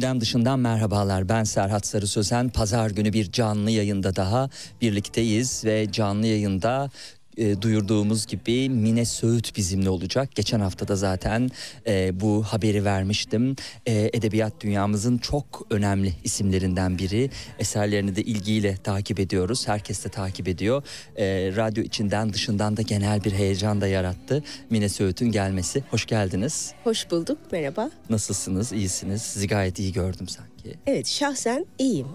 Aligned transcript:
Gündem 0.00 0.20
dışından 0.20 0.58
merhabalar. 0.60 1.28
Ben 1.28 1.44
Serhat 1.44 1.86
Sarı 1.86 2.06
Sözen. 2.06 2.48
Pazar 2.48 2.90
günü 2.90 3.12
bir 3.12 3.32
canlı 3.32 3.70
yayında 3.70 4.16
daha 4.16 4.50
birlikteyiz 4.80 5.64
ve 5.64 5.92
canlı 5.92 6.26
yayında 6.26 6.90
e, 7.36 7.62
duyurduğumuz 7.62 8.26
gibi 8.26 8.68
Mine 8.68 9.04
Söğüt 9.04 9.56
bizimle 9.56 9.90
olacak. 9.90 10.34
Geçen 10.34 10.60
hafta 10.60 10.88
da 10.88 10.96
zaten 10.96 11.50
e, 11.86 12.20
bu 12.20 12.42
haberi 12.42 12.84
vermiştim. 12.84 13.56
E, 13.86 14.10
edebiyat 14.12 14.52
dünyamızın 14.60 15.18
çok 15.18 15.66
önemli 15.70 16.14
isimlerinden 16.24 16.98
biri. 16.98 17.30
Eserlerini 17.58 18.16
de 18.16 18.22
ilgiyle 18.22 18.76
takip 18.76 19.20
ediyoruz. 19.20 19.68
Herkes 19.68 20.04
de 20.04 20.08
takip 20.08 20.48
ediyor. 20.48 20.82
E, 21.16 21.24
radyo 21.56 21.84
içinden 21.84 22.32
dışından 22.32 22.76
da 22.76 22.82
genel 22.82 23.24
bir 23.24 23.32
heyecan 23.32 23.80
da 23.80 23.86
yarattı. 23.86 24.42
Mine 24.70 24.88
Söğüt'ün 24.88 25.32
gelmesi. 25.32 25.84
Hoş 25.90 26.06
geldiniz. 26.06 26.72
Hoş 26.84 27.10
bulduk. 27.10 27.38
Merhaba. 27.52 27.90
Nasılsınız? 28.10 28.72
İyisiniz? 28.72 29.22
Sizi 29.22 29.48
gayet 29.48 29.78
iyi 29.78 29.92
gördüm 29.92 30.28
sanki. 30.28 30.78
Evet 30.86 31.06
şahsen 31.06 31.66
iyiyim. 31.78 32.06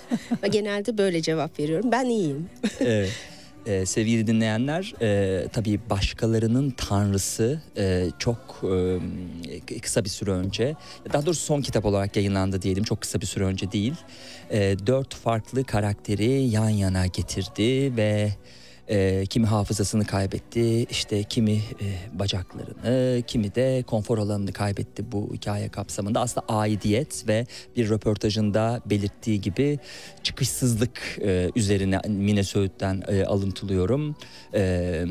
Genelde 0.50 0.98
böyle 0.98 1.22
cevap 1.22 1.58
veriyorum. 1.60 1.92
Ben 1.92 2.04
iyiyim. 2.04 2.48
evet. 2.80 3.10
Ee, 3.66 3.86
sevgili 3.86 4.26
dinleyenler 4.26 4.94
e, 5.02 5.48
tabii 5.48 5.80
başkalarının 5.90 6.70
tanrısı 6.70 7.62
e, 7.76 8.08
çok 8.18 8.60
e, 9.74 9.80
kısa 9.80 10.04
bir 10.04 10.08
süre 10.08 10.30
önce 10.30 10.76
daha 11.12 11.26
doğrusu 11.26 11.42
son 11.42 11.60
kitap 11.60 11.84
olarak 11.84 12.16
yayınlandı 12.16 12.62
diyelim 12.62 12.84
çok 12.84 13.00
kısa 13.00 13.20
bir 13.20 13.26
süre 13.26 13.44
önce 13.44 13.72
değil 13.72 13.94
e, 14.50 14.76
dört 14.86 15.14
farklı 15.14 15.64
karakteri 15.64 16.30
yan 16.30 16.68
yana 16.68 17.06
getirdi 17.06 17.96
ve 17.96 18.30
e, 18.88 19.26
kimi 19.26 19.46
hafızasını 19.46 20.04
kaybetti, 20.04 20.82
işte 20.82 21.22
kimi 21.22 21.52
e, 21.52 21.60
bacaklarını, 22.12 23.22
kimi 23.26 23.54
de 23.54 23.84
konfor 23.86 24.18
alanını 24.18 24.52
kaybetti 24.52 25.12
bu 25.12 25.30
hikaye 25.34 25.68
kapsamında. 25.68 26.20
Aslında 26.20 26.46
aidiyet 26.48 27.28
ve 27.28 27.46
bir 27.76 27.90
röportajında 27.90 28.80
belirttiği 28.86 29.40
gibi 29.40 29.78
çıkışsızlık 30.22 31.18
e, 31.22 31.50
üzerine 31.56 32.00
Mine 32.08 32.44
Söğüt'ten 32.44 33.02
e, 33.08 33.24
alıntılıyorum. 33.24 34.16
E, 34.54 35.04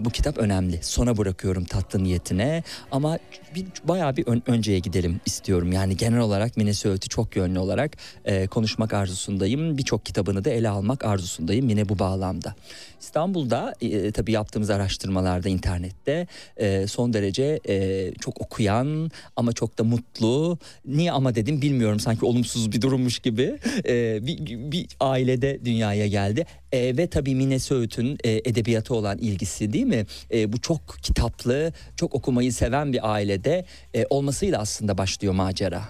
bu 0.00 0.10
kitap 0.10 0.38
önemli. 0.38 0.82
Sona 0.82 1.16
bırakıyorum 1.16 1.64
tatlı 1.64 2.04
niyetine 2.04 2.62
ama 2.90 3.18
bir, 3.56 3.66
bayağı 3.84 4.16
bir 4.16 4.26
ön, 4.26 4.42
önceye 4.46 4.78
gidelim 4.78 5.20
istiyorum. 5.26 5.72
Yani 5.72 5.96
genel 5.96 6.18
olarak 6.18 6.56
Mine 6.56 6.74
Söğüt'ü 6.74 7.08
çok 7.08 7.36
yönlü 7.36 7.58
olarak 7.58 7.96
e, 8.24 8.46
konuşmak 8.46 8.94
arzusundayım. 8.94 9.78
Birçok 9.78 10.06
kitabını 10.06 10.44
da 10.44 10.50
ele 10.50 10.68
almak 10.68 11.04
arzusundayım 11.04 11.66
Mine 11.66 11.88
bu 11.88 11.98
bağlamda. 11.98 12.54
İstanbul'da 13.00 13.74
e, 13.80 14.10
tabii 14.10 14.32
yaptığımız 14.32 14.70
araştırmalarda 14.70 15.48
internette 15.48 16.26
e, 16.56 16.86
son 16.86 17.12
derece 17.12 17.60
e, 17.68 18.12
çok 18.20 18.40
okuyan 18.40 19.10
ama 19.36 19.52
çok 19.52 19.78
da 19.78 19.84
mutlu. 19.84 20.58
Niye 20.84 21.12
ama 21.12 21.34
dedim 21.34 21.62
bilmiyorum 21.62 22.00
sanki 22.00 22.24
olumsuz 22.24 22.72
bir 22.72 22.80
durummuş 22.80 23.18
gibi 23.18 23.58
e, 23.88 24.26
bir, 24.26 24.38
bir 24.72 24.86
ailede 25.00 25.64
dünyaya 25.64 26.06
geldi. 26.06 26.46
E, 26.72 26.96
ve 26.96 27.06
tabii 27.06 27.34
Mine 27.34 27.58
Söğüt'ün 27.58 28.18
e, 28.24 28.30
edebiyatı 28.30 28.94
olan 28.94 29.18
ilgisi 29.18 29.72
değil 29.72 29.86
mi? 29.86 30.06
E, 30.32 30.52
bu 30.52 30.60
çok 30.60 30.98
kitaplı, 31.02 31.72
çok 31.96 32.14
okumayı 32.14 32.52
seven 32.52 32.92
bir 32.92 33.12
ailede 33.12 33.64
e, 33.94 34.06
olmasıyla 34.10 34.58
aslında 34.58 34.98
başlıyor 34.98 35.34
macera. 35.34 35.82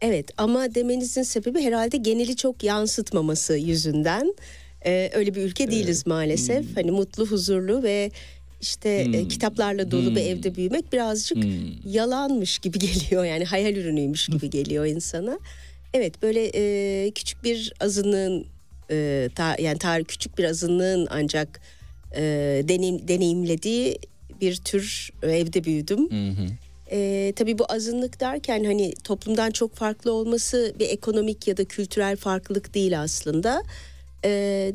Evet 0.00 0.30
ama 0.36 0.74
demenizin 0.74 1.22
sebebi 1.22 1.60
herhalde 1.60 1.96
geneli 1.96 2.36
çok 2.36 2.64
yansıtmaması 2.64 3.56
yüzünden. 3.56 4.34
Ee, 4.86 5.10
öyle 5.14 5.34
bir 5.34 5.42
ülke 5.42 5.70
değiliz 5.70 6.06
maalesef. 6.06 6.66
Hmm. 6.66 6.74
Hani 6.74 6.90
mutlu, 6.90 7.26
huzurlu 7.26 7.82
ve 7.82 8.10
işte 8.60 8.88
e, 8.88 9.28
kitaplarla 9.28 9.90
dolu 9.90 10.16
bir 10.16 10.20
evde 10.20 10.54
büyümek 10.54 10.92
birazcık 10.92 11.38
yalanmış 11.84 12.58
gibi 12.58 12.78
geliyor 12.88 13.24
yani 13.24 13.44
hayal 13.44 13.76
ürünüymüş 13.76 14.26
gibi 14.26 14.50
geliyor 14.56 14.86
insana. 14.86 15.38
Evet 15.94 16.22
böyle 16.22 16.50
e, 16.54 17.10
küçük 17.10 17.44
bir 17.44 17.72
azınlığın 17.80 18.46
e, 18.90 19.28
ta, 19.34 19.56
yani 19.58 19.78
tarih 19.78 20.04
küçük 20.04 20.38
bir 20.38 20.44
azınlığın 20.44 21.08
ancak 21.10 21.60
e, 22.16 22.22
deneyim, 22.68 23.08
deneyimlediği 23.08 23.98
bir 24.40 24.56
tür 24.56 25.10
evde 25.22 25.64
büyüdüm. 25.64 26.08
E, 26.90 27.32
tabii 27.36 27.58
bu 27.58 27.64
azınlık 27.68 28.20
derken 28.20 28.64
hani 28.64 28.94
toplumdan 29.04 29.50
çok 29.50 29.74
farklı 29.74 30.12
olması 30.12 30.74
bir 30.78 30.88
ekonomik 30.88 31.48
ya 31.48 31.56
da 31.56 31.64
kültürel 31.64 32.16
farklılık 32.16 32.74
değil 32.74 33.00
aslında. 33.00 33.62
E, 34.24 34.72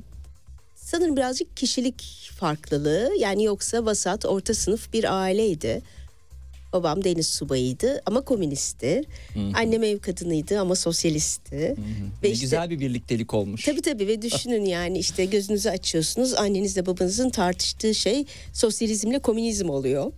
sanırım 0.75 1.15
birazcık 1.15 1.57
kişilik 1.57 2.29
farklılığı 2.39 3.11
yani 3.19 3.43
yoksa 3.43 3.85
vasat 3.85 4.25
orta 4.25 4.53
sınıf 4.53 4.93
bir 4.93 5.21
aileydi. 5.21 5.81
Babam 6.75 7.03
deniz 7.03 7.27
subayıydı 7.27 8.01
ama 8.05 8.21
komünistti. 8.21 9.01
Annem 9.53 9.83
ev 9.83 9.99
kadınıydı 9.99 10.59
ama 10.59 10.75
sosyalistti. 10.75 11.55
Ve 11.55 11.75
Ne 12.23 12.29
işte- 12.29 12.41
güzel 12.43 12.69
bir 12.69 12.79
birliktelik 12.79 13.33
olmuş. 13.33 13.65
Tabii 13.65 13.81
tabii 13.81 14.07
ve 14.07 14.21
düşünün 14.21 14.65
yani 14.75 14.97
işte 14.97 15.25
gözünüzü 15.25 15.69
açıyorsunuz 15.69 16.33
annenizle 16.33 16.85
babanızın 16.85 17.29
tartıştığı 17.29 17.95
şey 17.95 18.25
sosyalizmle 18.53 19.19
komünizm 19.19 19.69
oluyor. 19.69 20.11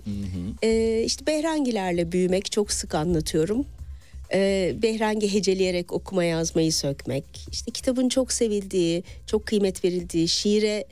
Ee, 0.63 1.03
işte 1.05 1.27
Behrangilerle 1.27 2.11
büyümek 2.11 2.51
çok 2.51 2.71
sık 2.71 2.95
anlatıyorum. 2.95 3.65
Ee, 4.33 4.75
Behrangi 4.81 5.33
heceleyerek 5.33 5.93
okuma 5.93 6.23
yazmayı 6.23 6.73
sökmek. 6.73 7.23
İşte 7.51 7.71
kitabın 7.71 8.09
çok 8.09 8.31
sevildiği, 8.31 9.03
çok 9.27 9.45
kıymet 9.45 9.83
verildiği, 9.85 10.27
şiire 10.27 10.85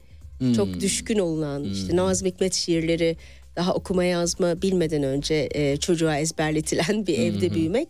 çok 0.56 0.80
düşkün 0.80 1.20
olunan, 1.20 1.64
işte 1.64 1.96
Nazım 1.96 2.28
Hikmet 2.28 2.54
şiirleri 2.54 3.18
daha 3.56 3.74
okuma 3.74 4.04
yazma 4.04 4.62
bilmeden 4.62 5.04
önce 5.04 5.50
e, 5.52 5.78
çocuğa 5.78 6.18
ezberletilen 6.18 7.08
bir 7.08 7.18
evde 7.20 7.54
büyümek 7.54 7.88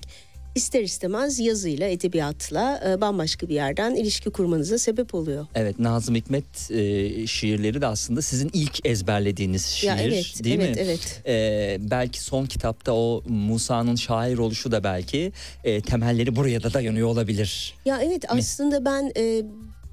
ister 0.55 0.81
istemez 0.81 1.39
yazıyla, 1.39 1.87
edebiyatla 1.87 2.81
e, 2.89 3.01
bambaşka 3.01 3.49
bir 3.49 3.53
yerden 3.55 3.95
ilişki 3.95 4.29
kurmanıza 4.29 4.77
sebep 4.77 5.15
oluyor. 5.15 5.45
Evet 5.55 5.79
Nazım 5.79 6.15
Hikmet 6.15 6.71
e, 6.71 7.27
şiirleri 7.27 7.81
de 7.81 7.87
aslında 7.87 8.21
sizin 8.21 8.49
ilk 8.53 8.85
ezberlediğiniz 8.85 9.65
şiir 9.65 9.87
Ya 9.87 9.97
evet, 10.01 10.43
değil 10.43 10.59
evet, 10.59 10.75
mi? 10.75 10.81
evet. 10.81 11.21
E, 11.27 11.77
belki 11.91 12.21
son 12.21 12.45
kitapta 12.45 12.93
o 12.93 13.23
Musa'nın 13.27 13.95
şair 13.95 14.37
oluşu 14.37 14.71
da 14.71 14.83
belki 14.83 15.31
e, 15.63 15.81
temelleri 15.81 16.35
buraya 16.35 16.63
da 16.63 16.73
dayanıyor 16.73 17.07
olabilir. 17.07 17.73
Ya 17.85 18.01
evet 18.01 18.23
aslında 18.27 18.85
ben 18.85 19.11
e, 19.17 19.43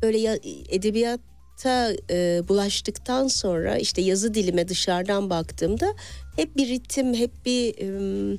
böyle 0.02 0.18
ya, 0.18 0.38
edebiyata 1.52 1.92
e, 2.10 2.48
bulaştıktan 2.48 3.28
sonra 3.28 3.78
işte 3.78 4.02
yazı 4.02 4.34
dilime 4.34 4.68
dışarıdan 4.68 5.30
baktığımda 5.30 5.94
hep 6.36 6.56
bir 6.56 6.68
ritim, 6.68 7.14
hep 7.14 7.30
bir 7.46 7.74
e, 7.78 8.38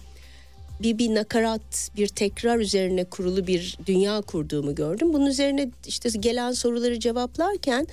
bir 0.81 0.97
bir 0.97 1.15
nakarat, 1.15 1.89
bir 1.97 2.07
tekrar 2.07 2.59
üzerine 2.59 3.03
kurulu 3.03 3.47
bir 3.47 3.77
dünya 3.85 4.21
kurduğumu 4.21 4.75
gördüm. 4.75 5.13
Bunun 5.13 5.25
üzerine 5.25 5.71
işte 5.87 6.09
gelen 6.19 6.51
soruları 6.51 6.99
cevaplarken 6.99 7.87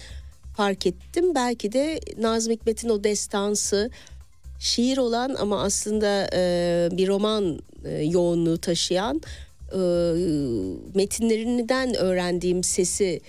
fark 0.56 0.86
ettim. 0.86 1.34
Belki 1.34 1.72
de 1.72 2.00
Nazım 2.18 2.52
Hikmet'in 2.52 2.88
o 2.88 3.04
destansı 3.04 3.90
şiir 4.60 4.98
olan 4.98 5.36
ama 5.38 5.62
aslında 5.62 6.30
e, 6.34 6.88
bir 6.92 7.08
roman 7.08 7.58
e, 7.84 7.90
yoğunluğu 7.90 8.58
taşıyan 8.58 9.22
e, 9.72 9.80
metinlerinden 10.94 11.94
öğrendiğim 11.94 12.64
sesi 12.64 13.20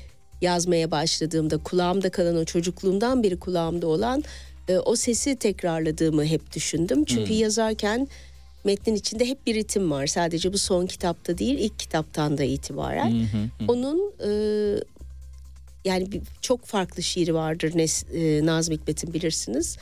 yazmaya 0.41 0.91
başladığımda 0.91 1.57
kulağımda 1.57 2.09
kalan 2.09 2.37
o 2.37 2.45
çocukluğumdan 2.45 3.23
beri 3.23 3.39
kulağımda 3.39 3.87
olan 3.87 4.23
e, 4.67 4.77
o 4.77 4.95
sesi 4.95 5.35
tekrarladığımı 5.35 6.25
hep 6.25 6.53
düşündüm. 6.55 7.05
Çünkü 7.05 7.33
yazarken 7.33 8.07
metnin 8.63 8.95
içinde 8.95 9.25
hep 9.27 9.47
bir 9.47 9.55
ritim 9.55 9.91
var. 9.91 10.07
Sadece 10.07 10.53
bu 10.53 10.57
son 10.57 10.85
kitapta 10.85 11.37
değil 11.37 11.57
ilk 11.59 11.79
kitaptan 11.79 12.37
da 12.37 12.43
itibaren. 12.43 13.27
Onun 13.67 14.13
e, 14.27 14.29
yani 15.85 16.11
bir- 16.11 16.21
çok 16.41 16.65
farklı 16.65 17.03
şiiri 17.03 17.33
vardır 17.33 17.71
Nes, 17.75 18.03
e, 18.13 18.45
Nazım 18.45 18.75
Hikmet'in 18.75 19.13
bilirsiniz. 19.13 19.77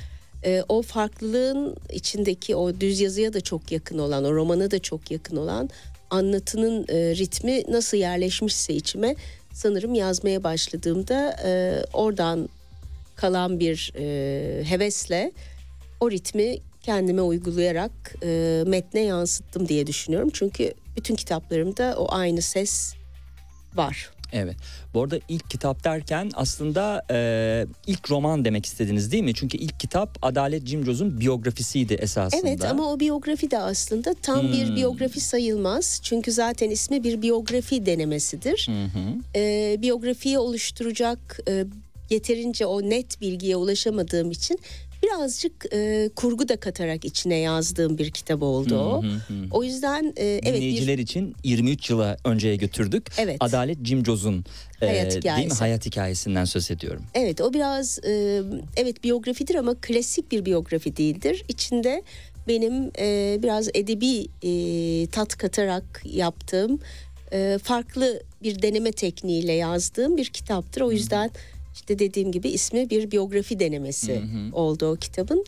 E, 0.45 0.63
o 0.69 0.81
farklılığın 0.81 1.75
içindeki 1.93 2.55
o 2.55 2.79
düz 2.79 2.99
yazıya 2.99 3.33
da 3.33 3.41
çok 3.41 3.71
yakın 3.71 3.97
olan, 3.97 4.23
o 4.23 4.33
romana 4.33 4.71
da 4.71 4.79
çok 4.79 5.11
yakın 5.11 5.35
olan 5.35 5.69
anlatının 6.09 6.85
e, 6.89 6.95
ritmi 7.15 7.63
nasıl 7.71 7.97
yerleşmişse 7.97 8.73
içime 8.73 9.15
sanırım 9.59 9.93
yazmaya 9.93 10.43
başladığımda 10.43 11.35
e, 11.45 11.83
oradan 11.93 12.49
kalan 13.15 13.59
bir 13.59 13.93
e, 13.95 14.63
hevesle 14.69 15.31
o 15.99 16.11
ritmi 16.11 16.57
kendime 16.81 17.21
uygulayarak 17.21 17.91
e, 18.23 18.63
metne 18.67 19.01
yansıttım 19.01 19.67
diye 19.67 19.87
düşünüyorum. 19.87 20.29
Çünkü 20.33 20.73
bütün 20.95 21.15
kitaplarımda 21.15 21.95
o 21.97 22.07
aynı 22.13 22.41
ses 22.41 22.93
var. 23.75 24.09
Evet. 24.33 24.55
Bu 24.93 25.03
arada 25.03 25.19
ilk 25.29 25.49
kitap 25.49 25.83
derken 25.83 26.31
aslında 26.33 27.05
e, 27.11 27.65
ilk 27.87 28.11
roman 28.11 28.45
demek 28.45 28.65
istediniz 28.65 29.11
değil 29.11 29.23
mi? 29.23 29.33
Çünkü 29.33 29.57
ilk 29.57 29.79
kitap 29.79 30.17
Adalet 30.21 30.63
Cimcoz'un 30.63 31.19
biyografisiydi 31.19 31.93
esasında. 31.93 32.41
Evet 32.47 32.65
ama 32.65 32.91
o 32.91 32.99
biyografi 32.99 33.51
de 33.51 33.57
aslında 33.57 34.13
tam 34.13 34.51
bir 34.51 34.75
biyografi 34.75 35.19
sayılmaz. 35.19 35.99
Çünkü 36.03 36.31
zaten 36.31 36.69
ismi 36.69 37.03
bir 37.03 37.21
biyografi 37.21 37.85
denemesidir. 37.85 38.69
Ee, 39.35 39.77
biyografiyi 39.81 40.39
oluşturacak 40.39 41.39
e, 41.47 41.65
yeterince 42.09 42.65
o 42.65 42.81
net 42.81 43.21
bilgiye 43.21 43.55
ulaşamadığım 43.55 44.31
için 44.31 44.59
birazcık 45.03 45.65
e, 45.73 46.09
kurgu 46.15 46.49
da 46.49 46.57
katarak 46.59 47.05
içine 47.05 47.35
yazdığım 47.37 47.97
bir 47.97 48.11
kitap 48.11 48.43
oldu 48.43 48.75
o. 48.79 49.03
O 49.51 49.63
yüzden 49.63 50.13
e, 50.17 50.25
evet 50.25 50.45
bir 50.45 50.53
Dinleyiciler 50.53 50.97
için 50.97 51.35
23 51.43 51.89
yıla 51.89 52.17
önceye 52.25 52.55
götürdük. 52.55 53.07
Evet. 53.17 53.37
Adalet 53.39 53.81
Cimcoz'un 53.81 54.45
e, 54.81 54.85
Hayat 54.87 55.05
değil 55.05 55.15
mi? 55.15 55.19
hikayesi. 55.21 55.55
Hayat 55.59 55.85
hikayesinden 55.85 56.45
söz 56.45 56.71
ediyorum. 56.71 57.03
Evet 57.13 57.41
o 57.41 57.53
biraz 57.53 57.99
e, 58.05 58.41
evet 58.77 59.03
biyografidir 59.03 59.55
ama 59.55 59.75
klasik 59.81 60.31
bir 60.31 60.45
biyografi 60.45 60.97
değildir. 60.97 61.43
İçinde 61.49 62.03
benim 62.47 62.91
e, 62.99 63.37
biraz 63.43 63.69
edebi 63.73 64.27
e, 64.43 65.07
tat 65.07 65.37
katarak 65.37 66.01
yaptığım 66.05 66.79
e, 67.33 67.57
farklı 67.63 68.23
bir 68.43 68.61
deneme 68.61 68.91
tekniğiyle 68.91 69.53
yazdığım 69.53 70.17
bir 70.17 70.25
kitaptır. 70.25 70.81
O 70.81 70.91
yüzden 70.91 71.31
işte 71.73 71.99
dediğim 71.99 72.31
gibi 72.31 72.49
ismi 72.49 72.89
bir 72.89 73.11
biyografi 73.11 73.59
denemesi 73.59 74.21
oldu 74.53 74.91
o 74.91 74.95
kitabın. 74.95 75.45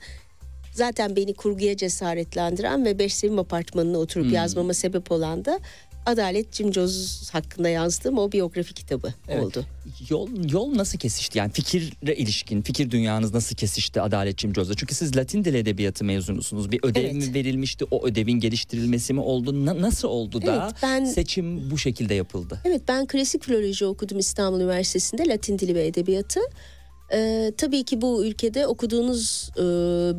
Zaten 0.74 1.16
beni 1.16 1.34
kurguya 1.34 1.78
cesaretlendiren 1.78 2.86
ve 2.86 3.00
Beş 3.00 3.14
Sevim 3.14 3.40
Apartmanı'na 3.40 3.98
oturup 3.98 4.32
yazmama 4.32 4.74
sebep 4.74 5.12
olan 5.12 5.46
da 5.46 5.60
Adalet 6.06 6.52
Cimcoz 6.52 7.30
hakkında 7.34 7.70
yazdığım 7.70 8.18
o 8.18 8.32
biyografi 8.32 8.74
kitabı 8.74 9.14
Evet. 9.28 9.44
oldu. 9.44 9.66
Yol 10.10 10.30
yol 10.52 10.76
nasıl 10.78 11.00
kesişti? 11.00 11.38
Yani 11.38 11.52
fikirle 11.52 12.16
ilişkin, 12.16 12.62
fikir 12.62 12.92
dünyanız 12.92 13.34
nasıl 13.34 13.56
kesişti 13.56 14.02
Adalet 14.02 14.38
Cimcoz'la? 14.38 14.74
Çünkü 14.76 14.96
siz 14.96 15.18
Latin 15.18 15.44
dil 15.46 15.54
edebiyatı 15.54 16.04
mezunusunuz. 16.06 16.72
Bir 16.72 16.80
ödev 16.84 17.02
Evet. 17.04 17.14
mi 17.14 17.34
verilmişti? 17.34 17.86
O 17.92 18.06
ödevin 18.06 18.40
geliştirilmesi 18.40 19.14
mi 19.14 19.20
oldu? 19.22 19.66
Na- 19.66 19.82
nasıl 19.82 20.08
oldu 20.08 20.42
da 20.42 20.64
Evet, 20.66 20.76
ben- 20.84 21.06
seçim 21.06 21.72
bu 21.72 21.78
şekilde 21.78 22.14
yapıldı? 22.14 22.60
Evet 22.66 22.82
ben 22.88 23.06
klasik 23.08 23.44
filoloji 23.44 23.86
okudum 23.86 24.20
İstanbul 24.20 24.60
Üniversitesi'nde 24.60 25.28
Latin 25.28 25.60
dili 25.60 25.76
ve 25.76 25.88
edebiyatı. 25.88 26.40
Ee, 27.14 27.52
tabii 27.58 27.84
ki 27.84 28.02
bu 28.02 28.26
ülkede 28.26 28.68
okuduğunuz 28.68 29.50
e, 29.58 29.62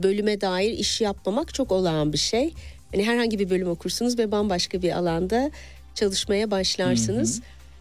bölüme 0.03 0.41
dair 0.41 0.71
iş 0.73 1.01
yapmamak 1.01 1.55
çok 1.55 1.73
olağan 1.73 2.13
bir 2.13 2.19
şey. 2.19 2.55
Hani 2.93 3.05
herhangi 3.05 3.39
bir 3.39 3.51
bölüm 3.51 3.69
okursunuz 3.69 4.19
ve 4.19 4.33
bambaşka 4.33 4.83
bir 4.83 4.99
alanda 4.99 5.51
çalışmaya 5.95 6.51
başlarsınız. 6.51 7.41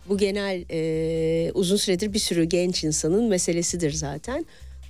Bu 0.10 0.18
genel 0.18 0.64
e, 0.72 1.52
uzun 1.54 1.78
süredir 1.78 2.14
bir 2.14 2.20
sürü 2.20 2.44
genç 2.44 2.84
insanın 2.84 3.24
meselesidir 3.24 3.92
zaten. 3.92 4.46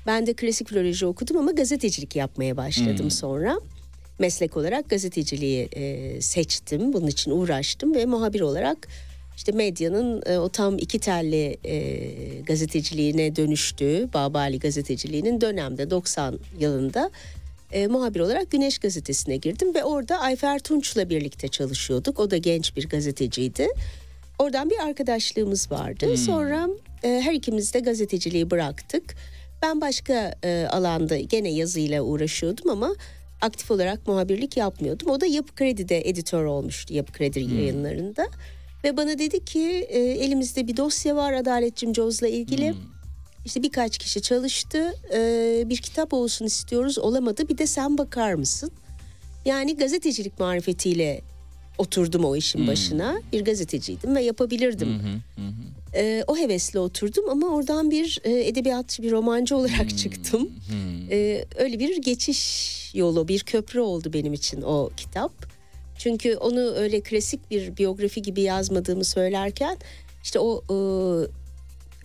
Ben 0.08 0.28
de 0.28 0.34
klasik 0.34 0.70
filoloji 0.70 1.06
okudum 1.06 1.38
ama 1.38 1.52
gazetecilik 1.52 2.16
yapmaya 2.16 2.58
başladım 2.58 3.12
sonra. 3.12 3.60
Meslek 4.20 4.58
olarak 4.58 4.90
gazeteciliği 4.90 5.70
e, 5.76 6.22
seçtim. 6.22 6.94
Bunun 6.94 7.08
için 7.08 7.32
uğraştım 7.32 7.96
ve 7.96 8.06
muhabir 8.06 8.42
olarak 8.42 8.88
işte 9.38 9.52
medyanın 9.52 10.24
e, 10.26 10.38
o 10.38 10.50
tam 10.50 10.78
iki 10.78 11.00
telli 11.00 11.58
e, 11.64 12.42
gazeteciliğine 12.42 13.36
dönüştüğü 13.36 14.10
Babali 14.14 14.60
gazeteciliğinin 14.60 15.42
dönemde 15.42 15.90
90 15.90 16.40
yılında 16.60 17.12
e, 17.72 17.88
muhabir 17.88 18.20
olarak 18.20 18.52
Güneş 18.52 18.78
Gazetesi'ne 18.78 19.38
girdim 19.38 19.76
ve 19.76 19.84
orada 19.84 20.20
Ayfer 20.20 20.60
Tunç'la 20.60 21.10
birlikte 21.10 21.48
çalışıyorduk. 21.48 22.20
O 22.20 22.32
da 22.32 22.38
genç 22.38 22.76
bir 22.76 22.90
gazeteciydi. 22.90 23.68
Oradan 24.40 24.70
bir 24.70 24.80
arkadaşlığımız 24.80 25.72
vardı. 25.72 26.18
Sonra 26.18 26.70
e, 27.04 27.22
her 27.24 27.34
ikimiz 27.34 27.74
de 27.74 27.80
gazeteciliği 27.80 28.52
bıraktık. 28.52 29.16
Ben 29.62 29.82
başka 29.82 30.36
e, 30.44 30.68
alanda 30.72 31.20
gene 31.20 31.50
yazıyla 31.50 32.02
uğraşıyordum 32.02 32.70
ama 32.70 32.96
aktif 33.42 33.72
olarak 33.72 34.08
muhabirlik 34.08 34.58
yapmıyordum. 34.58 35.10
O 35.10 35.22
da 35.22 35.26
Yapı 35.26 35.56
Kredi'de 35.56 36.10
editör 36.10 36.46
olmuştu 36.46 36.94
Yapı 36.94 37.14
Kredi 37.14 37.40
yayınlarında. 37.40 38.28
Ve 38.84 38.98
bana 38.98 39.20
dedi 39.20 39.46
ki 39.46 39.88
e, 39.90 40.00
elimizde 40.00 40.68
bir 40.68 40.78
dosya 40.78 41.16
var 41.16 41.34
Adalet 41.34 41.76
Cimcoz'la 41.76 42.28
ilgili. 42.28 42.74
İşte 43.46 43.64
birkaç 43.64 43.98
kişi 43.98 44.22
çalıştı. 44.22 44.94
Ee, 45.14 45.64
bir 45.66 45.78
kitap 45.78 46.14
olsun 46.14 46.46
istiyoruz. 46.46 46.98
Olamadı. 46.98 47.50
Bir 47.50 47.58
de 47.58 47.68
sen 47.68 47.98
bakar 47.98 48.34
mısın? 48.34 48.72
Yani 49.46 49.78
gazetecilik 49.78 50.40
marifetiyle 50.40 51.22
oturdum 51.78 52.26
o 52.26 52.36
işin 52.36 52.68
başına. 52.68 53.22
Bir 53.34 53.46
gazeteciydim 53.46 54.16
ve 54.16 54.22
yapabilirdim. 54.24 55.02
Ee, 55.96 56.24
o 56.28 56.38
hevesle 56.38 56.80
oturdum 56.80 57.30
ama 57.30 57.48
oradan 57.48 57.92
bir 57.92 58.20
e, 58.24 58.48
edebiyatçı, 58.48 59.04
bir 59.04 59.12
romancı 59.12 59.58
olarak 59.58 59.98
çıktım. 59.98 60.50
Ee, 61.12 61.46
öyle 61.56 61.80
bir 61.80 62.02
geçiş 62.02 62.92
yolu, 62.96 63.28
bir 63.28 63.40
köprü 63.40 63.80
oldu 63.80 64.14
benim 64.14 64.34
için 64.34 64.62
o 64.62 64.90
kitap. 64.98 65.32
Çünkü 65.98 66.36
onu 66.36 66.60
öyle 66.60 67.02
klasik 67.02 67.52
bir 67.52 67.78
biyografi 67.78 68.22
gibi 68.22 68.42
yazmadığımı 68.42 69.04
söylerken 69.06 69.78
işte 70.24 70.40
o 70.40 70.64
e, 70.70 70.76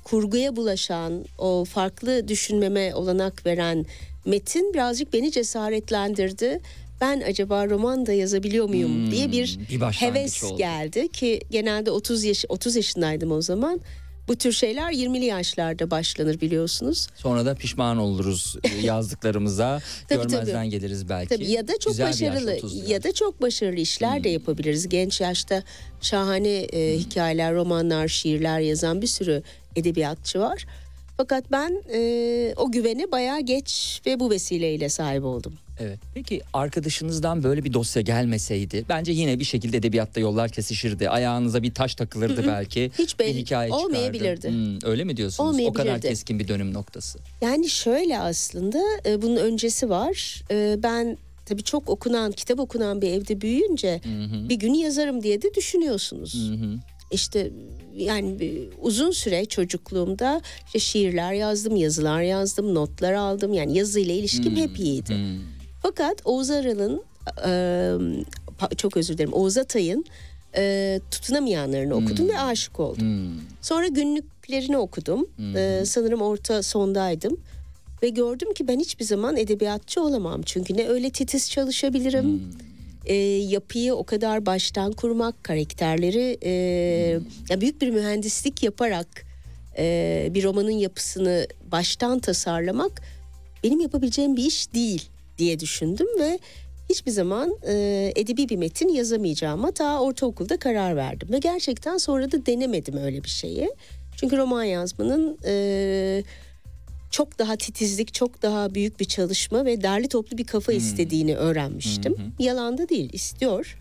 kurguya 0.06 0.56
bulaşan, 0.56 1.24
o 1.38 1.64
farklı 1.64 2.28
düşünmeme 2.28 2.94
olanak 2.94 3.46
veren 3.46 3.86
metin 4.24 4.74
birazcık 4.74 5.12
beni 5.12 5.32
cesaretlendirdi. 5.32 6.60
Ben 7.00 7.20
acaba 7.20 7.66
roman 7.66 8.06
da 8.06 8.12
yazabiliyor 8.12 8.68
muyum 8.68 9.10
diye 9.10 9.32
bir, 9.32 9.58
bir 9.70 9.80
başlangıç 9.80 10.16
heves 10.16 10.44
oldu. 10.44 10.58
geldi 10.58 11.08
ki 11.08 11.40
genelde 11.50 11.90
30 11.90 12.24
yaş 12.24 12.44
30 12.48 12.76
yaşındaydım 12.76 13.32
o 13.32 13.42
zaman. 13.42 13.80
Bu 14.28 14.36
tür 14.36 14.52
şeyler 14.52 14.92
20'li 14.92 15.24
yaşlarda 15.24 15.90
başlanır 15.90 16.40
biliyorsunuz. 16.40 17.06
Sonra 17.16 17.46
da 17.46 17.54
pişman 17.54 17.98
oluruz 17.98 18.56
yazdıklarımıza. 18.82 19.80
Tabii, 20.08 20.22
Görmezden 20.28 20.54
tabii. 20.54 20.68
geliriz 20.70 21.08
belki. 21.08 21.28
Tabii 21.28 21.50
ya 21.50 21.68
da 21.68 21.78
çok 21.78 21.92
Güzel 21.92 22.08
başarılı 22.08 22.54
30 22.54 22.76
yaş. 22.76 22.88
ya 22.88 23.02
da 23.02 23.12
çok 23.12 23.42
başarılı 23.42 23.80
işler 23.80 24.16
Hmm. 24.16 24.24
de 24.24 24.28
yapabiliriz. 24.28 24.88
Genç 24.88 25.20
yaşta 25.20 25.62
şahane 26.00 26.48
e, 26.48 26.98
hikayeler, 26.98 27.54
romanlar, 27.54 28.08
şiirler 28.08 28.60
yazan 28.60 29.02
bir 29.02 29.06
sürü 29.06 29.42
edebiyatçı 29.76 30.40
var. 30.40 30.66
Fakat 31.16 31.44
ben 31.52 31.82
e, 31.94 32.54
o 32.56 32.72
güvene 32.72 33.12
bayağı 33.12 33.40
geç 33.40 34.00
ve 34.06 34.20
bu 34.20 34.30
vesileyle 34.30 34.88
sahip 34.88 35.24
oldum. 35.24 35.54
Evet. 35.80 35.98
Peki 36.14 36.40
arkadaşınızdan 36.52 37.42
böyle 37.42 37.64
bir 37.64 37.72
dosya 37.72 38.02
gelmeseydi 38.02 38.84
bence 38.88 39.12
yine 39.12 39.38
bir 39.38 39.44
şekilde 39.44 39.76
edebiyatta 39.76 40.20
yollar 40.20 40.50
kesişirdi. 40.50 41.10
Ayağınıza 41.10 41.62
bir 41.62 41.74
taş 41.74 41.94
takılırdı 41.94 42.46
belki. 42.46 42.90
Hiç 42.98 43.18
bir 43.18 43.24
belli- 43.24 43.34
hikaye 43.38 43.70
çıkardı. 43.70 43.86
olmayabilirdi. 43.86 44.48
Hmm, 44.48 44.78
öyle 44.90 45.04
mi 45.04 45.16
diyorsunuz? 45.16 45.56
O 45.60 45.72
kadar 45.72 45.82
Olmayabilirdi. 45.82 46.08
keskin 46.08 46.38
bir 46.38 46.48
dönüm 46.48 46.74
noktası. 46.74 47.18
Yani 47.42 47.68
şöyle 47.68 48.18
aslında 48.18 48.78
e, 49.06 49.22
bunun 49.22 49.36
öncesi 49.36 49.90
var. 49.90 50.42
E, 50.50 50.76
ben 50.82 51.18
tabii 51.46 51.62
çok 51.62 51.88
okunan, 51.88 52.32
kitap 52.32 52.60
okunan 52.60 53.02
bir 53.02 53.10
evde 53.10 53.40
büyüyünce 53.40 54.00
bir 54.48 54.54
gün 54.56 54.74
yazarım 54.74 55.22
diye 55.22 55.42
de 55.42 55.54
düşünüyorsunuz. 55.54 56.50
İşte 57.12 57.50
yani 57.96 58.40
bir- 58.40 58.68
uzun 58.82 59.10
süre 59.10 59.44
çocukluğumda 59.44 60.40
işte 60.66 60.78
şiirler 60.78 61.32
yazdım, 61.32 61.76
yazılar 61.76 62.22
yazdım, 62.22 62.74
notlar 62.74 63.12
aldım. 63.12 63.52
Yani 63.52 63.78
yazıyla 63.78 64.14
ilişkim 64.14 64.56
hep 64.56 64.78
iyiydi. 64.78 65.14
Hmm. 65.14 65.55
Fakat 65.86 66.22
Oğuz 66.24 66.50
Aral'ın 66.50 67.02
e, 67.46 67.50
pa- 68.58 68.76
çok 68.76 68.96
özür 68.96 69.14
dilerim 69.14 69.32
Oğuz 69.32 69.56
Atay'ın 69.56 70.04
e, 70.56 71.00
tutunamayanlarını 71.10 71.94
okudum 71.94 72.28
ve 72.28 72.40
aşık 72.40 72.80
oldum. 72.80 73.02
Hmm. 73.02 73.40
Sonra 73.62 73.86
günlüklerini 73.86 74.76
okudum. 74.76 75.28
E, 75.56 75.82
sanırım 75.86 76.22
orta 76.22 76.62
sondaydım. 76.62 77.40
Ve 78.02 78.08
gördüm 78.08 78.54
ki 78.54 78.68
ben 78.68 78.80
hiçbir 78.80 79.04
zaman 79.04 79.36
edebiyatçı 79.36 80.02
olamam. 80.02 80.42
Çünkü 80.42 80.76
ne 80.76 80.88
öyle 80.88 81.10
titiz 81.10 81.50
çalışabilirim. 81.50 82.52
e, 83.04 83.14
yapıyı 83.24 83.94
o 83.94 84.04
kadar 84.04 84.46
baştan 84.46 84.92
kurmak, 84.92 85.44
karakterleri 85.44 86.38
e, 86.42 86.50
ya 87.50 87.60
büyük 87.60 87.80
bir 87.80 87.90
mühendislik 87.90 88.62
yaparak 88.62 89.08
e, 89.78 90.28
bir 90.30 90.44
romanın 90.44 90.70
yapısını 90.70 91.46
baştan 91.72 92.18
tasarlamak 92.18 93.02
benim 93.64 93.80
yapabileceğim 93.80 94.36
bir 94.36 94.44
iş 94.44 94.74
değil 94.74 95.10
diye 95.38 95.60
düşündüm 95.60 96.06
ve 96.20 96.38
hiçbir 96.90 97.10
zaman 97.10 97.54
e, 97.68 98.12
edebi 98.16 98.48
bir 98.48 98.56
metin 98.56 98.88
yazamayacağıma 98.88 99.70
ta 99.70 100.00
ortaokulda 100.00 100.56
karar 100.56 100.96
verdim 100.96 101.28
ve 101.32 101.38
gerçekten 101.38 101.98
sonra 101.98 102.32
da 102.32 102.46
denemedim 102.46 102.96
öyle 102.96 103.24
bir 103.24 103.28
şeyi. 103.28 103.70
Çünkü 104.16 104.36
roman 104.36 104.64
yazmanın 104.64 105.38
e, 105.46 106.22
çok 107.10 107.38
daha 107.38 107.56
titizlik, 107.56 108.14
çok 108.14 108.42
daha 108.42 108.74
büyük 108.74 109.00
bir 109.00 109.04
çalışma 109.04 109.64
ve 109.64 109.82
derli 109.82 110.08
toplu 110.08 110.38
bir 110.38 110.44
kafa 110.44 110.72
istediğini 110.72 111.36
öğrenmiştim. 111.36 112.16
Yalan 112.38 112.78
da 112.78 112.88
değil, 112.88 113.10
istiyor. 113.12 113.78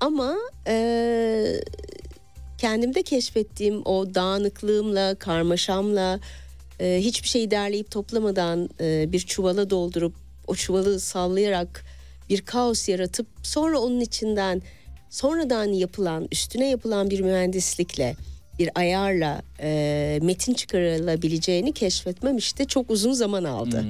Ama 0.00 0.36
e, 0.66 1.60
kendimde 2.58 3.02
keşfettiğim 3.02 3.82
o 3.84 4.14
dağınıklığımla, 4.14 5.14
karmaşamla 5.14 6.20
e, 6.80 6.98
hiçbir 7.00 7.28
şeyi 7.28 7.50
derleyip 7.50 7.90
toplamadan 7.90 8.70
e, 8.80 9.12
bir 9.12 9.20
çuvala 9.20 9.70
doldurup 9.70 10.14
o 10.48 10.54
çuvalı 10.54 11.00
sallayarak 11.00 11.84
bir 12.28 12.40
kaos 12.40 12.88
yaratıp 12.88 13.26
sonra 13.42 13.78
onun 13.78 14.00
içinden 14.00 14.62
sonradan 15.10 15.64
yapılan, 15.64 16.28
üstüne 16.32 16.68
yapılan 16.70 17.10
bir 17.10 17.20
mühendislikle 17.20 18.16
bir 18.58 18.70
ayarla 18.74 19.42
e, 19.60 20.18
metin 20.22 20.54
çıkarılabileceğini 20.54 21.72
keşfetmem 21.72 22.36
işte 22.36 22.64
çok 22.64 22.90
uzun 22.90 23.12
zaman 23.12 23.44
aldı. 23.44 23.84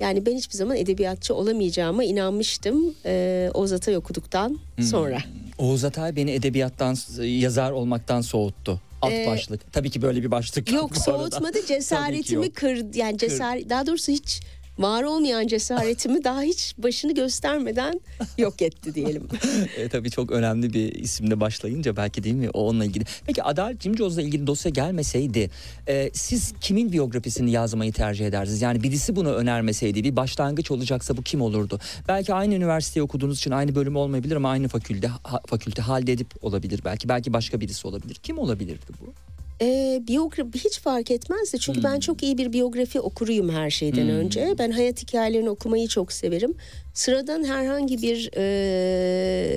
Yani 0.00 0.26
ben 0.26 0.36
hiçbir 0.36 0.54
zaman 0.54 0.76
edebiyatçı 0.76 1.34
olamayacağıma 1.34 2.04
inanmıştım 2.04 2.94
e, 3.06 3.50
Oğuz 3.54 3.72
Atay 3.72 3.96
okuduktan 3.96 4.58
sonra. 4.90 5.18
Oğuz 5.58 5.84
Atay 5.84 6.16
beni 6.16 6.30
edebiyattan 6.30 6.96
yazar 7.22 7.70
olmaktan 7.70 8.20
soğuttu. 8.20 8.80
Alt 9.02 9.12
Ee, 9.12 9.26
başlık. 9.26 9.72
Tabii 9.72 9.90
ki 9.90 10.02
böyle 10.02 10.22
bir 10.22 10.30
başlık 10.30 10.72
yok. 10.72 10.96
Soğutmadı 10.96 11.58
cesaretimi 11.68 12.50
kır 12.52 12.94
yani 12.94 13.18
cesaret 13.18 13.70
daha 13.70 13.86
doğrusu 13.86 14.12
hiç 14.12 14.40
var 14.78 15.02
olmayan 15.02 15.46
cesaretimi 15.46 16.24
daha 16.24 16.42
hiç 16.42 16.74
başını 16.78 17.14
göstermeden 17.14 18.00
yok 18.38 18.62
etti 18.62 18.94
diyelim. 18.94 19.28
E, 19.76 19.88
tabii 19.88 20.10
çok 20.10 20.30
önemli 20.30 20.72
bir 20.72 20.92
isimle 20.92 21.40
başlayınca 21.40 21.96
belki 21.96 22.24
değil 22.24 22.34
mi? 22.34 22.50
O 22.50 22.68
onunla 22.68 22.84
ilgili. 22.84 23.04
Peki 23.26 23.42
Adalet 23.42 23.80
Cimcoz'la 23.80 24.22
ilgili 24.22 24.46
dosya 24.46 24.70
gelmeseydi 24.70 25.50
e, 25.88 26.10
siz 26.12 26.54
kimin 26.60 26.92
biyografisini 26.92 27.50
yazmayı 27.50 27.92
tercih 27.92 28.26
ederdiniz? 28.26 28.62
Yani 28.62 28.82
birisi 28.82 29.16
bunu 29.16 29.32
önermeseydi 29.32 30.04
bir 30.04 30.16
başlangıç 30.16 30.70
olacaksa 30.70 31.16
bu 31.16 31.22
kim 31.22 31.40
olurdu? 31.40 31.80
Belki 32.08 32.34
aynı 32.34 32.54
üniversiteyi 32.54 33.04
okuduğunuz 33.04 33.38
için 33.38 33.50
aynı 33.50 33.74
bölüm 33.74 33.96
olmayabilir 33.96 34.36
ama 34.36 34.50
aynı 34.50 34.68
fakülte 34.68 35.08
ha, 35.08 35.40
fakülte 35.46 35.82
halde 35.82 36.12
edip 36.12 36.44
olabilir 36.44 36.80
belki. 36.84 37.08
Belki 37.08 37.32
başka 37.32 37.60
birisi 37.60 37.88
olabilir. 37.88 38.14
Kim 38.14 38.38
olabilirdi 38.38 38.86
bu? 39.00 39.33
Ee, 39.62 40.02
biyografi 40.08 40.58
hiç 40.64 40.78
fark 40.80 41.10
etmezdi 41.10 41.58
çünkü 41.58 41.82
ben 41.82 42.00
çok 42.00 42.22
iyi 42.22 42.38
bir 42.38 42.52
biyografi 42.52 43.00
okuruyum 43.00 43.50
her 43.50 43.70
şeyden 43.70 44.08
önce. 44.08 44.54
Ben 44.58 44.70
hayat 44.70 45.02
hikayelerini 45.02 45.50
okumayı 45.50 45.88
çok 45.88 46.12
severim. 46.12 46.54
Sıradan 46.94 47.44
herhangi 47.44 48.02
bir 48.02 48.30
e, 48.36 48.42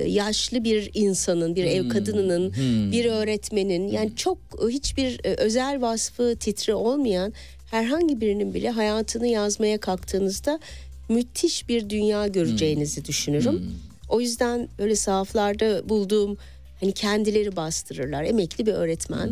yaşlı 0.08 0.64
bir 0.64 0.90
insanın, 0.94 1.56
bir 1.56 1.64
ev 1.64 1.88
kadınının, 1.88 2.52
bir 2.92 3.04
öğretmenin 3.04 3.88
yani 3.88 4.16
çok 4.16 4.38
e, 4.62 4.68
hiçbir 4.68 5.20
e, 5.24 5.34
özel 5.34 5.80
vasfı 5.80 6.36
titri 6.40 6.74
olmayan 6.74 7.32
herhangi 7.70 8.20
birinin 8.20 8.54
bile 8.54 8.70
hayatını 8.70 9.26
yazmaya 9.26 9.78
kalktığınızda 9.78 10.60
müthiş 11.08 11.68
bir 11.68 11.90
dünya 11.90 12.26
göreceğinizi 12.26 13.04
düşünürüm. 13.04 13.72
O 14.08 14.20
yüzden 14.20 14.68
böyle 14.78 14.96
sahaflarda 14.96 15.88
bulduğum 15.88 16.36
hani 16.80 16.92
kendileri 16.92 17.56
bastırırlar. 17.56 18.24
Emekli 18.24 18.66
bir 18.66 18.72
öğretmen 18.72 19.30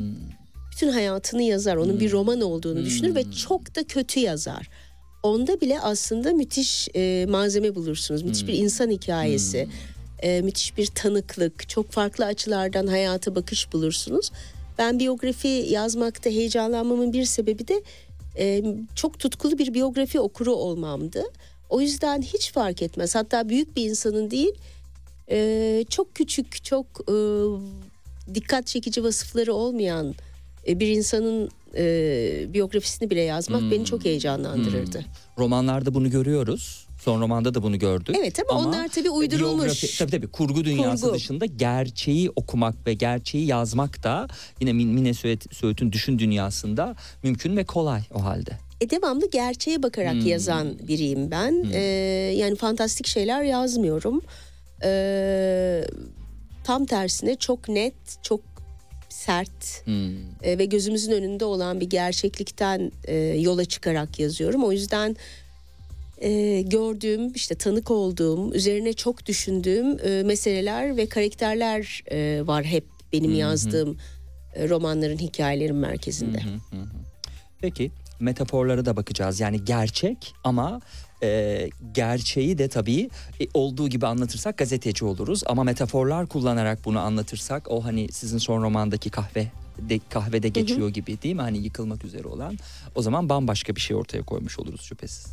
bütün 0.76 0.88
hayatını 0.88 1.42
yazar. 1.42 1.76
Onun 1.76 2.00
bir 2.00 2.12
roman 2.12 2.40
olduğunu 2.40 2.84
düşünür 2.84 3.14
ve 3.14 3.30
çok 3.30 3.76
da 3.76 3.84
kötü 3.84 4.20
yazar. 4.20 4.68
Onda 5.22 5.60
bile 5.60 5.80
aslında 5.80 6.32
müthiş 6.32 6.88
e, 6.94 7.26
malzeme 7.28 7.74
bulursunuz. 7.74 8.22
Müthiş 8.22 8.46
bir 8.46 8.54
insan 8.54 8.90
hikayesi, 8.90 9.68
e, 10.22 10.40
müthiş 10.42 10.76
bir 10.76 10.86
tanıklık, 10.86 11.68
çok 11.68 11.90
farklı 11.90 12.24
açılardan 12.24 12.86
hayata 12.86 13.34
bakış 13.34 13.72
bulursunuz. 13.72 14.30
Ben 14.78 14.98
biyografi 14.98 15.48
yazmakta 15.48 16.30
heyecanlanmamın 16.30 17.12
bir 17.12 17.24
sebebi 17.24 17.68
de 17.68 17.82
e, 18.38 18.62
çok 18.94 19.18
tutkulu 19.18 19.58
bir 19.58 19.74
biyografi 19.74 20.20
okuru 20.20 20.54
olmamdı. 20.54 21.24
O 21.70 21.80
yüzden 21.80 22.22
hiç 22.22 22.52
fark 22.52 22.82
etmez. 22.82 23.14
Hatta 23.14 23.48
büyük 23.48 23.76
bir 23.76 23.84
insanın 23.84 24.30
değil, 24.30 24.54
e, 25.30 25.84
çok 25.90 26.14
küçük, 26.14 26.64
çok 26.64 26.86
e, 27.08 27.14
dikkat 28.34 28.66
çekici 28.66 29.04
vasıfları 29.04 29.54
olmayan 29.54 30.14
bir 30.68 30.88
insanın 30.88 31.50
e, 31.76 32.54
biyografisini 32.54 33.10
bile 33.10 33.20
yazmak 33.20 33.62
beni 33.70 33.84
çok 33.84 34.04
heyecanlandırırdı. 34.04 35.04
Romanlarda 35.38 35.94
bunu 35.94 36.10
görüyoruz. 36.10 36.86
Son 37.02 37.20
romanda 37.20 37.54
da 37.54 37.62
bunu 37.62 37.78
gördük. 37.78 38.16
Evet 38.18 38.40
ama 38.50 38.60
onlar 38.60 38.88
tabii 38.88 39.10
uydurulmuş. 39.10 39.66
biyografi- 39.66 39.98
tabii 39.98 40.10
tabii 40.10 40.26
kurgu 40.26 40.64
dünyası 40.64 41.02
Kurgu. 41.02 41.14
dışında 41.16 41.46
gerçeği 41.46 42.30
okumak 42.36 42.86
ve 42.86 42.94
gerçeği 42.94 43.46
yazmak 43.46 44.02
da 44.02 44.28
yine 44.60 44.70
Min- 44.70 44.92
Mine 44.94 45.10
Söğüt- 45.10 45.54
Söğüt'ün 45.54 45.92
düşün 45.92 46.18
dünyasında 46.18 46.94
mümkün 47.22 47.56
ve 47.56 47.64
kolay 47.64 48.00
o 48.14 48.22
halde. 48.24 48.50
E, 48.80 48.90
devamlı 48.90 49.30
gerçeğe 49.30 49.82
bakarak 49.82 50.26
yazan 50.26 50.78
biriyim 50.88 51.30
ben. 51.30 51.64
E, 51.72 51.80
yani 52.36 52.56
fantastik 52.56 53.06
şeyler 53.06 53.42
yazmıyorum. 53.42 54.22
E, 54.84 55.84
tam 56.64 56.84
tersine 56.86 57.34
çok 57.36 57.68
net, 57.68 57.94
çok 58.22 58.40
sert 59.16 59.84
Hmm. 59.84 60.16
e, 60.42 60.58
ve 60.58 60.64
gözümüzün 60.64 61.12
önünde 61.12 61.44
olan 61.44 61.80
bir 61.80 61.90
gerçeklikten 61.90 62.92
e, 63.04 63.16
yola 63.16 63.64
çıkarak 63.64 64.18
yazıyorum. 64.18 64.64
O 64.64 64.72
yüzden 64.72 65.16
e, 66.18 66.62
gördüğüm, 66.62 67.32
işte 67.32 67.54
tanık 67.54 67.90
olduğum, 67.90 68.54
üzerine 68.54 68.92
çok 68.92 69.26
düşündüğüm 69.26 69.98
e, 70.08 70.22
meseleler 70.22 70.96
ve 70.96 71.08
karakterler 71.08 72.02
e, 72.10 72.46
var 72.46 72.64
hep 72.64 72.84
benim 73.12 73.34
yazdığım 73.34 73.98
e, 74.54 74.68
romanların, 74.68 75.18
hikayelerin 75.18 75.76
merkezinde. 75.76 76.38
Peki 77.60 77.90
metaforlara 78.20 78.84
da 78.84 78.96
bakacağız. 78.96 79.40
Yani 79.40 79.64
gerçek 79.64 80.34
ama 80.44 80.80
e, 81.22 81.68
gerçeği 81.94 82.58
de 82.58 82.68
tabii 82.68 83.10
e, 83.40 83.44
olduğu 83.54 83.88
gibi 83.88 84.06
anlatırsak 84.06 84.56
gazeteci 84.58 85.04
oluruz. 85.04 85.42
Ama 85.46 85.64
metaforlar 85.64 86.26
kullanarak 86.26 86.84
bunu 86.84 86.98
anlatırsak 87.00 87.70
o 87.70 87.84
hani 87.84 88.12
sizin 88.12 88.38
son 88.38 88.62
romandaki 88.62 89.10
kahve 89.10 89.46
de, 89.78 90.00
kahvede 90.10 90.48
geçiyor 90.48 90.88
gibi 90.88 91.22
değil 91.22 91.34
mi? 91.34 91.40
Hani 91.40 91.58
yıkılmak 91.58 92.04
üzere 92.04 92.28
olan. 92.28 92.58
O 92.94 93.02
zaman 93.02 93.28
bambaşka 93.28 93.76
bir 93.76 93.80
şey 93.80 93.96
ortaya 93.96 94.22
koymuş 94.22 94.58
oluruz 94.58 94.80
şüphesiz. 94.82 95.26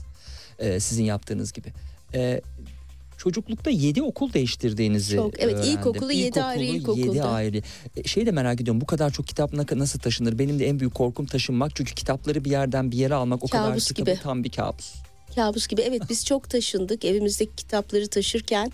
E, 0.59 0.79
sizin 0.79 1.03
yaptığınız 1.03 1.53
gibi. 1.53 1.67
E, 2.13 2.41
çocuklukta 3.17 3.69
yedi 3.69 4.01
okul 4.01 4.33
değiştirdiğinizi 4.33 5.15
Çok, 5.15 5.39
evet, 5.39 5.55
öğrendim. 5.55 5.71
ilkokulu 5.79 6.11
yedi 6.11 6.43
ayrı 6.43 6.63
yedi 6.63 6.77
ilkokulda. 6.77 7.29
ayrı. 7.29 7.61
E, 7.97 8.03
Şey 8.03 8.25
de 8.25 8.31
merak 8.31 8.61
ediyorum 8.61 8.81
bu 8.81 8.85
kadar 8.85 9.09
çok 9.09 9.27
kitap 9.27 9.53
na- 9.53 9.65
nasıl 9.75 9.99
taşınır? 9.99 10.39
Benim 10.39 10.59
de 10.59 10.67
en 10.67 10.79
büyük 10.79 10.93
korkum 10.95 11.25
taşınmak. 11.25 11.75
Çünkü 11.75 11.95
kitapları 11.95 12.45
bir 12.45 12.51
yerden 12.51 12.91
bir 12.91 12.97
yere 12.97 13.13
almak 13.15 13.43
o 13.43 13.47
kadar 13.47 13.69
Kabus 13.69 13.87
kitabı 13.87 14.11
gibi. 14.11 14.19
tam 14.23 14.43
bir 14.43 14.49
kabus. 14.51 14.93
Kabus 15.35 15.67
gibi. 15.67 15.81
Evet 15.81 16.01
biz 16.09 16.25
çok 16.25 16.49
taşındık. 16.49 17.05
Evimizdeki 17.05 17.55
kitapları 17.55 18.07
taşırken 18.07 18.71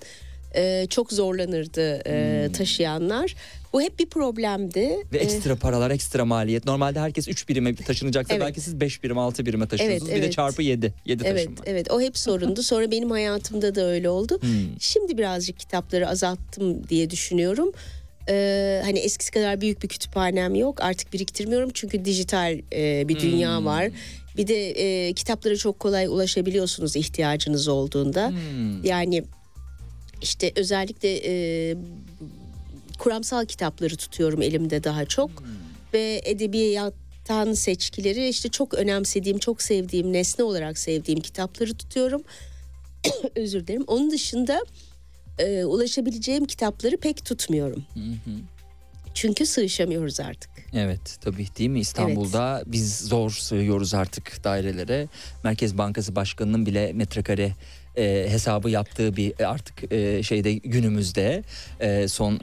e, 0.55 0.87
çok 0.89 1.11
zorlanırdı 1.13 2.01
e, 2.07 2.47
taşıyanlar. 2.57 3.35
Bu 3.73 3.81
hep 3.81 3.99
bir 3.99 4.05
problemdi. 4.05 4.89
Hmm. 4.89 5.11
Ve 5.13 5.17
E, 5.17 5.21
ekstra 5.21 5.55
paralar, 5.55 5.91
ekstra 5.91 6.25
maliyet. 6.25 6.65
Normalde 6.65 6.99
herkes 6.99 7.27
3 7.27 7.49
birime 7.49 7.75
taşınacaksa 7.75 8.33
Evet. 8.33 8.43
belki 8.45 8.61
siz 8.61 8.79
5 8.79 9.03
birim, 9.03 9.17
6 9.17 9.45
birime 9.45 9.67
taşıyorsunuz. 9.67 10.03
Evet, 10.03 10.15
Bir 10.15 10.21
de 10.21 10.25
evet. 10.25 10.33
çarpı 10.35 10.61
7. 10.61 10.93
7 11.05 11.23
Evet, 11.25 11.49
evet 11.65 11.91
o 11.91 12.01
hep 12.01 12.17
sorundu. 12.17 12.63
Sonra 12.63 12.91
benim 12.91 13.11
hayatımda 13.11 13.75
da 13.75 13.85
öyle 13.85 14.09
oldu. 14.09 14.37
Hmm. 14.41 14.49
Şimdi 14.79 15.17
birazcık 15.17 15.59
kitapları 15.59 16.09
azalttım 16.09 16.87
diye 16.89 17.09
düşünüyorum. 17.09 17.71
Ee, 18.29 18.81
hani 18.85 18.99
eskisi 18.99 19.31
kadar 19.31 19.61
büyük 19.61 19.83
bir 19.83 19.87
kütüphanem 19.87 20.55
yok. 20.55 20.81
Artık 20.83 21.13
biriktirmiyorum 21.13 21.69
çünkü 21.73 22.05
dijital 22.05 22.59
e, 22.73 23.07
bir 23.07 23.19
dünya 23.19 23.57
Hmm. 23.57 23.65
var. 23.65 23.87
Bir 24.37 24.47
de 24.47 24.69
e, 24.71 25.13
kitaplara 25.13 25.55
çok 25.55 25.79
kolay 25.79 26.07
ulaşabiliyorsunuz 26.07 26.95
ihtiyacınız 26.95 27.67
olduğunda. 27.67 28.29
Hmm. 28.29 28.85
Yani 28.85 29.23
işte 30.21 30.51
özellikle 30.55 31.19
e, 31.25 31.75
kuramsal 32.99 33.45
kitapları 33.45 33.95
tutuyorum 33.95 34.41
elimde 34.41 34.83
daha 34.83 35.05
çok 35.05 35.43
ve 35.93 36.21
edebiyattan 36.25 37.53
seçkileri 37.53 38.29
işte 38.29 38.49
çok 38.49 38.73
önemsediğim, 38.73 39.37
çok 39.37 39.61
sevdiğim, 39.61 40.13
nesne 40.13 40.43
olarak 40.43 40.77
sevdiğim 40.77 41.19
kitapları 41.19 41.73
tutuyorum. 41.73 42.23
Özür 43.35 43.67
dilerim. 43.67 43.83
Onun 43.87 44.11
dışında 44.11 44.63
e, 45.39 45.63
ulaşabileceğim 45.63 46.45
kitapları 46.45 46.97
pek 46.97 47.25
tutmuyorum. 47.25 47.85
Çünkü 49.13 49.45
sığışamıyoruz 49.45 50.19
artık. 50.19 50.48
Evet 50.73 51.17
tabii 51.21 51.47
değil 51.57 51.69
mi 51.69 51.79
İstanbul'da 51.79 52.63
biz 52.65 52.99
zor 52.99 53.31
sığıyoruz 53.31 53.93
artık 53.93 54.43
dairelere. 54.43 55.07
Merkez 55.43 55.77
Bankası 55.77 56.15
Başkanı'nın 56.15 56.65
bile 56.65 56.93
metrekare 56.93 57.51
e, 57.97 58.27
hesabı 58.29 58.69
yaptığı 58.69 59.15
bir 59.15 59.33
e, 59.39 59.45
artık 59.45 59.93
e, 59.93 60.23
şeyde 60.23 60.53
günümüzde 60.53 61.43
e, 61.79 62.07
son 62.07 62.39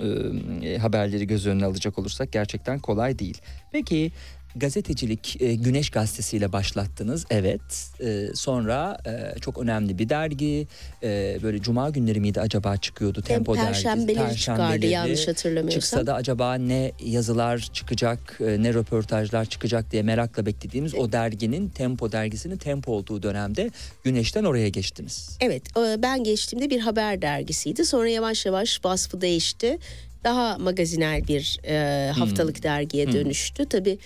e, 0.62 0.78
haberleri 0.78 1.26
göz 1.26 1.46
önüne 1.46 1.64
alacak 1.64 1.98
olursak 1.98 2.32
gerçekten 2.32 2.78
kolay 2.78 3.18
değil. 3.18 3.40
Peki 3.72 4.12
gazetecilik 4.56 5.42
e, 5.42 5.54
Güneş 5.54 5.90
Gazetesi'yle 5.90 6.52
başlattınız 6.52 7.26
evet 7.30 7.60
E, 8.00 8.28
sonra 8.34 8.98
e, 9.06 9.38
çok 9.40 9.58
önemli 9.58 9.98
bir 9.98 10.08
dergi 10.08 10.66
e, 11.02 11.38
böyle 11.42 11.62
cuma 11.62 11.90
günleri 11.90 12.20
miydi 12.20 12.40
acaba 12.40 12.76
çıkıyordu 12.76 13.22
Tempo 13.22 13.56
dergisi 13.56 13.84
Perşembeleri 13.84 14.36
çıkardı 14.36 14.86
yanlış 14.86 15.28
hatırlamıyorsam. 15.28 15.80
Çıksa 15.80 16.06
da 16.06 16.14
acaba 16.14 16.54
ne 16.54 16.92
yazılar 17.04 17.68
çıkacak, 17.72 18.38
e, 18.40 18.62
ne 18.62 18.74
röportajlar 18.74 19.44
çıkacak 19.44 19.90
diye 19.92 20.02
merakla 20.02 20.46
beklediğimiz 20.46 20.94
o 20.94 21.12
derginin 21.12 21.68
Tempo 21.68 22.12
dergisinin 22.12 22.56
Tempo 22.56 22.92
olduğu 22.92 23.22
dönemde 23.22 23.70
Güneş'ten 24.04 24.44
oraya 24.44 24.68
geçtiniz. 24.68 25.38
Evet 25.40 25.62
e, 25.76 26.02
ben 26.02 26.24
geçtiğimde 26.24 26.70
bir 26.70 26.80
haber 26.80 27.22
dergisiydi. 27.22 27.84
Sonra 27.84 28.08
yavaş 28.08 28.46
yavaş 28.46 28.84
vasfı 28.84 29.20
değişti. 29.20 29.78
Daha 30.24 30.58
magazinel 30.58 31.28
bir 31.28 31.58
e, 31.64 32.10
haftalık 32.10 32.62
dergiye 32.62 33.12
dönüştü. 33.12 33.66
Tabii 33.68 33.98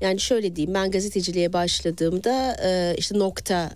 yani 0.00 0.20
şöyle 0.20 0.56
diyeyim 0.56 0.74
ben 0.74 0.90
gazeteciliğe 0.90 1.52
başladığımda 1.52 2.56
e, 2.64 2.94
işte 2.98 3.18
nokta 3.18 3.70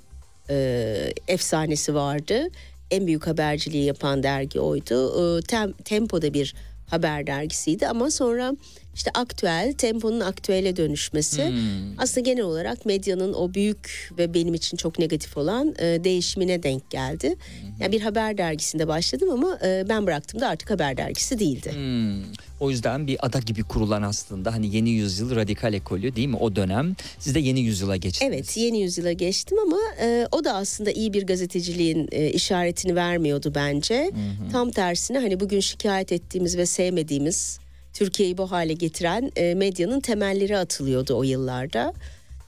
e, 0.51 1.13
efsanesi 1.29 1.95
vardı. 1.95 2.49
En 2.91 3.07
büyük 3.07 3.27
haberciliği 3.27 3.85
yapan 3.85 4.23
dergi 4.23 4.61
oydu. 4.61 5.39
E, 5.39 5.43
tem, 5.43 5.73
Tempo'da 5.73 6.35
bir 6.35 6.55
haber 6.87 7.27
dergisiydi 7.27 7.89
ama 7.89 8.11
sonra 8.11 8.53
işte 8.95 9.11
aktüel, 9.15 9.73
Tempo'nun 9.73 10.21
aktüele 10.21 10.77
dönüşmesi 10.77 11.53
aslında 11.99 12.21
genel 12.21 12.45
olarak 12.45 12.87
medyanın 12.87 13.33
o 13.33 13.55
büyük 13.55 14.11
ve 14.19 14.35
benim 14.35 14.55
için 14.55 14.77
çok 14.77 14.99
negatif 14.99 15.37
olan 15.37 15.75
e, 15.79 16.05
değişimine 16.05 16.63
denk 16.63 16.91
geldi. 16.91 17.37
Yani 17.81 17.93
bir 17.93 18.01
haber 18.01 18.39
dergisinde 18.39 18.89
başladım 18.89 19.31
ama 19.31 19.59
e, 19.65 19.85
ben 19.89 20.07
bıraktığımda 20.07 20.49
artık 20.49 20.71
haber 20.71 20.97
dergisi 20.97 21.39
değildi. 21.39 21.73
Hmm, 21.75 22.23
O 22.61 22.71
yüzden 22.71 23.07
bir 23.07 23.27
ada 23.27 23.39
gibi 23.39 23.63
kurulan 23.63 24.03
aslında 24.03 24.53
hani 24.53 24.77
yeni 24.77 24.91
yüzyıl 24.91 25.37
radikal 25.37 25.75
ekolü 25.75 26.17
değil 26.17 26.29
mi 26.29 26.37
o 26.37 26.57
dönem 26.57 26.97
siz 27.19 27.35
de 27.35 27.41
yeni 27.41 27.61
yüzyıla 27.61 27.97
geçtiniz. 27.97 28.33
Evet 28.35 28.57
yeni 28.57 28.81
yüzyıla 28.83 29.13
geçtim 29.13 29.59
ama 29.59 29.79
e, 30.03 30.27
o 30.33 30.45
da 30.45 30.55
aslında 30.55 30.91
iyi 30.91 31.13
bir 31.13 31.27
gazeteciliğin 31.27 32.09
e, 32.13 32.31
işaretini 32.31 32.95
vermiyordu 32.95 33.53
bence. 33.55 34.11
Tam 34.53 34.71
tersine 34.71 35.19
hani 35.19 35.41
bugün 35.41 35.61
şikayet 35.61 36.13
ettiğimiz 36.13 36.57
ve 36.57 36.67
sevmediğimiz 36.67 37.60
Türkiye'yi 37.95 38.39
bu 38.39 38.51
hale 38.51 38.73
getiren 38.73 39.33
e, 39.37 39.55
medyanın 39.55 40.01
temelleri 40.01 40.59
atılıyordu 40.59 41.17
o 41.17 41.23
yıllarda. 41.23 41.93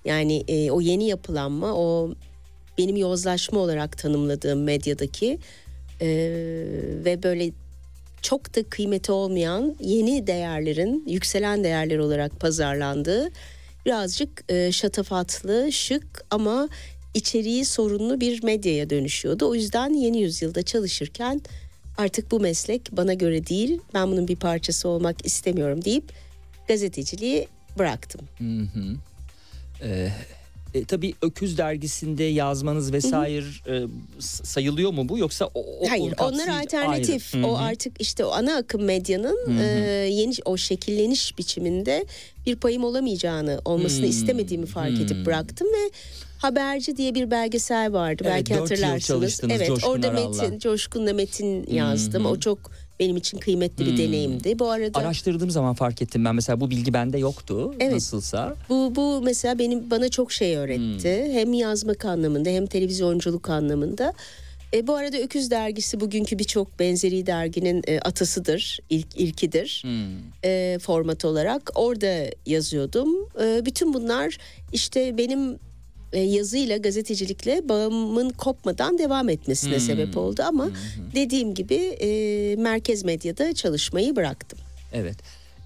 Yani 0.05 0.45
e, 0.49 0.71
o 0.71 0.81
yeni 0.81 1.09
yapılanma 1.09 1.75
o 1.75 2.15
benim 2.79 2.97
yozlaşma 2.97 3.61
olarak 3.61 3.99
tanımladığım 3.99 4.63
medyadaki 4.63 5.39
e, 6.01 6.09
ve 7.05 7.23
böyle 7.23 7.51
çok 8.23 8.57
da 8.57 8.63
kıymeti 8.63 9.13
olmayan 9.13 9.77
yeni 9.81 10.27
değerlerin 10.27 11.05
yükselen 11.09 11.65
değerler 11.65 11.99
olarak 11.99 12.41
pazarlandığı 12.41 13.31
birazcık 13.87 14.45
e, 14.49 14.73
şatafatlı, 14.73 15.73
şık 15.73 16.25
ama 16.31 16.69
içeriği 17.15 17.65
sorunlu 17.65 18.21
bir 18.21 18.43
medyaya 18.43 18.91
dönüşüyordu. 18.91 19.49
O 19.49 19.55
yüzden 19.55 19.95
yeni 19.95 20.21
yüzyılda 20.21 20.63
çalışırken 20.63 21.41
artık 21.99 22.31
bu 22.31 22.41
meslek 22.41 22.93
bana 22.93 23.15
göre 23.15 23.47
değil, 23.47 23.81
ben 23.95 24.11
bunun 24.11 24.29
bir 24.29 24.37
parçası 24.37 24.89
olmak 24.89 25.27
istemiyorum 25.27 25.85
deyip 25.85 26.05
gazeteciliği 26.69 27.49
bıraktım. 27.79 28.21
Hı 28.39 28.45
hı. 28.79 28.97
Ee, 29.83 30.13
e, 30.75 30.85
tabii 30.85 31.15
Öküz 31.23 31.59
dergisinde 31.59 32.25
yazmanız 32.25 32.93
vesaire 32.93 33.45
e, 33.69 33.87
s- 34.19 34.45
sayılıyor 34.45 34.91
mu 34.93 35.09
bu 35.09 35.19
yoksa 35.19 35.45
o, 35.55 35.61
o- 35.81 35.89
Hayır, 35.91 36.13
kapsayıcı- 36.13 36.35
onlar 36.35 36.49
alternatif. 36.63 37.35
ayrı. 37.35 37.43
Hı 37.45 37.49
O 37.49 37.55
hı. 37.55 37.59
artık 37.59 38.01
işte 38.01 38.25
o 38.25 38.31
ana 38.31 38.57
akım 38.57 38.83
medyanın 38.85 39.59
e, 39.59 39.65
yeni 40.11 40.33
o 40.45 40.57
şekilleniş 40.57 41.39
biçiminde 41.39 42.07
bir 42.47 42.57
payım 42.57 42.85
olamayacağını 42.85 43.61
olmasını 43.65 44.03
Hmm, 44.03 44.11
istemediğimi 44.11 44.67
fark 44.67 44.91
hmm. 44.99 45.05
edip 45.05 45.27
bıraktım 45.27 45.69
ve 45.69 45.91
Haberci 46.43 46.97
diye 46.97 47.15
bir 47.15 47.31
belgesel 47.31 47.93
vardı 47.93 48.23
Evet, 48.27 48.33
belki 48.35 48.55
hatırlarsınız. 48.55 49.41
Evet, 49.49 49.67
Coşkun 49.69 49.89
orada 49.91 50.09
Aral'la. 50.09 50.43
metin, 50.43 50.59
Coşkun'la 50.59 51.13
metin 51.15 51.67
yazdım. 51.73 52.25
hı. 52.25 52.29
O 52.29 52.39
çok 52.41 52.59
benim 53.01 53.17
için 53.17 53.39
kıymetli 53.39 53.87
bir 53.87 53.91
Hmm. 53.91 53.99
deneyimdi. 53.99 54.59
Bu 54.59 54.71
arada 54.71 54.99
Araştırdığım 54.99 55.51
zaman 55.51 55.75
fark 55.75 56.03
ettim 56.03 56.25
ben 56.25 56.35
mesela 56.35 56.61
bu 56.61 56.71
bilgi 56.71 56.93
bende 56.95 57.19
yoktu 57.19 57.75
Evet. 57.81 57.93
nasılsa. 57.95 58.57
Bu 58.69 58.93
bu 58.97 59.21
mesela 59.25 59.59
benim 59.59 59.91
bana 59.91 60.09
çok 60.09 60.33
şey 60.33 60.57
öğretti. 60.57 61.25
Hmm. 61.27 61.33
Hem 61.33 61.53
yazmak 61.53 62.05
anlamında 62.05 62.49
hem 62.51 62.67
televizyonculuk 62.67 63.51
anlamında. 63.51 64.13
E, 64.75 64.87
bu 64.87 64.95
arada 64.95 65.17
Öküz 65.19 65.51
dergisi 65.51 66.01
bugünkü 66.01 66.39
birçok 66.39 66.79
benzeri 66.79 67.27
derginin 67.27 67.83
e, 67.89 67.99
atasıdır, 68.01 68.79
ilk 68.91 69.17
ilkidir 69.17 69.83
Hmm. 69.85 70.19
e, 70.45 70.79
format 70.83 71.25
olarak. 71.25 71.71
Orada 71.75 72.25
yazıyordum. 72.47 73.09
E, 73.43 73.65
bütün 73.67 73.95
bunlar 73.95 74.39
işte 74.73 75.19
benim 75.19 75.59
yazıyla 76.19 76.77
gazetecilikle 76.77 77.69
bağımın 77.69 78.31
kopmadan 78.31 78.99
devam 78.99 79.29
etmesine 79.29 79.73
Hmm. 79.75 79.81
sebep 79.81 80.17
oldu 80.17 80.43
ama 80.47 80.71
dediğim 81.15 81.55
gibi 81.55 81.75
e, 81.75 82.09
merkez 82.57 83.05
medyada 83.05 83.55
çalışmayı 83.55 84.17
bıraktım. 84.17 84.59
Evet. 84.93 85.17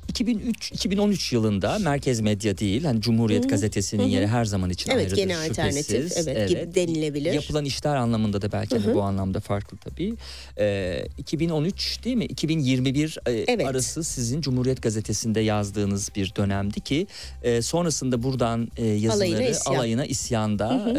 2003 0.08 0.72
2013 0.72 1.32
yılında 1.32 1.78
Merkez 1.78 2.20
Medya 2.20 2.58
değil 2.58 2.84
hani 2.84 3.00
Cumhuriyet 3.00 3.48
Gazetesi'nin 3.48 4.02
yeri 4.06 4.26
her 4.26 4.44
zaman 4.44 4.70
için 4.70 4.90
Evet, 4.90 5.00
ayrıdır. 5.00 5.16
gene 5.16 5.36
alternatif, 5.36 5.86
şüphesiz. 5.86 6.28
evet, 6.28 6.48
gibi 6.48 6.74
denilebilir. 6.74 7.32
Yapılan 7.32 7.64
işler 7.64 7.96
anlamında 7.96 8.42
da 8.42 8.52
belki 8.52 8.78
hani 8.78 8.94
bu 8.94 9.02
anlamda 9.02 9.40
farklı 9.40 9.76
tabii. 9.76 10.14
Ee, 10.58 11.06
2013 11.18 12.04
değil 12.04 12.16
mi? 12.16 12.24
2021 12.24 13.18
e, 13.26 13.32
Evet. 13.32 13.66
arası 13.66 14.04
sizin 14.04 14.40
Cumhuriyet 14.40 14.82
Gazetesi'nde 14.82 15.40
yazdığınız 15.40 16.10
bir 16.16 16.32
dönemdi 16.36 16.80
ki 16.80 17.06
e, 17.42 17.62
sonrasında 17.62 18.22
buradan 18.22 18.68
e, 18.76 18.86
yazıları 18.86 19.16
Alayına 19.28 19.48
isyan. 19.48 19.74
alayına 19.74 20.04
isyanda 20.06 20.90
e, 20.90 20.96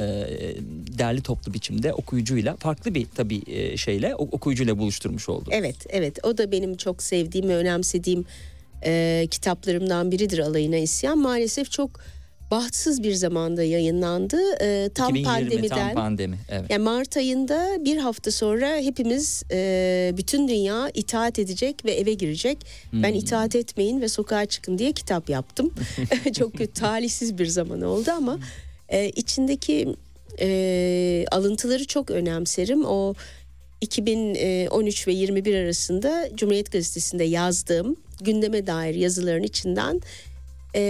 derli 0.98 1.22
toplu 1.22 1.54
biçimde 1.54 1.94
okuyucuyla 1.94 2.56
farklı 2.56 2.96
bir 2.96 3.08
tabii 3.16 3.42
e, 3.48 3.78
şeyle 3.78 4.16
okuyucuyla 4.16 4.78
buluşturmuş 4.78 5.30
oldu. 5.30 5.50
Evet, 5.52 5.76
evet. 5.90 6.20
O 6.24 6.38
da 6.38 6.52
benim 6.52 6.78
çok 6.78 7.04
sevdiğim 7.04 7.50
ve 7.50 7.56
önemsediğim 7.56 8.26
e, 8.86 9.28
kitaplarımdan 9.32 10.12
biridir 10.12 10.40
Alayına 10.40 10.78
İsyan. 10.78 11.18
Maalesef 11.18 11.72
çok 11.72 12.00
bahtsız 12.52 13.04
bir 13.04 13.14
zamanda 13.14 13.64
yayınlandı. 13.64 14.38
E, 14.62 14.90
tam 14.96 15.16
2020 15.16 15.26
pandemiden. 15.26 15.78
tam 15.78 15.94
pandemi. 15.94 16.38
Evet. 16.50 16.66
Yani 16.70 16.84
Mart 16.84 17.18
ayında 17.18 17.78
bir 17.86 17.98
hafta 17.98 18.32
sonra 18.32 18.76
hepimiz 18.76 19.44
e, 19.52 20.14
bütün 20.18 20.48
dünya 20.48 20.90
itaat 20.94 21.40
edecek 21.40 21.86
ve 21.86 21.92
eve 21.92 22.14
girecek. 22.14 22.58
Ben 22.94 23.14
itaat 23.14 23.56
etmeyin 23.56 24.02
ve 24.02 24.08
sokağa 24.08 24.46
çıkın 24.46 24.78
diye 24.78 24.92
kitap 24.92 25.30
yaptım. 25.30 25.74
Çok 26.38 26.54
kötü 26.54 26.74
talihsiz 26.74 27.38
bir 27.38 27.46
zaman 27.46 27.82
oldu 27.82 28.12
ama 28.12 28.40
e, 28.90 29.10
içindeki 29.10 29.96
e, 30.40 31.26
alıntıları 31.32 31.88
çok 31.88 32.12
önemserim. 32.12 32.86
O 32.86 33.14
2013 33.82 35.08
ve 35.08 35.14
21 35.14 35.56
arasında 35.56 36.30
Cumhuriyet 36.36 36.72
Gazetesi'nde 36.72 37.24
yazdığım 37.24 37.96
gündeme 38.22 38.68
dair 38.68 38.96
yazıların 38.96 39.44
içinden 39.44 40.02
e, 40.76 40.82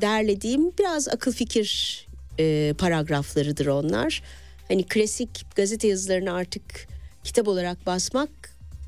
derlediğim 0.00 0.72
biraz 0.78 1.08
akıl 1.08 1.32
fikir 1.32 2.00
e, 2.38 2.74
paragraflarıdır 2.78 3.66
onlar. 3.66 4.22
Hani 4.68 4.82
klasik 4.82 5.56
gazete 5.56 5.88
yazılarını 5.88 6.32
artık 6.32 6.88
kitap 7.24 7.48
olarak 7.48 7.86
basmak 7.86 8.30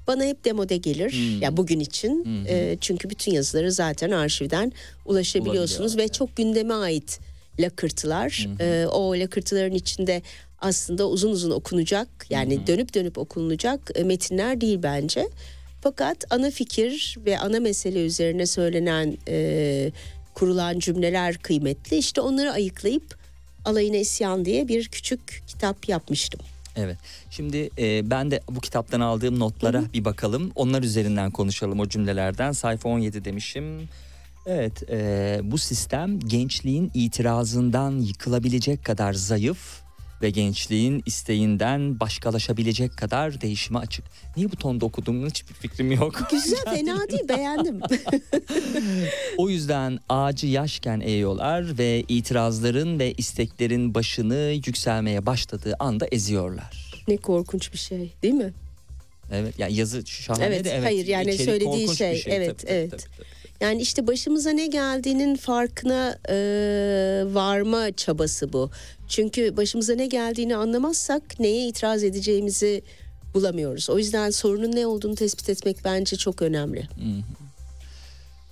bana 0.06 0.24
hep 0.24 0.44
demode 0.44 0.76
gelir. 0.76 1.40
Ya 1.40 1.56
bugün 1.56 1.80
için. 1.80 2.24
E, 2.48 2.76
çünkü 2.80 3.10
bütün 3.10 3.32
yazıları 3.32 3.72
zaten 3.72 4.10
arşivden 4.10 4.72
ulaşabiliyorsunuz 5.06 5.96
ve 5.96 6.08
çok 6.08 6.36
gündeme 6.36 6.74
ait 6.74 7.20
lakırtılar. 7.60 8.48
E, 8.60 8.86
o 8.86 9.12
lakırtıların 9.12 9.74
içinde 9.74 10.22
aslında 10.60 11.08
uzun 11.08 11.30
uzun 11.30 11.50
okunacak 11.50 12.08
yani 12.30 12.66
dönüp 12.66 12.94
dönüp 12.94 13.18
okunacak 13.18 13.90
e, 13.94 14.04
metinler 14.04 14.60
değil 14.60 14.78
bence. 14.82 15.28
Fakat 15.84 16.24
ana 16.30 16.50
fikir 16.50 17.16
ve 17.26 17.38
ana 17.38 17.60
mesele 17.60 18.04
üzerine 18.04 18.46
söylenen 18.46 19.18
e, 19.28 19.92
kurulan 20.34 20.78
cümleler 20.78 21.38
kıymetli. 21.38 21.96
İşte 21.96 22.20
onları 22.20 22.52
ayıklayıp 22.52 23.18
Alayına 23.64 23.96
İsyan 23.96 24.44
diye 24.44 24.68
bir 24.68 24.88
küçük 24.88 25.42
kitap 25.46 25.88
yapmıştım. 25.88 26.40
Evet. 26.76 26.96
Şimdi 27.30 27.70
e, 27.78 28.10
ben 28.10 28.30
de 28.30 28.40
bu 28.50 28.60
kitaptan 28.60 29.00
aldığım 29.00 29.38
notlara 29.38 29.82
bir 29.94 30.04
bakalım. 30.04 30.52
Onlar 30.54 30.82
üzerinden 30.82 31.30
konuşalım 31.30 31.80
o 31.80 31.88
cümlelerden. 31.88 32.52
Sayfa 32.52 32.88
17 32.88 33.24
demişim. 33.24 33.88
Evet, 34.46 34.90
e, 34.90 35.40
bu 35.42 35.58
sistem 35.58 36.20
gençliğin 36.20 36.90
itirazından 36.94 38.00
yıkılabilecek 38.00 38.84
kadar 38.84 39.12
zayıf 39.12 39.83
ve 40.24 40.30
gençliğin 40.30 41.02
isteğinden 41.06 42.00
başkalaşabilecek 42.00 42.96
kadar 42.96 43.40
değişime 43.40 43.78
açık. 43.78 44.04
Niye 44.36 44.52
bu 44.52 44.56
tonda 44.56 44.84
okuduğumun 44.86 45.28
hiçbir 45.28 45.54
fikrim 45.54 45.92
yok. 45.92 46.22
Güzel 46.30 46.64
fena 46.64 47.08
değil 47.10 47.28
beğendim. 47.28 47.80
O 49.38 49.48
yüzden 49.50 49.98
ağacı 50.08 50.46
yaşken 50.46 51.00
eğiyorlar 51.00 51.78
ve 51.78 52.04
itirazların 52.08 52.98
ve 52.98 53.12
isteklerin 53.12 53.94
başını 53.94 54.52
yükselmeye 54.66 55.26
başladığı 55.26 55.74
anda 55.78 56.06
eziyorlar. 56.12 57.04
ne 57.08 57.16
korkunç 57.16 57.72
bir 57.72 57.78
şey 57.78 58.12
değil 58.22 58.34
mi? 58.34 58.52
Evet 59.32 59.58
yani 59.58 59.74
yazı 59.74 60.06
şahane 60.06 60.44
Evet, 60.44 60.64
de 60.64 60.70
evet. 60.70 60.84
hayır, 60.84 61.06
yani 61.06 61.30
içerik 61.34 61.50
söylediği 61.50 61.88
bir 61.88 61.94
şey, 61.94 62.22
evet, 62.26 62.48
Tabii, 62.48 62.56
tabii, 62.56 62.72
evet. 62.72 62.90
tabii, 62.90 63.02
tabii. 63.16 63.26
Yani 63.60 63.82
işte 63.82 64.06
başımıza 64.06 64.50
ne 64.50 64.66
geldiğinin 64.66 65.36
farkına 65.36 66.18
e, 66.28 66.34
varma 67.34 67.92
çabası 67.92 68.52
bu. 68.52 68.70
Çünkü 69.08 69.56
başımıza 69.56 69.94
ne 69.94 70.06
geldiğini 70.06 70.56
anlamazsak 70.56 71.22
neye 71.40 71.68
itiraz 71.68 72.02
edeceğimizi 72.04 72.82
bulamıyoruz. 73.34 73.90
O 73.90 73.98
yüzden 73.98 74.30
sorunun 74.30 74.72
ne 74.76 74.86
olduğunu 74.86 75.14
tespit 75.14 75.48
etmek 75.48 75.76
bence 75.84 76.16
çok 76.16 76.42
önemli. 76.42 76.88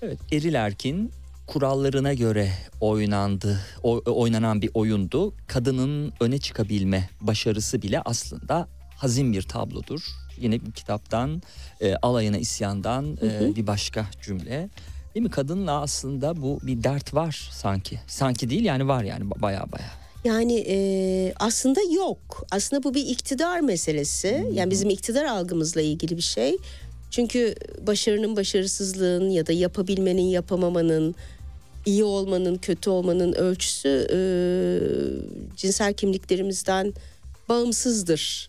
Evet, 0.02 0.18
Eril 0.32 0.54
Erkin 0.54 1.10
kurallarına 1.46 2.14
göre 2.14 2.52
oynandı, 2.80 3.60
o- 3.82 4.02
oynanan 4.06 4.62
bir 4.62 4.70
oyundu. 4.74 5.34
Kadının 5.46 6.12
öne 6.20 6.38
çıkabilme 6.38 7.08
başarısı 7.20 7.82
bile 7.82 8.00
aslında 8.04 8.68
hazin 8.96 9.32
bir 9.32 9.42
tablodur. 9.42 10.00
Yine 10.38 10.66
bir 10.66 10.72
kitaptan, 10.72 11.42
e, 11.80 11.94
alayına 11.94 12.36
isyandan 12.38 13.16
e, 13.22 13.56
bir 13.56 13.66
başka 13.66 14.06
cümle. 14.22 14.68
Değil 15.14 15.24
mi? 15.24 15.30
Kadınla 15.30 15.80
aslında 15.80 16.42
bu 16.42 16.58
bir 16.62 16.82
dert 16.84 17.14
var 17.14 17.48
sanki. 17.52 18.00
Sanki 18.06 18.50
değil 18.50 18.64
yani 18.64 18.88
var 18.88 19.04
yani 19.04 19.30
baya 19.30 19.72
baya. 19.72 19.90
Yani 20.24 20.64
e, 20.68 20.76
aslında 21.40 21.80
yok. 21.94 22.46
Aslında 22.50 22.82
bu 22.82 22.94
bir 22.94 23.06
iktidar 23.06 23.60
meselesi. 23.60 24.46
Yani 24.52 24.70
bizim 24.70 24.90
iktidar 24.90 25.24
algımızla 25.24 25.80
ilgili 25.80 26.16
bir 26.16 26.22
şey. 26.22 26.56
Çünkü 27.10 27.54
başarının 27.86 28.36
başarısızlığın 28.36 29.30
ya 29.30 29.46
da 29.46 29.52
yapabilmenin 29.52 30.22
yapamamanın, 30.22 31.14
iyi 31.86 32.04
olmanın 32.04 32.56
kötü 32.56 32.90
olmanın 32.90 33.32
ölçüsü 33.32 34.08
e, 34.12 34.18
cinsel 35.56 35.94
kimliklerimizden 35.94 36.94
bağımsızdır. 37.48 38.48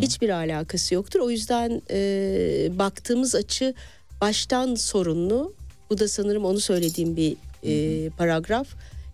Hiçbir 0.00 0.28
alakası 0.28 0.94
yoktur. 0.94 1.20
O 1.20 1.30
yüzden 1.30 1.82
e, 1.90 1.98
baktığımız 2.78 3.34
açı 3.34 3.74
baştan 4.20 4.74
sorunlu. 4.74 5.54
Bu 5.90 5.98
da 5.98 6.08
sanırım 6.08 6.44
onu 6.44 6.60
söylediğim 6.60 7.16
bir 7.16 7.36
e, 7.62 8.10
paragraf. 8.10 8.68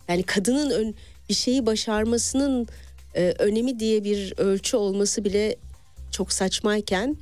Yani 0.09 0.23
kadının 0.23 0.71
ön, 0.71 0.95
bir 1.31 1.35
şeyi 1.35 1.67
başarmasının 1.67 2.67
e, 3.15 3.35
önemi 3.39 3.81
diye 3.81 4.05
bir 4.05 4.35
ölçü 4.37 4.77
olması 4.77 5.25
bile 5.25 5.57
çok 6.11 6.33
saçmayken 6.33 7.17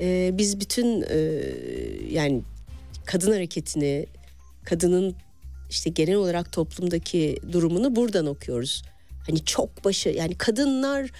e, 0.00 0.30
biz 0.32 0.60
bütün 0.60 1.04
e, 1.10 1.16
yani 2.10 2.42
kadın 3.04 3.32
hareketini, 3.32 4.06
kadının 4.64 5.14
işte 5.70 5.90
genel 5.90 6.14
olarak 6.14 6.52
toplumdaki 6.52 7.36
durumunu 7.52 7.96
buradan 7.96 8.26
okuyoruz. 8.26 8.82
Hani 9.26 9.44
çok 9.44 9.84
başı 9.84 10.08
yani 10.08 10.34
kadınlar 10.34 11.10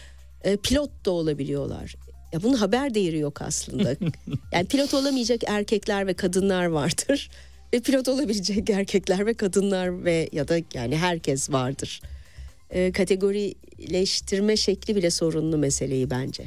e, 0.45 0.57
pilot 0.57 1.05
da 1.05 1.11
olabiliyorlar. 1.11 1.95
Ya 2.33 2.43
bunun 2.43 2.55
haber 2.55 2.95
değeri 2.95 3.19
yok 3.19 3.43
aslında. 3.43 3.97
yani 4.53 4.67
pilot 4.67 4.95
olamayacak 4.95 5.41
erkekler 5.47 6.07
ve 6.07 6.15
kadınlar 6.15 6.67
vardır. 6.67 7.31
Ve 7.73 7.81
pilot 7.81 8.09
olabilecek 8.09 8.71
erkekler 8.71 9.27
ve 9.27 9.35
kadınlar 9.35 10.05
ve 10.05 10.29
ya 10.33 10.49
da 10.49 10.59
yani 10.75 10.97
herkes 10.97 11.53
vardır. 11.53 12.03
E, 12.71 12.93
kategorileştirme 12.93 14.57
şekli 14.57 14.97
bile 14.97 15.11
sorunlu 15.11 15.59
meseleyi 15.59 16.11
bence. 16.11 16.45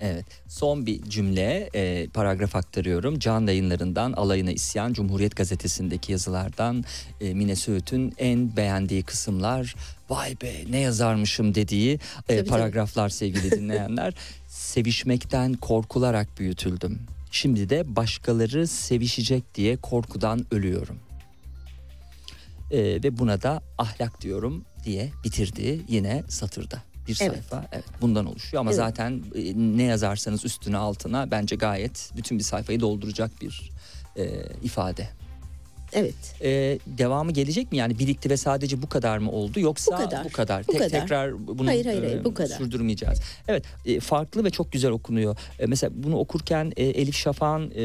Evet. 0.00 0.24
Son 0.48 0.86
bir 0.86 1.02
cümle, 1.02 1.70
e, 1.74 2.06
paragraf 2.06 2.56
aktarıyorum. 2.56 3.18
Can 3.18 3.46
yayınlarından 3.46 4.12
Alayına 4.12 4.50
İsyan, 4.50 4.92
Cumhuriyet 4.92 5.36
Gazetesi'ndeki 5.36 6.12
yazılardan 6.12 6.84
e, 7.20 7.34
Mine 7.34 7.56
Söğüt'ün 7.56 8.14
en 8.18 8.56
beğendiği 8.56 9.02
kısımlar. 9.02 9.74
Vay 10.10 10.36
be 10.42 10.52
ne 10.70 10.80
yazarmışım 10.80 11.54
dediği 11.54 11.98
e, 12.28 12.44
paragraflar 12.44 13.08
sevgili 13.08 13.50
dinleyenler. 13.50 14.14
Sevişmekten 14.48 15.54
korkularak 15.54 16.28
büyütüldüm. 16.38 17.15
Şimdi 17.36 17.68
de 17.68 17.96
başkaları 17.96 18.66
sevişecek 18.66 19.54
diye 19.54 19.76
korkudan 19.76 20.46
ölüyorum. 20.50 20.98
E, 22.70 22.78
ve 22.78 23.18
buna 23.18 23.42
da 23.42 23.62
ahlak 23.78 24.20
diyorum 24.20 24.64
diye 24.84 25.12
bitirdi 25.24 25.80
yine 25.88 26.24
satırda. 26.28 26.82
Bir 27.08 27.18
Evet. 27.20 27.32
sayfa 27.32 27.68
evet 27.72 27.84
bundan 28.00 28.26
oluşuyor 28.26 28.60
ama 28.60 28.70
Evet. 28.70 28.76
zaten 28.76 29.22
e, 29.34 29.52
ne 29.56 29.82
yazarsanız 29.82 30.44
üstüne 30.44 30.76
altına 30.76 31.30
bence 31.30 31.56
gayet 31.56 32.10
bütün 32.16 32.38
bir 32.38 32.44
sayfayı 32.44 32.80
dolduracak 32.80 33.42
bir 33.42 33.70
e, 34.16 34.42
ifade. 34.62 35.08
Evet. 35.96 36.14
Ee, 36.42 36.78
devamı 36.86 37.32
gelecek 37.32 37.72
mi? 37.72 37.78
Yani 37.78 37.98
birikti 37.98 38.30
ve 38.30 38.36
sadece 38.36 38.82
bu 38.82 38.88
kadar 38.88 39.18
mı 39.18 39.30
oldu? 39.30 39.60
Yoksa 39.60 39.92
Bu 39.92 40.04
kadar. 40.04 40.24
Bu 40.24 40.32
kadar. 40.32 40.62
Bu 40.68 40.72
Tek- 40.72 40.80
kadar. 40.80 41.00
Tekrar 41.00 41.48
bunu 41.48 41.68
Hayır, 41.68 41.86
hayır, 41.86 42.02
hayır, 42.02 42.20
e, 42.20 42.24
bu 42.24 42.34
kadar. 42.34 42.56
sürdürmeyeceğiz. 42.56 43.18
Evet 43.48 43.64
e, 43.86 44.00
farklı 44.00 44.44
ve 44.44 44.50
çok 44.50 44.72
güzel 44.72 44.90
okunuyor. 44.90 45.36
E, 45.58 45.66
mesela 45.66 45.90
bunu 45.96 46.16
okurken 46.18 46.72
e, 46.76 46.84
Elif 46.84 47.16
Şafak'ın 47.16 47.72
e, 47.74 47.82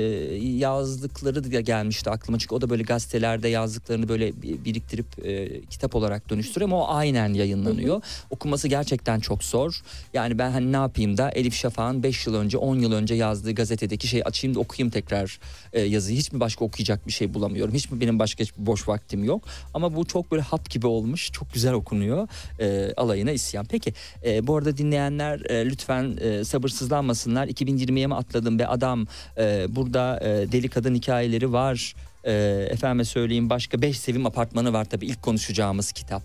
yazdıkları 0.65 1.51
da 1.51 1.61
gelmişti 1.61 2.09
aklıma. 2.09 2.39
Çünkü 2.39 2.55
o 2.55 2.61
da 2.61 2.69
böyle 2.69 2.83
gazetelerde 2.83 3.47
yazdıklarını 3.47 4.07
böyle 4.09 4.41
bi- 4.41 4.65
biriktirip 4.65 5.25
e, 5.25 5.61
kitap 5.61 5.95
olarak 5.95 6.29
dönüştürüyor 6.29 6.69
ama 6.69 6.81
o 6.81 6.87
aynen 6.95 7.33
yayınlanıyor. 7.33 8.01
Okuması 8.29 8.67
gerçekten 8.67 9.19
çok 9.19 9.43
zor. 9.43 9.81
Yani 10.13 10.37
ben 10.37 10.51
hani 10.51 10.71
ne 10.71 10.75
yapayım 10.77 11.17
da 11.17 11.29
Elif 11.31 11.53
Şafak'ın 11.55 12.03
5 12.03 12.27
yıl 12.27 12.35
önce 12.35 12.57
10 12.57 12.75
yıl 12.79 12.91
önce 12.91 13.15
yazdığı 13.15 13.51
gazetedeki 13.51 14.07
şeyi 14.07 14.23
açayım 14.23 14.55
da 14.55 14.59
okuyayım 14.59 14.91
tekrar 14.91 15.39
e, 15.73 15.81
yazıyı. 15.81 16.17
Hiç 16.17 16.31
mi 16.31 16.39
başka 16.39 16.65
okuyacak 16.65 17.07
bir 17.07 17.11
şey 17.11 17.33
bulamıyorum? 17.33 17.73
Hiç 17.73 17.91
mi 17.91 18.00
benim 18.01 18.19
başka 18.19 18.43
hiçbir 18.43 18.65
boş 18.65 18.87
vaktim 18.87 19.23
yok? 19.23 19.43
Ama 19.73 19.95
bu 19.95 20.05
çok 20.05 20.31
böyle 20.31 20.41
hap 20.41 20.69
gibi 20.69 20.87
olmuş. 20.87 21.31
Çok 21.31 21.53
güzel 21.53 21.73
okunuyor. 21.73 22.27
E, 22.59 22.93
alayına 22.97 23.31
isyan. 23.31 23.65
Peki 23.65 23.93
e, 24.25 24.47
bu 24.47 24.57
arada 24.57 24.77
dinleyenler 24.77 25.39
e, 25.39 25.65
lütfen 25.65 26.17
e, 26.21 26.43
sabırsızlanmasınlar. 26.43 27.47
2020'ye 27.47 28.07
mi 28.07 28.15
atladım 28.15 28.59
be 28.59 28.67
adam? 28.67 29.07
E, 29.37 29.65
burada 29.69 30.19
e, 30.23 30.51
deli 30.51 30.69
kadın 30.69 30.95
hikayeleri 30.95 31.53
var. 31.53 31.95
E, 32.23 32.33
efendime 32.71 33.05
söyleyeyim 33.05 33.49
başka 33.49 33.81
Beş 33.81 33.99
Sevim 33.99 34.25
Apartmanı 34.25 34.73
var 34.73 34.85
tabii 34.85 35.05
ilk 35.05 35.21
konuşacağımız 35.21 35.91
kitap. 35.91 36.23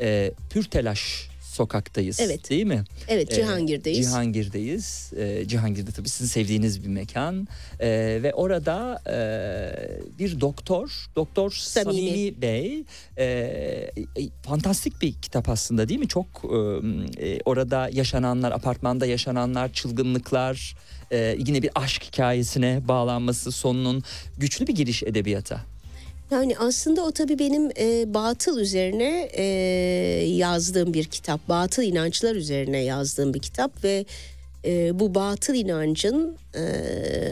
E, 0.00 0.32
Pür 0.50 0.64
Telaş 0.64 1.28
sokaktayız 1.62 2.20
Evet. 2.20 2.50
değil 2.50 2.64
mi? 2.66 2.84
Evet 3.08 3.32
Ee, 3.32 3.34
Cihangir'deyiz. 3.34 4.06
Cihangir'deyiz. 4.06 5.12
Ee, 5.16 5.48
Cihangir'de 5.48 5.90
tabii 5.92 6.08
sizin 6.08 6.26
sevdiğiniz 6.28 6.82
bir 6.84 6.88
mekan. 6.88 7.48
Ee, 7.80 8.18
ve 8.22 8.32
orada 8.34 9.02
e, 9.06 10.18
bir 10.18 10.40
doktor, 10.40 11.06
Doktor 11.16 11.50
Samimi, 11.50 12.08
Samimi. 12.10 12.42
Bey. 12.42 12.84
e, 13.16 13.24
e, 13.24 13.90
fantastik 14.42 15.02
bir 15.02 15.12
kitap 15.12 15.48
aslında 15.48 15.88
değil 15.88 16.00
mi? 16.00 16.08
Çok 16.08 16.26
e, 17.18 17.38
orada 17.44 17.90
yaşananlar, 17.92 18.52
apartmanda 18.52 19.06
yaşananlar, 19.06 19.72
çılgınlıklar, 19.72 20.74
e, 21.12 21.36
yine 21.38 21.62
bir 21.62 21.70
aşk 21.74 22.02
hikayesine 22.04 22.88
bağlanması 22.88 23.52
sonunun 23.52 24.02
güçlü 24.36 24.66
bir 24.66 24.74
giriş 24.74 25.02
edebiyata. 25.02 25.60
Yani 26.30 26.58
aslında 26.58 27.04
o 27.04 27.12
tabii 27.12 27.38
benim 27.38 27.70
e, 27.78 28.14
batıl 28.14 28.58
üzerine 28.58 29.28
e, 29.32 29.42
yazdığım 30.26 30.94
bir 30.94 31.04
kitap. 31.04 31.48
Batıl 31.48 31.82
inançlar 31.82 32.34
üzerine 32.34 32.78
yazdığım 32.78 33.34
bir 33.34 33.38
kitap 33.38 33.84
ve 33.84 34.04
e, 34.64 34.98
bu 34.98 35.14
batıl 35.14 35.54
inancın 35.54 36.36
e, 36.54 36.62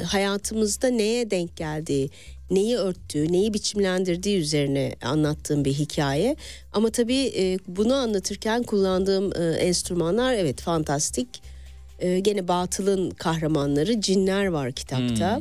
hayatımızda 0.02 0.88
neye 0.88 1.30
denk 1.30 1.56
geldiği, 1.56 2.10
neyi 2.50 2.76
örttüğü, 2.76 3.32
neyi 3.32 3.54
biçimlendirdiği 3.54 4.38
üzerine 4.38 4.94
anlattığım 5.02 5.64
bir 5.64 5.72
hikaye. 5.72 6.36
Ama 6.72 6.90
tabii 6.90 7.32
e, 7.36 7.58
bunu 7.68 7.94
anlatırken 7.94 8.62
kullandığım 8.62 9.32
e, 9.42 9.56
enstrümanlar 9.56 10.34
evet 10.34 10.60
fantastik. 10.60 11.42
E, 11.98 12.20
gene 12.20 12.48
batılın 12.48 13.10
kahramanları 13.10 14.00
cinler 14.00 14.46
var 14.46 14.72
kitapta. 14.72 15.40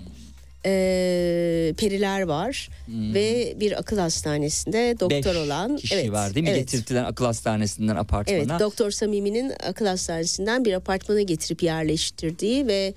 E, 0.65 1.73
periler 1.77 2.21
var 2.21 2.69
ve 2.89 3.53
bir 3.59 3.79
akıl 3.79 3.97
hastanesinde 3.97 4.95
doktor 4.99 5.17
Beş 5.17 5.25
olan 5.35 5.77
kişi 5.77 6.13
var 6.13 6.35
değil 6.35 6.43
mi? 6.43 6.49
evet. 6.49 6.59
Getirtilen 6.59 7.03
akıl 7.03 7.25
hastanesinden 7.25 7.95
apartmana. 7.95 8.37
Evet, 8.37 8.59
Doktor 8.59 8.91
Samimi'nin 8.91 9.53
akıl 9.69 9.85
hastanesinden 9.85 10.65
bir 10.65 10.73
apartmana 10.73 11.21
getirip 11.21 11.63
yerleştirdiği 11.63 12.67
ve 12.67 12.93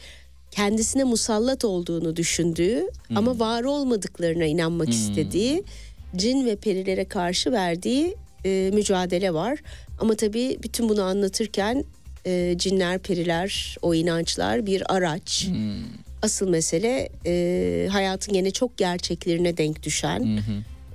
kendisine 0.50 1.04
musallat 1.04 1.64
olduğunu 1.64 2.16
düşündüğü 2.16 2.86
ama 3.14 3.38
var 3.38 3.64
olmadıklarına 3.64 4.44
inanmak 4.44 4.88
istediği 4.88 5.64
cin 6.16 6.46
ve 6.46 6.56
perilere 6.56 7.04
karşı 7.04 7.52
verdiği 7.52 8.16
e, 8.44 8.70
mücadele 8.74 9.34
var. 9.34 9.58
Ama 10.00 10.14
tabii 10.14 10.58
bütün 10.62 10.88
bunu 10.88 11.02
anlatırken 11.02 11.84
e, 12.26 12.54
cinler, 12.58 12.98
periler, 12.98 13.76
o 13.82 13.94
inançlar 13.94 14.66
bir 14.66 14.94
araç. 14.94 15.46
Asıl 16.22 16.48
mesele 16.48 17.08
e, 17.26 17.88
hayatın 17.92 18.34
gene 18.34 18.50
çok 18.50 18.76
gerçeklerine 18.78 19.56
denk 19.56 19.82
düşen 19.82 20.22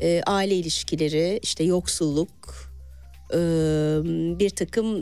e, 0.01 0.21
aile 0.25 0.55
ilişkileri, 0.55 1.39
işte 1.43 1.63
yoksulluk, 1.63 2.71
e, 3.33 3.37
bir 4.39 4.49
takım 4.49 5.01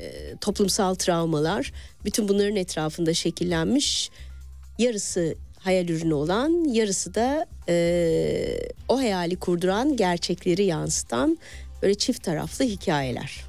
e, 0.00 0.36
toplumsal 0.40 0.94
travmalar. 0.94 1.72
Bütün 2.04 2.28
bunların 2.28 2.56
etrafında 2.56 3.14
şekillenmiş 3.14 4.10
yarısı 4.78 5.34
hayal 5.58 5.88
ürünü 5.88 6.14
olan 6.14 6.64
yarısı 6.74 7.14
da 7.14 7.46
e, 7.68 8.68
o 8.88 8.98
hayali 8.98 9.36
kurduran 9.36 9.96
gerçekleri 9.96 10.64
yansıtan 10.64 11.38
böyle 11.82 11.94
çift 11.94 12.22
taraflı 12.22 12.64
hikayeler. 12.64 13.44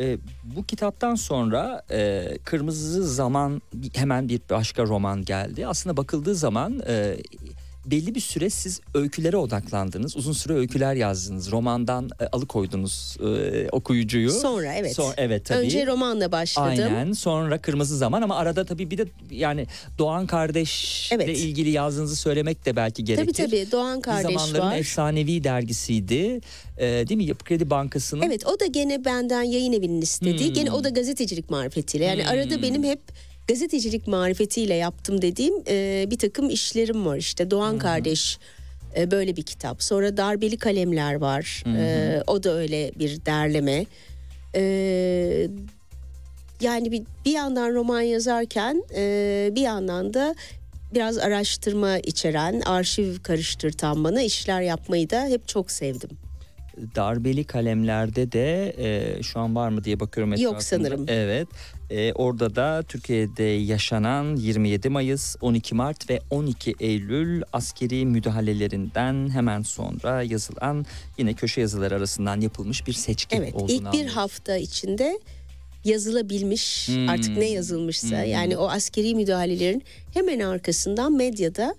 E, 0.00 0.18
bu 0.44 0.64
kitaptan 0.64 1.14
sonra 1.14 1.82
e, 1.90 2.28
Kırmızı 2.44 3.08
Zaman 3.08 3.62
hemen 3.94 4.28
bir 4.28 4.40
başka 4.50 4.82
roman 4.82 5.24
geldi. 5.24 5.66
Aslında 5.66 5.96
bakıldığı 5.96 6.34
zaman 6.34 6.82
e, 6.88 7.16
belli 7.90 8.14
bir 8.14 8.20
süre 8.20 8.50
siz 8.50 8.80
öykülere 8.94 9.36
odaklandınız. 9.36 10.16
Uzun 10.16 10.32
süre 10.32 10.52
öyküler 10.54 10.94
yazdınız. 10.94 11.50
Romandan 11.52 12.10
e, 12.20 12.26
alıkoydunuz 12.26 13.16
e, 13.20 13.68
okuyucuyu. 13.72 14.30
Sonra 14.30 14.74
evet. 14.74 14.94
Son- 14.96 15.14
evet 15.16 15.44
tabii. 15.44 15.58
Önce 15.58 15.86
romanla 15.86 16.32
başladım. 16.32 16.68
Aynen 16.68 17.12
sonra 17.12 17.58
Kırmızı 17.58 17.96
Zaman 17.96 18.22
ama 18.22 18.36
arada 18.36 18.64
tabii 18.64 18.90
bir 18.90 18.98
de 18.98 19.06
yani 19.30 19.66
Doğan 19.98 20.26
kardeşle 20.26 21.16
Evet. 21.16 21.38
ilgili 21.38 21.70
yazdığınızı 21.70 22.16
söylemek 22.16 22.66
de 22.66 22.76
belki 22.76 23.04
gerekir. 23.04 23.32
Tabii 23.34 23.46
tabii 23.50 23.72
Doğan 23.72 23.96
Bir 23.98 24.02
kardeş 24.02 24.22
zamanların 24.36 24.66
var. 24.66 24.76
efsanevi 24.76 25.44
dergisiydi. 25.44 26.40
E, 26.78 26.86
değil 27.08 27.16
mi? 27.16 27.24
Yapı 27.24 27.44
Kredi 27.44 27.70
Bankası'nın 27.70 28.22
Evet 28.22 28.46
o 28.46 28.60
da 28.60 28.66
gene 28.66 29.04
benden 29.04 29.42
yayın 29.42 29.72
evinin 29.72 30.02
istediği. 30.02 30.48
Hmm. 30.48 30.54
Gene 30.54 30.70
o 30.72 30.84
da 30.84 30.88
gazetecilik 30.88 31.50
marifetiyle. 31.50 32.04
Yani 32.04 32.22
Hmm. 32.22 32.30
arada 32.30 32.62
benim 32.62 32.84
hep 32.84 33.00
gazetecilik 33.48 34.06
marifetiyle 34.06 34.74
yaptım 34.74 35.22
dediğim 35.22 35.54
e, 35.68 36.06
bir 36.10 36.18
takım 36.18 36.50
işlerim 36.50 37.06
var. 37.06 37.16
İşte 37.16 37.50
Doğan 37.50 37.78
Kardeş 37.78 38.38
e, 38.96 39.10
böyle 39.10 39.36
bir 39.36 39.42
kitap. 39.42 39.82
Sonra 39.82 40.16
Darbeli 40.16 40.56
Kalemler 40.58 41.14
var. 41.14 41.64
E, 41.76 42.22
o 42.26 42.42
da 42.42 42.54
öyle 42.54 42.92
bir 42.98 43.26
derleme. 43.26 43.86
E, 44.54 44.62
yani 46.60 46.92
bir, 46.92 47.02
bir 47.24 47.32
yandan 47.32 47.74
roman 47.74 48.00
yazarken 48.00 48.82
e, 48.96 49.50
bir 49.54 49.60
yandan 49.60 50.14
da 50.14 50.34
biraz 50.94 51.18
araştırma 51.18 51.98
içeren, 51.98 52.60
arşiv 52.60 53.18
karıştırtan 53.22 54.04
bana 54.04 54.22
işler 54.22 54.60
yapmayı 54.62 55.10
da 55.10 55.26
hep 55.26 55.48
çok 55.48 55.70
sevdim. 55.70 56.10
darbeli 56.96 57.44
kalemlerde 57.44 58.32
de 58.32 58.74
e, 58.78 59.22
şu 59.22 59.40
an 59.40 59.54
var 59.56 59.68
mı 59.68 59.84
diye 59.84 60.00
bakıyorum 60.00 60.32
Yok 60.32 60.40
etrafında. 60.40 60.60
sanırım. 60.60 61.04
Evet. 61.08 61.48
E, 61.90 62.12
orada 62.12 62.56
da 62.56 62.82
Türkiye'de 62.88 63.42
yaşanan 63.42 64.36
27 64.36 64.88
Mayıs, 64.88 65.36
12 65.40 65.74
Mart 65.74 66.10
ve 66.10 66.20
12 66.30 66.74
Eylül 66.80 67.42
askeri 67.52 68.06
müdahalelerinden 68.06 69.30
hemen 69.30 69.62
sonra 69.62 70.22
yazılan 70.22 70.86
yine 71.18 71.34
köşe 71.34 71.60
yazıları 71.60 71.94
arasından 71.94 72.40
yapılmış 72.40 72.86
bir 72.86 72.92
seçki 72.92 73.36
Evet 73.36 73.54
olduğunu 73.54 73.72
ilk 73.72 73.92
bir 73.92 74.06
hafta 74.06 74.56
içinde 74.56 75.18
yazılabilmiş 75.84 76.88
Hmm. 76.88 77.08
artık 77.08 77.36
ne 77.36 77.44
yazılmışsa 77.50 78.22
Hmm. 78.24 78.30
yani 78.30 78.56
o 78.56 78.68
askeri 78.68 79.14
müdahalelerin 79.14 79.82
hemen 80.14 80.40
arkasından 80.40 81.12
medyada 81.12 81.74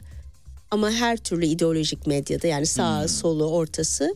ama 0.72 0.92
her 0.92 1.18
türlü 1.18 1.46
ideolojik 1.46 2.08
medyada 2.08 2.48
yani 2.48 2.66
sağ 2.66 3.02
Hmm. 3.02 3.08
solu 3.10 3.46
ortası 3.52 4.14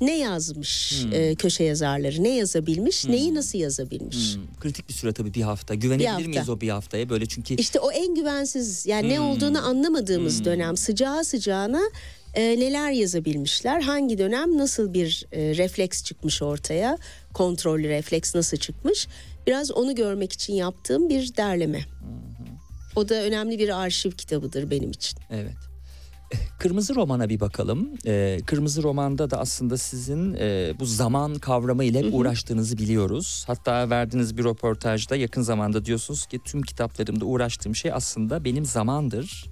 ne 0.00 0.18
yazmış 0.18 1.04
e, 1.12 1.34
köşe 1.34 1.64
yazarları 1.64 2.22
ne 2.24 2.28
yazabilmiş 2.36 3.04
neyi 3.04 3.34
nasıl 3.34 3.58
yazabilmiş. 3.58 4.34
Hmm, 4.36 4.42
kritik 4.60 4.88
bir 4.88 4.94
süre 4.94 5.12
tabii 5.12 5.34
bir 5.34 5.42
hafta. 5.42 5.74
Güvenebilir 5.74 6.06
hafta. 6.08 6.28
miyiz 6.28 6.48
o 6.48 6.60
bir 6.60 6.68
haftaya 6.68 7.08
böyle 7.08 7.26
çünkü 7.26 7.54
İşte 7.54 7.80
o 7.80 7.90
en 7.92 8.14
güvensiz 8.14 8.86
yani 8.86 9.08
ne 9.08 9.18
Hmm. 9.18 9.24
olduğunu 9.26 9.66
anlamadığımız 9.66 10.44
dönem 10.44 10.76
sıcağı 10.76 11.24
sıcağına 11.24 11.82
e, 12.34 12.42
neler 12.60 12.90
yazabilmişler 12.90 13.80
hangi 13.80 14.18
dönem 14.18 14.58
nasıl 14.58 14.94
bir 14.94 15.26
e, 15.32 15.56
refleks 15.56 16.04
çıkmış 16.04 16.42
ortaya 16.42 16.98
kontrollü 17.34 17.88
refleks 17.88 18.34
nasıl 18.34 18.56
çıkmış 18.56 19.08
biraz 19.46 19.70
onu 19.70 19.94
görmek 19.94 20.32
için 20.32 20.54
yaptığım 20.54 21.08
bir 21.08 21.36
derleme. 21.36 21.80
O 22.96 23.08
da 23.08 23.14
önemli 23.22 23.58
bir 23.58 23.80
arşiv 23.82 24.10
kitabıdır 24.10 24.70
benim 24.70 24.90
için. 24.90 25.18
Evet. 25.30 25.56
Kırmızı 26.58 26.94
romana 26.94 27.28
bir 27.28 27.40
bakalım. 27.40 27.88
Ee, 28.06 28.38
Kırmızı 28.46 28.82
romanda 28.82 29.30
da 29.30 29.38
aslında 29.40 29.78
sizin 29.78 30.34
e, 30.34 30.72
bu 30.80 30.86
zaman 30.86 31.34
kavramı 31.34 31.84
ile 31.84 31.98
hep 31.98 32.14
uğraştığınızı 32.14 32.78
biliyoruz. 32.78 33.44
Hatta 33.46 33.90
verdiğiniz 33.90 34.38
bir 34.38 34.44
röportajda 34.44 35.16
yakın 35.16 35.42
zamanda 35.42 35.84
diyorsunuz 35.84 36.26
ki 36.26 36.40
tüm 36.44 36.62
kitaplarımda 36.62 37.24
uğraştığım 37.24 37.74
şey 37.74 37.92
aslında 37.92 38.44
benim 38.44 38.64
zamandır. 38.64 39.44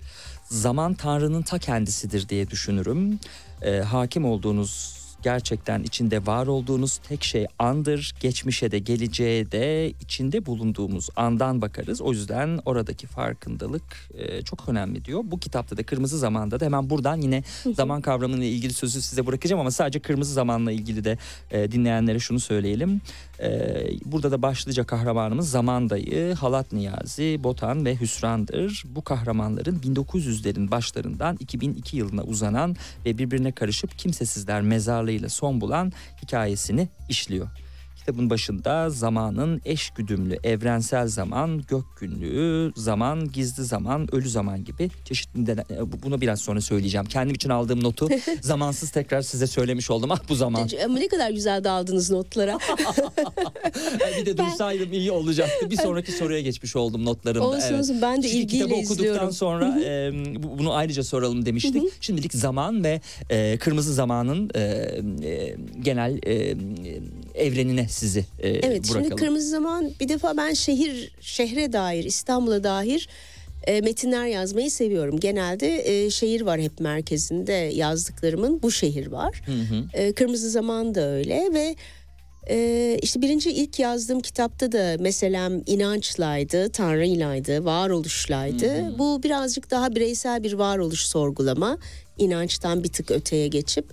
Zaman 0.44 0.94
Tanrı'nın 0.94 1.42
ta 1.42 1.58
kendisidir 1.58 2.28
diye 2.28 2.50
düşünürüm. 2.50 3.18
Ee, 3.62 3.78
hakim 3.78 4.24
olduğunuz 4.24 4.95
gerçekten 5.26 5.82
içinde 5.82 6.26
var 6.26 6.46
olduğunuz 6.46 6.98
tek 7.08 7.24
şey 7.24 7.46
andır. 7.58 8.14
Geçmişe 8.20 8.70
de 8.70 8.78
geleceğe 8.78 9.52
de 9.52 9.92
içinde 10.00 10.46
bulunduğumuz 10.46 11.08
andan 11.16 11.62
bakarız. 11.62 12.00
O 12.00 12.12
yüzden 12.12 12.60
oradaki 12.64 13.06
farkındalık 13.06 13.82
e, 14.14 14.42
çok 14.42 14.68
önemli 14.68 15.04
diyor. 15.04 15.20
Bu 15.24 15.40
kitapta 15.40 15.76
da 15.76 15.82
Kırmızı 15.82 16.18
Zaman'da 16.18 16.60
da 16.60 16.64
hemen 16.64 16.90
buradan 16.90 17.20
yine 17.20 17.42
zaman 17.74 18.00
kavramıyla 18.00 18.46
ilgili 18.46 18.72
sözü 18.72 19.02
size 19.02 19.26
bırakacağım 19.26 19.60
ama 19.60 19.70
sadece 19.70 20.00
Kırmızı 20.00 20.32
Zaman'la 20.32 20.72
ilgili 20.72 21.04
de 21.04 21.18
e, 21.50 21.72
dinleyenlere 21.72 22.18
şunu 22.18 22.40
söyleyelim. 22.40 23.00
E, 23.40 23.82
burada 24.04 24.30
da 24.30 24.42
başlıca 24.42 24.84
kahramanımız 24.84 25.50
Zaman 25.50 25.90
Dayı, 25.90 26.34
Halat 26.34 26.72
Niyazi, 26.72 27.40
Botan 27.44 27.84
ve 27.84 28.00
Hüsran'dır. 28.00 28.84
Bu 28.86 29.04
kahramanların 29.04 29.78
1900'lerin 29.78 30.70
başlarından 30.70 31.36
2002 31.40 31.96
yılına 31.96 32.22
uzanan 32.22 32.76
ve 33.04 33.18
birbirine 33.18 33.52
karışıp 33.52 33.98
kimsesizler 33.98 34.62
mezarlığıyla 34.62 35.28
son 35.28 35.60
bulan 35.60 35.92
hikayesini 36.22 36.88
işliyor. 37.08 37.65
Kitabın 38.06 38.30
başında 38.30 38.90
zamanın 38.90 39.60
eş 39.64 39.90
güdümlü 39.90 40.38
evrensel 40.44 41.06
zaman, 41.08 41.62
gök 41.68 41.84
günlüğü, 42.00 42.72
zaman, 42.76 43.32
gizli 43.32 43.64
zaman, 43.64 44.14
ölü 44.14 44.28
zaman 44.28 44.64
gibi 44.64 44.90
çeşitli 45.04 45.44
neden- 45.44 45.64
e, 45.76 45.92
bu- 45.92 46.02
bunu 46.02 46.20
biraz 46.20 46.40
sonra 46.40 46.60
söyleyeceğim. 46.60 47.06
Kendim 47.06 47.34
için 47.34 47.48
aldığım 47.50 47.82
notu 47.84 48.08
zamansız 48.40 48.90
tekrar 48.90 49.22
size 49.22 49.46
söylemiş 49.46 49.90
oldum. 49.90 50.10
Ah 50.12 50.18
bu 50.28 50.34
zaman. 50.34 50.68
Ama 50.84 50.98
ne 50.98 51.08
kadar 51.08 51.30
güzel 51.30 51.64
daldınız 51.64 52.10
notlara. 52.10 52.58
bir 54.20 54.26
de 54.26 54.36
dursaydım 54.38 54.92
iyi 54.92 55.10
olacaktı. 55.10 55.70
Bir 55.70 55.76
sonraki 55.76 56.12
soruya 56.12 56.40
geçmiş 56.40 56.76
oldum 56.76 57.04
notlarımda. 57.04 57.46
Olsun 57.48 57.60
evet. 57.70 57.80
olsun 57.80 58.02
ben 58.02 58.22
de 58.22 58.28
Çünkü 58.28 58.42
ilgiyle 58.42 58.64
kitabı 58.64 58.80
okuduktan 58.80 59.04
izliyorum. 59.06 59.32
sonra 59.32 59.80
e, 59.84 60.12
bu- 60.42 60.58
bunu 60.58 60.72
ayrıca 60.74 61.04
soralım 61.04 61.46
demiştik. 61.46 61.82
Şimdilik 62.00 62.34
zaman 62.34 62.84
ve 62.84 63.00
e, 63.30 63.58
kırmızı 63.58 63.94
zamanın 63.94 64.50
e, 64.54 64.60
e, 64.60 65.56
genel 65.82 66.18
e, 66.26 66.56
evrenine 67.36 67.88
sizi 67.88 68.20
e, 68.38 68.48
Evet 68.48 68.62
bırakalım. 68.64 69.04
şimdi 69.04 69.08
kırmızı 69.14 69.48
zaman 69.48 69.90
bir 70.00 70.08
defa 70.08 70.36
ben 70.36 70.52
şehir 70.52 71.12
şehre 71.20 71.72
dair 71.72 72.04
İstanbul'a 72.04 72.64
dair 72.64 73.08
e, 73.66 73.80
metinler 73.80 74.26
yazmayı 74.26 74.70
seviyorum. 74.70 75.20
Genelde 75.20 76.04
e, 76.04 76.10
şehir 76.10 76.40
var 76.40 76.60
hep 76.60 76.80
merkezinde 76.80 77.52
yazdıklarımın 77.52 78.62
bu 78.62 78.70
şehir 78.70 79.06
var. 79.06 79.42
E, 79.94 80.12
kırmızı 80.12 80.50
zaman 80.50 80.94
da 80.94 81.10
öyle 81.10 81.48
ve 81.54 81.76
e, 82.50 82.98
işte 83.02 83.22
birinci 83.22 83.50
ilk 83.50 83.78
yazdığım 83.78 84.20
kitapta 84.20 84.72
da 84.72 84.96
mesela 85.00 85.50
inançlaydı, 85.66 86.68
tanrıylaydı, 86.70 87.64
varoluşlaydı. 87.64 88.98
Bu 88.98 89.22
birazcık 89.22 89.70
daha 89.70 89.94
bireysel 89.94 90.42
bir 90.42 90.52
varoluş 90.52 91.00
sorgulama. 91.06 91.78
inançtan 92.18 92.84
bir 92.84 92.88
tık 92.88 93.10
öteye 93.10 93.48
geçip 93.48 93.86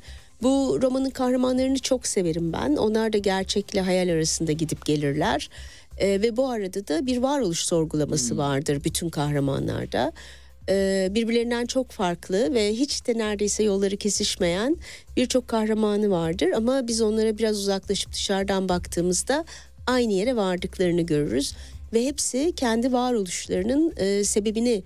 bu 0.44 0.80
romanın 0.82 1.10
kahramanlarını 1.10 1.80
çok 1.80 2.08
severim 2.08 2.54
ben. 2.54 2.76
Onlar 2.76 3.14
da 3.14 3.18
gerçekle 3.18 3.82
hayal 3.82 4.10
arasında 4.10 4.52
gidip 4.52 4.86
gelirler. 4.86 5.50
Ee, 5.98 6.08
ve 6.08 6.38
bu 6.38 6.50
arada 6.50 6.88
da 6.88 7.06
bir 7.06 7.18
varoluş 7.18 7.60
sorgulaması 7.60 8.38
vardır 8.38 8.84
bütün 8.84 9.10
kahramanlarda. 9.10 10.12
Ee, 10.70 11.08
birbirlerinden 11.12 11.66
çok 11.66 11.92
farklı 11.92 12.54
ve 12.54 12.74
hiç 12.74 13.08
de 13.08 13.18
neredeyse 13.18 13.64
yolları 13.64 13.98
kesişmeyen 13.98 14.78
birçok 15.18 15.48
kahramanı 15.48 16.10
vardır. 16.10 16.52
Ama 16.52 16.88
biz 16.88 17.02
onlara 17.02 17.38
biraz 17.38 17.60
uzaklaşıp 17.60 18.14
dışarıdan 18.14 18.70
baktığımızda 18.70 19.46
aynı 19.88 20.14
yere 20.14 20.36
vardıklarını 20.36 21.02
görürüz. 21.02 21.54
Ve 21.94 22.06
hepsi 22.06 22.54
kendi 22.56 22.94
varoluşlarının 22.94 23.94
e, 23.98 24.24
sebebini 24.24 24.84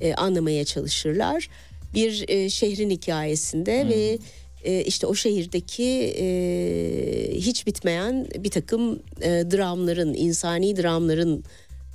e, 0.00 0.14
anlamaya 0.14 0.64
çalışırlar. 0.64 1.48
Bir 1.94 2.24
e, 2.28 2.50
şehrin 2.50 2.90
hikayesinde 2.90 3.88
ve 3.88 4.18
e, 4.64 4.84
işte 4.84 5.06
o 5.06 5.14
şehirdeki 5.14 6.14
e, 6.18 6.26
hiç 7.34 7.66
bitmeyen 7.66 8.26
bir 8.38 8.50
takım 8.50 8.98
e, 9.20 9.28
dramların, 9.28 10.14
insani 10.14 10.76
dramların 10.76 11.44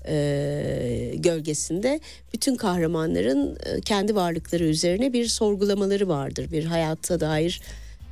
e, 0.07 1.13
gölgesinde 1.15 1.99
bütün 2.33 2.55
kahramanların 2.55 3.57
e, 3.65 3.81
kendi 3.81 4.15
varlıkları 4.15 4.63
üzerine 4.63 5.13
bir 5.13 5.27
sorgulamaları 5.27 6.07
vardır. 6.07 6.51
Bir 6.51 6.65
hayata 6.65 7.19
dair 7.19 7.61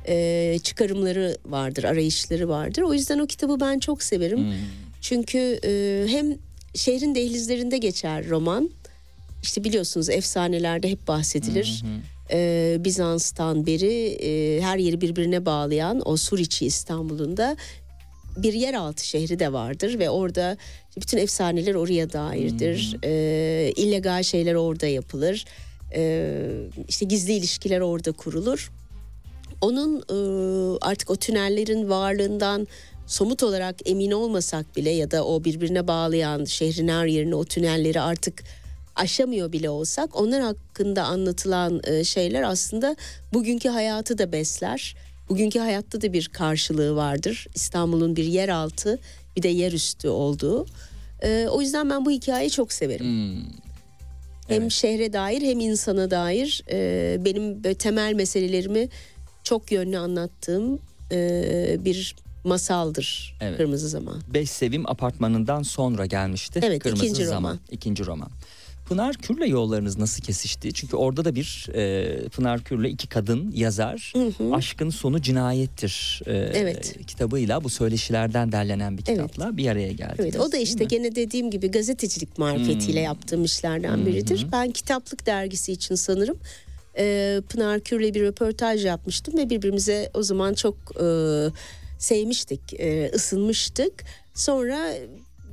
e, 0.08 0.58
çıkarımları 0.62 1.36
vardır, 1.46 1.84
arayışları 1.84 2.48
vardır. 2.48 2.82
O 2.82 2.92
yüzden 2.94 3.18
o 3.18 3.26
kitabı 3.26 3.60
ben 3.60 3.78
çok 3.78 4.02
severim. 4.02 4.54
Çünkü 5.00 5.38
e, 5.64 6.04
hem 6.08 6.34
şehrin 6.74 7.14
dehlizlerinde 7.14 7.78
geçer 7.78 8.28
roman. 8.28 8.70
İşte 9.42 9.64
biliyorsunuz 9.64 10.10
efsanelerde 10.10 10.90
hep 10.90 11.08
bahsedilir. 11.08 11.82
Ee, 12.30 12.76
Bizans'tan 12.80 13.66
beri 13.66 14.06
e, 14.06 14.60
her 14.60 14.78
yeri 14.78 15.00
birbirine 15.00 15.46
bağlayan 15.46 16.02
o 16.04 16.16
Suriçi 16.16 16.66
İstanbul'un 16.66 17.36
da 17.36 17.56
bir 18.36 18.52
yeraltı 18.52 19.06
şehri 19.06 19.38
de 19.38 19.52
vardır 19.52 19.98
ve 19.98 20.10
orada 20.10 20.56
bütün 20.96 21.18
efsaneler 21.18 21.74
oraya 21.74 22.12
dairdir. 22.12 22.96
Ee, 23.04 23.72
illegal 23.76 24.22
şeyler 24.22 24.54
orada 24.54 24.86
yapılır. 24.86 25.44
Ee, 25.94 26.50
işte 26.88 27.06
gizli 27.06 27.32
ilişkiler 27.32 27.80
orada 27.80 28.12
kurulur. 28.12 28.70
Onun 29.60 29.96
e, 29.98 30.16
artık 30.80 31.10
o 31.10 31.16
tünellerin 31.16 31.88
varlığından 31.88 32.68
somut 33.06 33.42
olarak 33.42 33.76
emin 33.84 34.10
olmasak 34.10 34.76
bile 34.76 34.90
ya 34.90 35.10
da 35.10 35.26
o 35.26 35.44
birbirine 35.44 35.88
bağlayan 35.88 36.44
şehrin 36.44 36.88
her 36.88 37.06
yerini 37.06 37.34
o 37.34 37.44
tünelleri 37.44 38.00
artık 38.00 38.44
aşamıyor 38.96 39.52
bile 39.52 39.70
olsak 39.70 40.20
onlar 40.20 40.42
hakkında 40.42 41.04
anlatılan 41.04 41.80
e, 41.84 42.04
şeyler 42.04 42.42
aslında 42.42 42.96
bugünkü 43.32 43.68
hayatı 43.68 44.18
da 44.18 44.32
besler. 44.32 44.96
Bugünkü 45.28 45.58
hayatta 45.58 46.00
da 46.00 46.12
bir 46.12 46.28
karşılığı 46.28 46.96
vardır. 46.96 47.46
İstanbul'un 47.54 48.16
bir 48.16 48.24
yeraltı 48.24 48.98
bir 49.36 49.42
de 49.42 49.48
yerüstü 49.48 50.08
olduğu. 50.08 50.66
E, 51.22 51.46
o 51.50 51.60
yüzden 51.60 51.90
ben 51.90 52.04
bu 52.04 52.10
hikayeyi 52.10 52.50
çok 52.50 52.72
severim. 52.72 53.42
Hem 54.48 54.70
şehre 54.70 55.12
dair 55.12 55.42
hem 55.42 55.60
insana 55.60 56.10
dair 56.10 56.64
e, 56.70 57.16
benim 57.24 57.64
böyle 57.64 57.74
temel 57.74 58.14
meselelerimi 58.14 58.88
çok 59.44 59.72
yönlü 59.72 59.98
anlattığım 59.98 60.78
e, 61.12 61.76
bir 61.84 62.16
masaldır 62.44 63.36
Evet. 63.40 63.56
Kırmızı 63.56 63.88
Zaman. 63.88 64.22
Beş 64.28 64.50
Sevim 64.50 64.90
apartmanından 64.90 65.62
sonra 65.62 66.06
gelmişti. 66.06 66.60
Evet, 66.62 66.82
Kırmızı 66.82 67.04
ikinci 67.04 67.26
Zaman. 67.26 67.50
roman. 67.50 67.60
İkinci 67.70 68.06
roman. 68.06 68.30
Pınar 68.88 69.14
Kür'le 69.16 69.46
yollarınız 69.48 69.98
nasıl 69.98 70.22
kesişti? 70.22 70.72
Çünkü 70.72 70.96
orada 70.96 71.24
da 71.24 71.34
bir 71.34 71.68
e, 71.74 72.28
Pınar 72.28 72.64
Kür'le 72.64 72.84
iki 72.84 73.08
kadın 73.08 73.52
yazar. 73.54 74.12
Aşkın 74.52 74.90
sonu 74.90 75.22
cinayettir 75.22 76.22
e, 76.26 76.32
Evet. 76.32 76.96
kitabıyla 77.06 77.64
bu 77.64 77.68
söyleşilerden 77.70 78.52
derlenen 78.52 78.98
bir 78.98 79.04
Evet. 79.08 79.20
kitapla 79.22 79.56
bir 79.56 79.68
araya 79.68 79.92
geldiniz. 79.92 80.20
Evet 80.20 80.40
o 80.40 80.52
da 80.52 80.56
işte 80.56 80.84
gene 80.84 81.14
dediğim 81.14 81.50
gibi 81.50 81.70
gazetecilik 81.70 82.38
marifetiyle 82.38 83.00
yaptığım 83.00 83.44
işlerden 83.44 84.06
biridir. 84.06 84.46
Ben 84.52 84.70
Kitaplık 84.70 85.26
dergisi 85.26 85.72
için 85.72 85.94
sanırım 85.94 86.36
e, 86.98 87.40
Pınar 87.48 87.80
Kür'le 87.80 88.14
bir 88.14 88.22
röportaj 88.22 88.84
yapmıştım 88.84 89.38
ve 89.38 89.50
birbirimize 89.50 90.10
o 90.14 90.22
zaman 90.22 90.54
çok 90.54 90.76
e, 91.02 91.06
sevmiştik, 91.98 92.60
e, 92.80 93.10
ısınmıştık. 93.14 94.04
Sonra 94.34 94.92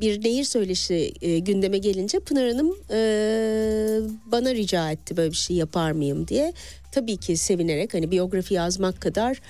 bir 0.01 0.23
nehir 0.23 0.43
söyleşi 0.43 1.13
e, 1.21 1.39
gündeme 1.39 1.77
gelince 1.77 2.19
Pınar 2.19 2.51
Hanım 2.51 2.77
e, 2.91 2.97
bana 4.31 4.55
rica 4.55 4.91
etti 4.91 5.17
böyle 5.17 5.31
bir 5.31 5.37
şey 5.37 5.55
yapar 5.55 5.91
mıyım 5.91 6.27
diye. 6.27 6.53
Tabii 6.91 7.17
ki 7.17 7.37
sevinerek 7.37 7.93
hani 7.93 8.11
biyografi 8.11 8.53
yazmak 8.53 9.01
kadar 9.01 9.41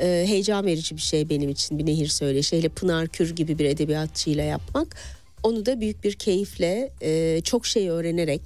e, 0.00 0.24
heyecan 0.28 0.66
verici 0.66 0.96
bir 0.96 1.02
şey 1.02 1.28
benim 1.28 1.50
için 1.50 1.78
bir 1.78 1.86
nehir 1.86 2.06
söyleşi. 2.06 2.58
Hele 2.58 2.68
Pınar 2.68 3.08
Kür 3.08 3.36
gibi 3.36 3.58
bir 3.58 3.64
edebiyatçıyla 3.64 4.44
yapmak. 4.44 4.96
Onu 5.42 5.66
da 5.66 5.80
büyük 5.80 6.04
bir 6.04 6.12
keyifle 6.12 6.90
e, 7.02 7.40
çok 7.44 7.66
şey 7.66 7.88
öğrenerek 7.88 8.40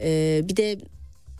e, 0.00 0.40
bir 0.44 0.56
de 0.56 0.78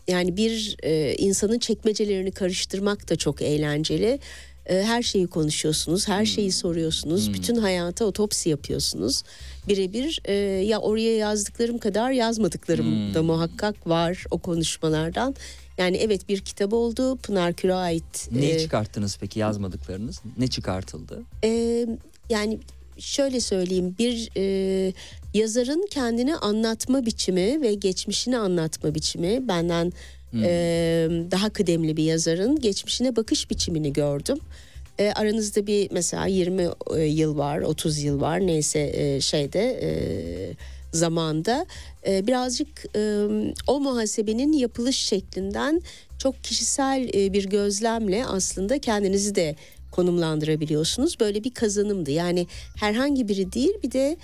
yani 0.07 0.37
bir 0.37 0.77
e, 0.83 1.15
insanın 1.15 1.59
çekmecelerini 1.59 2.31
karıştırmak 2.31 3.09
da 3.09 3.15
çok 3.15 3.41
eğlenceli. 3.41 4.19
E, 4.65 4.83
her 4.83 5.03
şeyi 5.03 5.27
konuşuyorsunuz, 5.27 6.07
her 6.07 6.25
şeyi 6.25 6.51
soruyorsunuz, 6.51 7.33
bütün 7.33 7.55
hayata 7.55 8.05
otopsi 8.05 8.49
yapıyorsunuz. 8.49 9.23
Birebir 9.67 10.21
e, 10.25 10.33
ya 10.65 10.79
oraya 10.79 11.17
yazdıklarım 11.17 11.77
kadar 11.77 12.11
yazmadıklarım 12.11 13.13
da 13.13 13.23
muhakkak 13.23 13.87
var 13.87 14.23
o 14.31 14.37
konuşmalardan. 14.37 15.35
Yani 15.77 15.97
evet 15.97 16.29
bir 16.29 16.39
kitap 16.39 16.73
oldu 16.73 17.15
Pınar 17.17 17.53
Kür'e 17.53 17.73
ait. 17.73 18.29
Neyi 18.31 18.53
e, 18.53 18.59
çıkarttınız 18.59 19.17
peki 19.19 19.39
yazmadıklarınız? 19.39 20.21
Ne 20.37 20.47
çıkartıldı? 20.47 21.21
e, 21.43 21.85
yani 22.29 22.59
şöyle 22.97 23.39
söyleyeyim 23.39 23.95
bir 23.99 24.29
e, 24.37 24.93
yazarın 25.33 25.87
kendini 25.91 26.35
anlatma 26.35 27.05
biçimi 27.05 27.61
ve 27.61 27.73
geçmişini 27.73 28.37
anlatma 28.37 28.95
biçimi 28.95 29.47
benden 29.47 29.93
e, 30.43 31.09
daha 31.31 31.49
kıdemli 31.49 31.97
bir 31.97 32.03
yazarın 32.03 32.59
geçmişine 32.59 33.15
bakış 33.15 33.49
biçimini 33.49 33.93
gördüm. 33.93 34.37
E, 34.99 35.11
aranızda 35.11 35.67
bir 35.67 35.91
mesela 35.91 36.25
20 36.25 36.67
e, 36.95 37.01
yıl 37.01 37.37
var 37.37 37.59
30 37.59 38.03
yıl 38.03 38.21
var 38.21 38.47
neyse 38.47 38.91
e, 38.93 39.21
şeyde 39.21 39.79
e, 39.81 39.89
zamanda 40.91 41.65
e, 42.07 42.27
birazcık 42.27 42.85
e, 42.95 43.25
o 43.67 43.79
muhasebenin 43.79 44.53
yapılış 44.53 44.97
şeklinden 44.97 45.81
çok 46.17 46.43
kişisel 46.43 47.09
e, 47.13 47.33
bir 47.33 47.49
gözlemle 47.49 48.25
aslında 48.25 48.79
kendinizi 48.79 49.35
de 49.35 49.55
konumlandırabiliyorsunuz. 49.91 51.19
Böyle 51.19 51.43
bir 51.43 51.53
kazanımdı. 51.53 52.11
Yani 52.11 52.47
herhangi 52.75 53.27
biri 53.27 53.53
değil 53.53 53.73
bir 53.83 53.91
de 53.91 54.17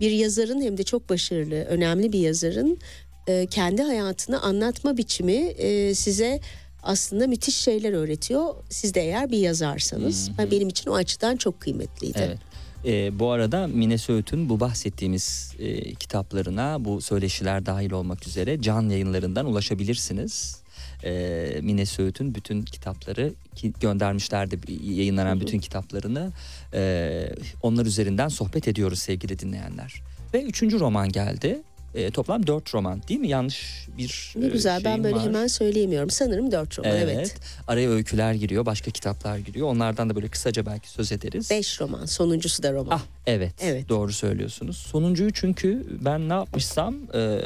bir 0.00 0.10
yazarın 0.10 0.60
hem 0.60 0.78
de 0.78 0.82
çok 0.82 1.08
başarılı, 1.08 1.54
önemli 1.54 2.12
bir 2.12 2.18
yazarın 2.18 2.78
e, 3.26 3.46
kendi 3.46 3.82
hayatını 3.82 4.42
anlatma 4.42 4.96
biçimi 4.96 5.32
e, 5.32 5.94
size 5.94 6.40
aslında 6.82 7.26
müthiş 7.26 7.56
şeyler 7.56 7.92
öğretiyor. 7.92 8.54
Siz 8.70 8.94
de 8.94 9.00
eğer 9.00 9.30
bir 9.30 9.38
yazarsanız. 9.38 10.30
Hmm. 10.36 10.50
Benim 10.50 10.68
için 10.68 10.90
o 10.90 10.94
açıdan 10.94 11.36
çok 11.36 11.60
kıymetliydi. 11.60 12.18
Evet. 12.18 12.38
E, 12.84 13.18
bu 13.18 13.30
arada 13.30 13.66
Mine 13.66 13.98
Söğüt'ün 13.98 14.48
bu 14.48 14.60
bahsettiğimiz 14.60 15.54
e, 15.58 15.94
kitaplarına 15.94 16.84
bu 16.84 17.00
söyleşiler 17.00 17.66
dahil 17.66 17.90
olmak 17.90 18.26
üzere 18.26 18.62
can 18.62 18.88
yayınlarından 18.88 19.46
ulaşabilirsiniz. 19.46 20.62
E, 21.04 21.60
Mine 21.62 21.86
Söğüt'ün 21.86 22.34
bütün 22.34 22.62
kitapları 22.62 23.32
ki 23.54 23.72
göndermişlerdi 23.80 24.60
yayınlanan 24.82 25.40
bütün 25.40 25.58
kitaplarını 25.58 26.32
e, 26.74 27.28
onlar 27.62 27.86
üzerinden 27.86 28.28
sohbet 28.28 28.68
ediyoruz 28.68 28.98
sevgili 28.98 29.38
dinleyenler. 29.38 30.02
Ve 30.34 30.42
üçüncü 30.42 30.80
roman 30.80 31.08
geldi 31.08 31.62
e, 31.96 32.10
toplam 32.10 32.46
dört 32.46 32.74
roman 32.74 33.02
değil 33.08 33.20
mi? 33.20 33.28
Yanlış 33.28 33.86
bir 33.98 34.32
Ne 34.36 34.48
güzel 34.48 34.84
ben 34.84 35.04
böyle 35.04 35.16
var. 35.16 35.22
hemen 35.24 35.46
söyleyemiyorum. 35.46 36.10
Sanırım 36.10 36.52
dört 36.52 36.78
roman 36.78 36.92
evet. 36.92 37.16
evet. 37.16 37.34
Araya 37.68 37.90
öyküler 37.90 38.34
giriyor, 38.34 38.66
başka 38.66 38.90
kitaplar 38.90 39.38
giriyor. 39.38 39.68
Onlardan 39.68 40.10
da 40.10 40.14
böyle 40.14 40.28
kısaca 40.28 40.66
belki 40.66 40.90
söz 40.90 41.12
ederiz. 41.12 41.50
Beş 41.50 41.80
roman, 41.80 42.04
sonuncusu 42.04 42.62
da 42.62 42.72
roman. 42.72 42.96
Ah 42.96 43.02
evet, 43.26 43.54
evet. 43.60 43.88
doğru 43.88 44.12
söylüyorsunuz. 44.12 44.76
Sonuncuyu 44.76 45.32
çünkü 45.32 45.86
ben 46.04 46.28
ne 46.28 46.32
yapmışsam 46.32 46.94
e, 47.14 47.40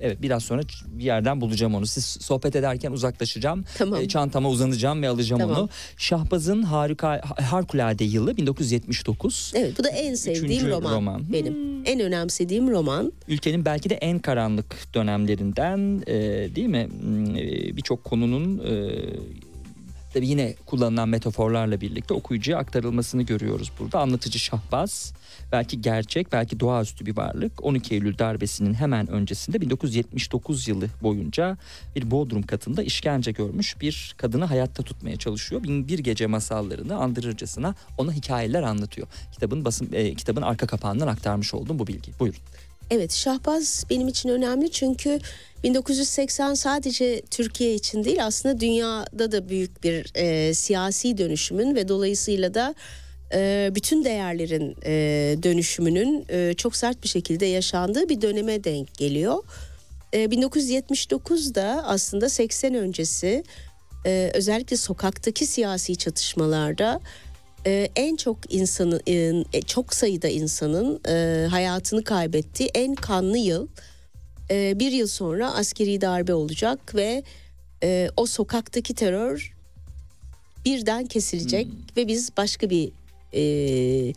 evet 0.00 0.22
biraz 0.22 0.42
sonra 0.42 0.62
bir 0.86 1.04
yerden 1.04 1.40
bulacağım 1.40 1.74
onu. 1.74 1.86
Siz 1.86 2.04
sohbet 2.04 2.56
ederken 2.56 2.92
uzaklaşacağım. 2.92 3.64
Tamam. 3.78 4.00
E, 4.00 4.08
çantama 4.08 4.48
uzanacağım 4.48 5.02
ve 5.02 5.08
alacağım 5.08 5.40
tamam. 5.40 5.56
onu. 5.56 5.68
Şahbaz'ın 5.96 6.62
harika 6.62 7.20
harikulade 7.42 8.04
yılı 8.04 8.36
1979. 8.36 9.52
Evet 9.54 9.78
bu 9.78 9.84
da 9.84 9.88
en 9.88 10.14
sevdiğim 10.14 10.68
roman, 10.68 10.94
roman 10.94 11.32
benim. 11.32 11.54
Hmm. 11.54 11.86
En 11.86 12.00
önemsediğim 12.00 12.70
roman. 12.70 13.12
Ülkenin 13.28 13.64
belki 13.64 13.90
de 13.90 13.94
en 13.94 14.18
karanlık 14.18 14.94
dönemlerinden 14.94 16.02
e, 16.06 16.14
değil 16.54 16.66
mi? 16.66 16.88
Hmm, 17.00 17.36
e, 17.36 17.76
Birçok 17.76 18.04
konunun 18.04 18.58
e, 18.58 18.72
Tabi 20.14 20.28
yine 20.28 20.54
kullanılan 20.66 21.08
metaforlarla 21.08 21.80
birlikte 21.80 22.14
okuyucuya 22.14 22.58
aktarılmasını 22.58 23.22
görüyoruz 23.22 23.72
burada. 23.78 24.00
Anlatıcı 24.00 24.38
Şahbaz 24.38 25.12
belki 25.52 25.80
gerçek 25.80 26.32
belki 26.32 26.60
doğaüstü 26.60 27.06
bir 27.06 27.16
varlık 27.16 27.64
12 27.64 27.94
Eylül 27.94 28.18
darbesinin 28.18 28.74
hemen 28.74 29.10
öncesinde 29.10 29.60
1979 29.60 30.68
yılı 30.68 30.86
boyunca 31.02 31.56
bir 31.96 32.10
bodrum 32.10 32.42
katında 32.42 32.82
işkence 32.82 33.32
görmüş 33.32 33.80
bir 33.80 34.14
kadını 34.16 34.44
hayatta 34.44 34.82
tutmaya 34.82 35.16
çalışıyor. 35.16 35.62
Bin 35.62 35.88
bir 35.88 35.98
gece 35.98 36.26
masallarını 36.26 36.96
andırırcasına 36.96 37.74
ona 37.98 38.12
hikayeler 38.12 38.62
anlatıyor. 38.62 39.08
Kitabın 39.32 39.64
basın 39.64 39.88
e, 39.92 40.14
kitabın 40.14 40.42
arka 40.42 40.66
kapağından 40.66 41.06
aktarmış 41.06 41.54
oldum 41.54 41.78
bu 41.78 41.86
bilgi. 41.86 42.12
Buyurun. 42.20 42.40
Evet 42.90 43.12
Şahbaz 43.12 43.84
benim 43.90 44.08
için 44.08 44.28
önemli 44.28 44.70
çünkü 44.70 45.18
1980 45.62 46.54
sadece 46.54 47.22
Türkiye 47.30 47.74
için 47.74 48.04
değil 48.04 48.26
aslında 48.26 48.60
dünyada 48.60 49.32
da 49.32 49.48
büyük 49.48 49.84
bir 49.84 50.12
e, 50.14 50.54
siyasi 50.54 51.18
dönüşümün 51.18 51.74
ve 51.74 51.88
dolayısıyla 51.88 52.54
da 52.54 52.74
e, 53.34 53.70
bütün 53.74 54.04
değerlerin 54.04 54.76
e, 54.84 54.92
dönüşümünün 55.42 56.26
e, 56.28 56.54
çok 56.54 56.76
sert 56.76 57.02
bir 57.02 57.08
şekilde 57.08 57.46
yaşandığı 57.46 58.08
bir 58.08 58.20
döneme 58.20 58.64
denk 58.64 58.94
geliyor. 58.94 59.44
E, 60.12 60.24
1979'da 60.24 61.84
aslında 61.86 62.28
80 62.28 62.74
öncesi 62.74 63.44
e, 64.06 64.30
özellikle 64.34 64.76
sokaktaki 64.76 65.46
siyasi 65.46 65.96
çatışmalarda 65.96 67.00
e, 67.66 67.88
en 67.96 68.16
çok 68.16 68.54
insanın 68.54 69.44
e, 69.52 69.62
çok 69.62 69.94
sayıda 69.94 70.28
insanın 70.28 71.00
e, 71.08 71.46
hayatını 71.46 72.04
kaybettiği 72.04 72.70
en 72.74 72.94
kanlı 72.94 73.38
yıl 73.38 73.68
e, 74.50 74.78
bir 74.78 74.92
yıl 74.92 75.06
sonra 75.06 75.54
askeri 75.54 76.00
darbe 76.00 76.34
olacak 76.34 76.94
ve 76.94 77.22
e, 77.82 78.10
o 78.16 78.26
sokaktaki 78.26 78.94
terör 78.94 79.54
birden 80.64 81.06
kesilecek 81.06 81.66
hmm. 81.66 81.74
ve 81.96 82.08
biz 82.08 82.36
başka 82.36 82.70
bir 82.70 82.92
e, 83.34 84.12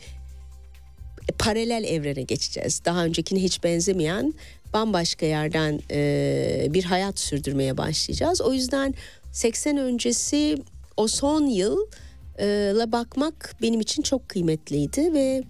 paralel 1.39 1.83
evrene 1.83 2.21
geçeceğiz. 2.21 2.81
Daha 2.85 3.05
öncekine 3.05 3.39
hiç 3.43 3.63
benzemeyen 3.63 4.33
bambaşka 4.73 5.25
yerden 5.25 5.79
e, 5.91 6.67
bir 6.69 6.83
hayat 6.83 7.19
sürdürmeye 7.19 7.77
başlayacağız. 7.77 8.41
O 8.41 8.53
yüzden 8.53 8.93
80 9.31 9.77
öncesi 9.77 10.57
o 10.97 11.07
son 11.07 11.45
yıl 11.45 11.77
la 12.47 12.91
bakmak 12.91 13.55
benim 13.61 13.79
için 13.79 14.01
çok 14.01 14.29
kıymetliydi 14.29 15.13
ve 15.13 15.43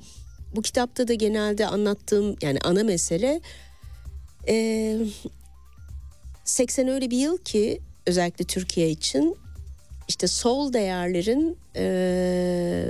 bu 0.56 0.62
kitapta 0.62 1.08
da 1.08 1.14
genelde 1.14 1.68
anlattığım 1.68 2.36
yani 2.42 2.60
ana 2.64 2.84
mesele 2.84 3.42
e, 4.48 4.98
80 6.46 6.88
öyle 6.88 7.10
bir 7.10 7.18
yıl 7.18 7.38
ki 7.38 7.82
özellikle 8.06 8.46
Türkiye 8.46 8.90
için 8.90 9.38
işte 10.08 10.28
sol 10.28 10.74
değerlerin 10.74 11.58
e, 11.76 12.86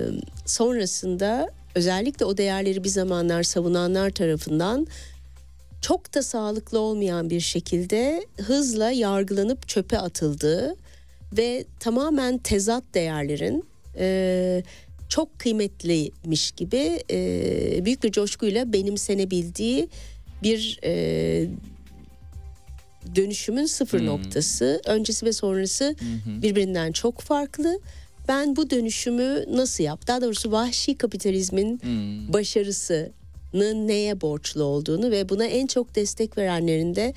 sonrasında 0.46 1.50
özellikle 1.76 2.26
o 2.26 2.38
değerleri 2.38 2.84
bir 2.84 2.90
zamanlar 2.90 3.44
savunanlar 3.44 4.10
tarafından 4.10 4.88
çok 5.82 6.14
da 6.14 6.24
sağlıklı 6.24 6.80
olmayan 6.80 7.30
bir 7.30 7.40
şekilde 7.40 8.26
hızla 8.38 8.92
yargılanıp 8.92 9.68
çöpe 9.68 10.00
atıldığı 10.00 10.76
ve 11.38 11.66
tamamen 11.80 12.38
tezat 12.38 12.84
değerlerin 12.94 13.71
e, 13.98 14.64
çok 15.10 15.40
kıymetliymiş 15.40 16.52
gibi 16.52 17.00
e, 17.12 17.86
büyük 17.86 18.04
bir 18.04 18.12
coşkuyla 18.12 18.74
benimsenebildiği 18.74 19.90
bir 20.44 20.80
e, 20.84 21.48
dönüşümün 23.16 23.66
sıfır 23.66 24.00
hmm. 24.00 24.08
noktası. 24.08 24.82
Öncesi 24.86 25.26
ve 25.26 25.34
sonrası 25.34 25.96
hmm. 26.00 26.42
birbirinden 26.42 26.92
çok 26.92 27.22
farklı. 27.22 27.80
Ben 28.28 28.56
bu 28.56 28.70
dönüşümü 28.70 29.46
nasıl 29.56 29.84
yap? 29.84 30.08
Daha 30.08 30.22
doğrusu 30.22 30.52
vahşi 30.52 30.98
kapitalizmin 30.98 31.80
hmm. 31.80 32.34
başarısının 32.34 33.88
neye 33.88 34.22
borçlu 34.22 34.64
olduğunu 34.64 35.12
ve 35.12 35.30
buna 35.30 35.46
en 35.46 35.68
çok 35.68 35.96
destek 35.96 36.38
verenlerin 36.38 36.96
de 36.96 37.14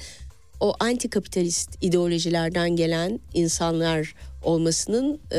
o 0.60 0.74
anti 0.80 1.10
kapitalist 1.10 1.84
ideolojilerden 1.84 2.76
gelen 2.76 3.20
insanlar 3.34 4.14
olmasının 4.44 5.20
e, 5.32 5.38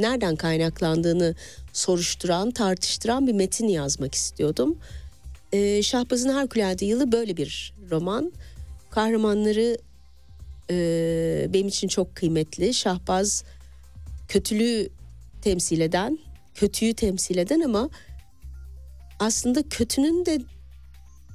nereden 0.00 0.36
kaynaklandığını 0.36 1.34
soruşturan, 1.72 2.50
tartıştıran 2.50 3.26
bir 3.26 3.32
metin 3.32 3.68
yazmak 3.68 4.14
istiyordum. 4.14 4.78
E, 5.52 5.82
Şahbaz'ın 5.82 6.28
Harikulade 6.28 6.84
Yılı 6.84 7.12
böyle 7.12 7.36
bir 7.36 7.74
roman. 7.90 8.32
Kahramanları 8.90 9.78
e, 10.70 11.46
benim 11.52 11.68
için 11.68 11.88
çok 11.88 12.16
kıymetli. 12.16 12.74
Şahbaz 12.74 13.44
kötülüğü 14.28 14.88
temsil 15.42 15.80
eden, 15.80 16.18
kötüyü 16.54 16.94
temsil 16.94 17.36
eden 17.38 17.60
ama 17.60 17.90
aslında 19.18 19.62
kötünün 19.62 20.26
de 20.26 20.40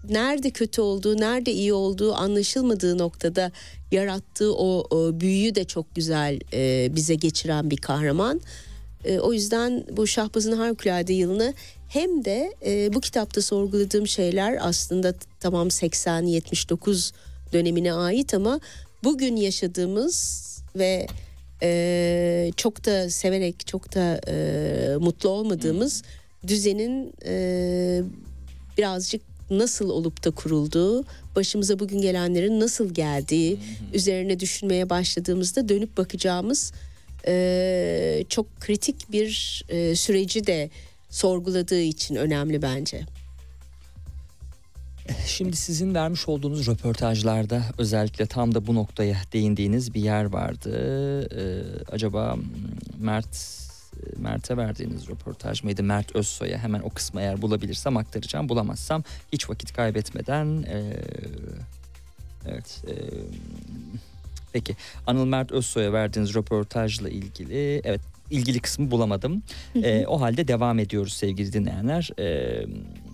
nerede 0.09 0.51
kötü 0.51 0.81
olduğu, 0.81 1.17
nerede 1.17 1.51
iyi 1.51 1.73
olduğu 1.73 2.13
anlaşılmadığı 2.13 2.97
noktada 2.97 3.51
yarattığı 3.91 4.55
o, 4.55 4.87
o 4.97 5.19
büyüyü 5.19 5.55
de 5.55 5.63
çok 5.63 5.95
güzel 5.95 6.39
e, 6.53 6.95
bize 6.95 7.15
geçiren 7.15 7.69
bir 7.69 7.77
kahraman. 7.77 8.41
E, 9.05 9.19
o 9.19 9.33
yüzden 9.33 9.83
bu 9.97 10.07
Şahbaz'ın 10.07 10.51
Harikulade 10.51 11.13
yılını 11.13 11.53
hem 11.89 12.25
de 12.25 12.53
e, 12.65 12.93
bu 12.93 13.01
kitapta 13.01 13.41
sorguladığım 13.41 14.07
şeyler 14.07 14.57
aslında 14.61 15.13
tamam 15.39 15.67
80-79 15.67 17.13
dönemine 17.53 17.93
ait 17.93 18.33
ama 18.33 18.59
bugün 19.03 19.35
yaşadığımız 19.35 20.43
ve 20.75 21.07
e, 21.61 22.51
çok 22.57 22.85
da 22.85 23.09
severek 23.09 23.67
çok 23.67 23.95
da 23.95 24.21
e, 24.27 24.97
mutlu 24.97 25.29
olmadığımız 25.29 26.03
düzenin 26.47 27.13
e, 27.25 28.01
birazcık 28.77 29.32
nasıl 29.49 29.89
olup 29.89 30.23
da 30.25 30.31
kurulduğu, 30.31 31.03
başımıza 31.35 31.79
bugün 31.79 32.01
gelenlerin 32.01 32.59
nasıl 32.59 32.93
geldiği 32.93 33.59
üzerine 33.93 34.39
düşünmeye 34.39 34.89
başladığımızda 34.89 35.69
dönüp 35.69 35.97
bakacağımız 35.97 36.73
e, 37.27 38.23
çok 38.29 38.59
kritik 38.59 39.11
bir 39.11 39.63
e, 39.69 39.95
süreci 39.95 40.47
de 40.47 40.69
sorguladığı 41.09 41.81
için 41.81 42.15
önemli 42.15 42.61
bence. 42.61 43.05
Şimdi 45.25 45.55
sizin 45.55 45.95
vermiş 45.95 46.27
olduğunuz 46.27 46.67
röportajlarda 46.67 47.63
özellikle 47.77 48.25
tam 48.25 48.55
da 48.55 48.67
bu 48.67 48.75
noktaya 48.75 49.17
değindiğiniz 49.33 49.93
bir 49.93 50.01
yer 50.01 50.25
vardı. 50.25 50.69
Ee, 51.35 51.63
acaba 51.91 52.35
Mert 52.99 53.62
Mert'e 54.17 54.57
verdiğiniz 54.57 55.09
röportaj 55.09 55.63
mıydı? 55.63 55.83
Mert 55.83 56.15
Özsoy'a 56.15 56.57
hemen 56.57 56.79
o 56.79 56.89
kısmı 56.89 57.21
eğer 57.21 57.41
bulabilirsem 57.41 57.97
aktaracağım. 57.97 58.49
Bulamazsam 58.49 59.03
hiç 59.31 59.49
vakit 59.49 59.73
kaybetmeden 59.73 60.63
e, 60.63 60.93
evet 62.45 62.83
e, 62.87 62.93
Peki 64.53 64.75
Anıl 65.07 65.25
Mert 65.25 65.51
Özsoy'a 65.51 65.93
verdiğiniz 65.93 66.35
röportajla 66.35 67.09
ilgili 67.09 67.81
evet 67.83 68.01
ilgili 68.31 68.59
kısmı 68.59 68.91
bulamadım. 68.91 69.43
Ee, 69.75 70.05
o 70.07 70.21
halde 70.21 70.47
devam 70.47 70.79
ediyoruz 70.79 71.13
sevgili 71.13 71.53
dinleyenler. 71.53 72.09
Ee, 72.19 72.65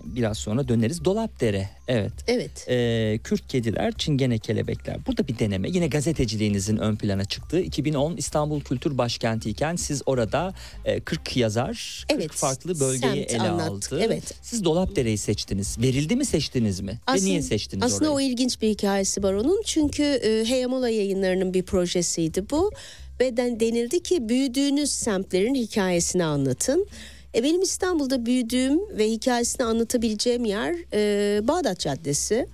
biraz 0.04 0.38
sonra 0.38 0.68
döneriz. 0.68 1.04
Dolapdere 1.04 1.68
evet. 1.88 2.12
Evet. 2.26 2.66
Ee, 2.68 3.18
Kürt 3.24 3.48
kediler, 3.48 3.92
Çingene 3.98 4.38
kelebekler. 4.38 4.96
Burada 5.06 5.28
bir 5.28 5.38
deneme. 5.38 5.68
Yine 5.70 5.86
gazeteciliğinizin 5.88 6.76
ön 6.76 6.96
plana 6.96 7.24
çıktığı 7.24 7.60
2010 7.60 8.16
İstanbul 8.16 8.60
Kültür 8.60 8.98
Başkenti 8.98 9.50
iken 9.50 9.76
siz 9.76 10.02
orada 10.06 10.54
e, 10.84 11.00
40 11.00 11.36
yazar, 11.36 12.04
40 12.08 12.20
Evet, 12.20 12.30
farklı 12.32 12.80
bölgeyi 12.80 13.22
ele 13.22 13.40
anlattık, 13.40 13.92
aldı. 13.92 14.02
evet. 14.04 14.34
Siz 14.42 14.64
Dolapdere'yi 14.64 15.18
seçtiniz. 15.18 15.76
Verildi 15.78 16.16
mi 16.16 16.24
seçtiniz 16.24 16.80
mi? 16.80 16.98
Ve 17.14 17.24
niye 17.24 17.42
seçtiniz 17.42 17.84
Aslında 17.84 18.12
orayı? 18.12 18.28
o 18.28 18.30
ilginç 18.32 18.62
bir 18.62 18.68
hikayesi 18.68 19.22
var 19.22 19.32
onun. 19.34 19.62
Çünkü 19.66 20.02
e, 20.02 20.44
Heyamola 20.48 20.88
yayınlarının 20.88 21.54
bir 21.54 21.62
projesiydi 21.62 22.50
bu. 22.50 22.70
Ve 23.20 23.36
den- 23.36 23.60
denildi 23.60 24.02
ki 24.02 24.28
büyüdüğünüz 24.28 24.90
semtlerin 24.90 25.54
hikayesini 25.54 26.24
anlatın. 26.24 26.86
E, 27.34 27.42
benim 27.42 27.62
İstanbul'da 27.62 28.26
büyüdüğüm 28.26 28.98
ve 28.98 29.10
hikayesini 29.10 29.66
anlatabileceğim 29.66 30.44
yer 30.44 30.74
e, 30.92 31.48
Bağdat 31.48 31.78
Caddesi, 31.80 32.46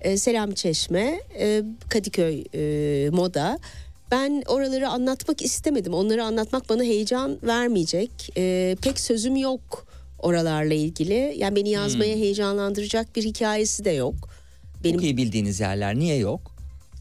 e, 0.00 0.16
Selam 0.16 0.54
Çeşme, 0.54 1.20
e, 1.38 1.62
Kadıköy 1.88 2.44
e, 2.54 3.10
Moda. 3.10 3.58
Ben 4.10 4.42
oraları 4.46 4.88
anlatmak 4.88 5.42
istemedim. 5.42 5.94
Onları 5.94 6.24
anlatmak 6.24 6.68
bana 6.68 6.82
heyecan 6.82 7.38
vermeyecek. 7.42 8.10
E, 8.36 8.76
pek 8.82 9.00
sözüm 9.00 9.36
yok 9.36 9.86
oralarla 10.18 10.74
ilgili. 10.74 11.34
Yani 11.36 11.56
beni 11.56 11.70
yazmaya 11.70 12.14
Hmm. 12.14 12.22
heyecanlandıracak 12.22 13.16
bir 13.16 13.24
hikayesi 13.24 13.84
de 13.84 13.90
yok. 13.90 14.14
Benim 14.84 14.94
Çok 14.96 15.04
iyi 15.04 15.16
bildiğiniz 15.16 15.60
yerler 15.60 15.98
niye 15.98 16.16
yok? 16.16 16.55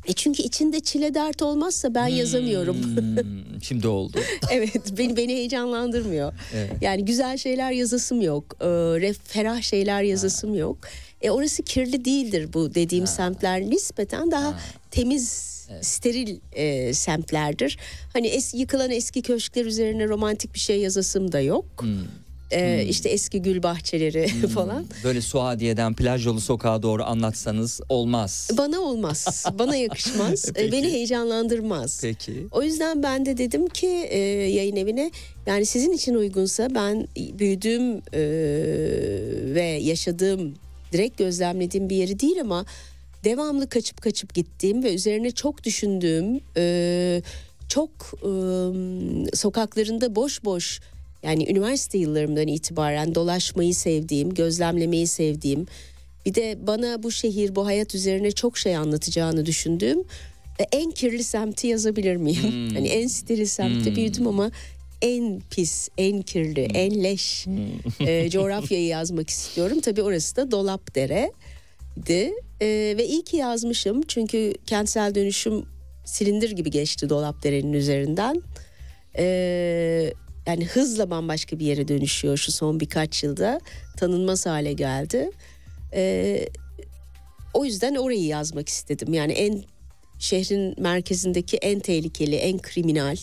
E 0.08 0.14
çünkü 0.14 0.44
içinde 0.44 0.80
çile 0.80 1.14
dert 1.14 1.42
olmazsa 1.42 1.96
ben 1.96 2.08
yazamıyorum. 2.08 2.78
Hmm, 2.84 3.62
şimdi 3.62 3.88
oldu. 3.88 4.18
evet, 4.52 4.98
beni 4.98 5.18
beni 5.18 5.34
heyecanlandırmıyor. 5.34 6.34
Evet. 6.56 6.72
Yani 6.82 7.06
güzel 7.06 7.38
şeyler 7.38 7.72
yazasım 7.72 8.22
yok. 8.22 8.56
Ref, 9.02 9.18
ferah 9.24 9.62
şeyler 9.62 10.04
yazasım 10.04 10.56
yok. 10.56 10.78
E 11.22 11.30
orası 11.30 11.64
kirli 11.64 12.06
değildir 12.06 12.54
bu 12.54 12.76
dediğim 12.76 13.08
semtler 13.08 13.62
nispeten 13.62 14.32
daha 14.32 14.60
temiz, 14.92 15.56
steril 15.82 16.40
e, 16.54 16.94
semtlerdir. 16.94 17.78
Hani 18.14 18.28
es, 18.28 18.54
yıkılan 18.54 18.92
eski 18.92 19.22
köşkler 19.22 19.66
üzerine 19.66 20.08
romantik 20.08 20.54
bir 20.54 20.60
şey 20.60 20.80
yazasım 20.80 21.32
da 21.32 21.40
yok. 21.40 21.66
Hmm. 21.80 21.98
Ee, 22.52 22.86
işte 22.90 23.10
eski 23.10 23.42
gül 23.42 23.64
bahçeleri 23.64 24.28
falan. 24.54 24.86
Böyle 25.04 25.22
Suadiye'den 25.22 25.94
plaj 25.94 26.26
yolu 26.26 26.42
sokağa 26.42 26.84
doğru 26.84 27.04
anlatsanız 27.04 27.82
olmaz. 27.90 28.50
Bana 28.58 28.80
olmaz, 28.80 29.46
bana 29.60 29.76
yakışmaz, 29.76 30.46
e, 30.50 30.54
Peki. 30.54 30.72
beni 30.72 30.92
heyecanlandırmaz. 30.92 32.00
Peki. 32.02 32.48
O 32.52 32.64
yüzden 32.64 33.04
ben 33.04 33.26
de 33.26 33.38
dedim 33.38 33.68
ki 33.68 33.88
e, 34.10 34.20
yayın 34.50 34.76
evine 34.76 35.12
yani 35.46 35.66
sizin 35.66 35.92
için 35.92 36.16
uygunsa 36.16 36.76
ben 36.76 37.08
büyüdüğüm 37.40 37.98
e, 37.98 38.22
ve 39.56 39.64
yaşadığım 39.64 40.54
direkt 40.92 41.18
gözlemlediğim 41.18 41.90
bir 41.90 41.96
yeri 41.96 42.20
değil 42.20 42.42
ama 42.42 42.66
devamlı 43.24 43.70
kaçıp 43.70 44.02
kaçıp 44.02 44.34
gittiğim 44.34 44.84
ve 44.84 44.94
üzerine 44.94 45.32
çok 45.32 45.64
düşündüğüm 45.64 46.40
e, 46.58 47.22
çok 47.70 47.90
e, 48.14 48.30
sokaklarında 49.36 50.16
boş 50.16 50.44
boş 50.46 50.80
yani 51.26 51.52
üniversite 51.52 51.98
yıllarımdan 51.98 52.48
itibaren 52.48 53.16
dolaşmayı 53.16 53.76
sevdiğim, 53.76 54.34
gözlemlemeyi 54.34 55.08
sevdiğim 55.08 55.68
bir 56.26 56.36
de 56.36 56.58
bana 56.68 57.04
bu 57.04 57.12
şehir, 57.12 57.56
bu 57.56 57.66
hayat 57.66 57.96
üzerine 57.96 58.32
çok 58.32 58.58
şey 58.58 58.76
anlatacağını 58.78 59.46
düşündüğüm 59.46 60.00
e, 60.60 60.64
en 60.72 60.92
kirli 60.92 61.24
semti 61.24 61.68
yazabilir 61.68 62.16
miyim? 62.16 62.70
Hani 62.76 62.88
en 62.88 63.08
steril 63.08 63.46
semtte 63.46 63.96
büyüdüm 63.96 64.28
ama 64.28 64.52
en 65.02 65.42
pis, 65.52 65.90
en 65.98 66.22
kirli, 66.22 66.62
en 66.62 67.04
leş 67.04 67.46
e, 68.00 68.30
coğrafyayı 68.30 68.88
yazmak 68.88 69.30
istiyorum. 69.30 69.80
Tabii 69.80 70.02
orası 70.02 70.36
da 70.36 70.52
Dolapdere'di. 70.52 72.34
E, 72.62 72.68
ve 72.98 73.06
iyi 73.08 73.24
ki 73.24 73.38
yazmışım 73.38 74.02
çünkü 74.02 74.54
kentsel 74.66 75.16
dönüşüm 75.16 75.66
silindir 76.06 76.52
gibi 76.52 76.72
geçti 76.72 77.10
Dolapdere'nin 77.10 77.74
üzerinden. 77.74 78.42
E, 79.18 80.14
yani 80.48 80.66
hızla 80.66 81.10
bambaşka 81.10 81.60
bir 81.60 81.66
yere 81.66 81.88
dönüşüyor 81.88 82.38
şu 82.38 82.52
son 82.52 82.80
birkaç 82.80 83.24
yılda. 83.24 83.60
Tanınmaz 83.98 84.46
hale 84.46 84.74
geldi. 84.74 85.30
E, 85.94 86.46
o 87.54 87.66
yüzden 87.66 87.96
orayı 87.96 88.26
yazmak 88.26 88.70
istedim. 88.70 89.14
Yani 89.14 89.32
en 89.32 89.64
şehrin 90.20 90.82
merkezindeki 90.82 91.58
en 91.58 91.80
tehlikeli, 91.80 92.36
en 92.36 92.60
kriminal, 92.60 93.18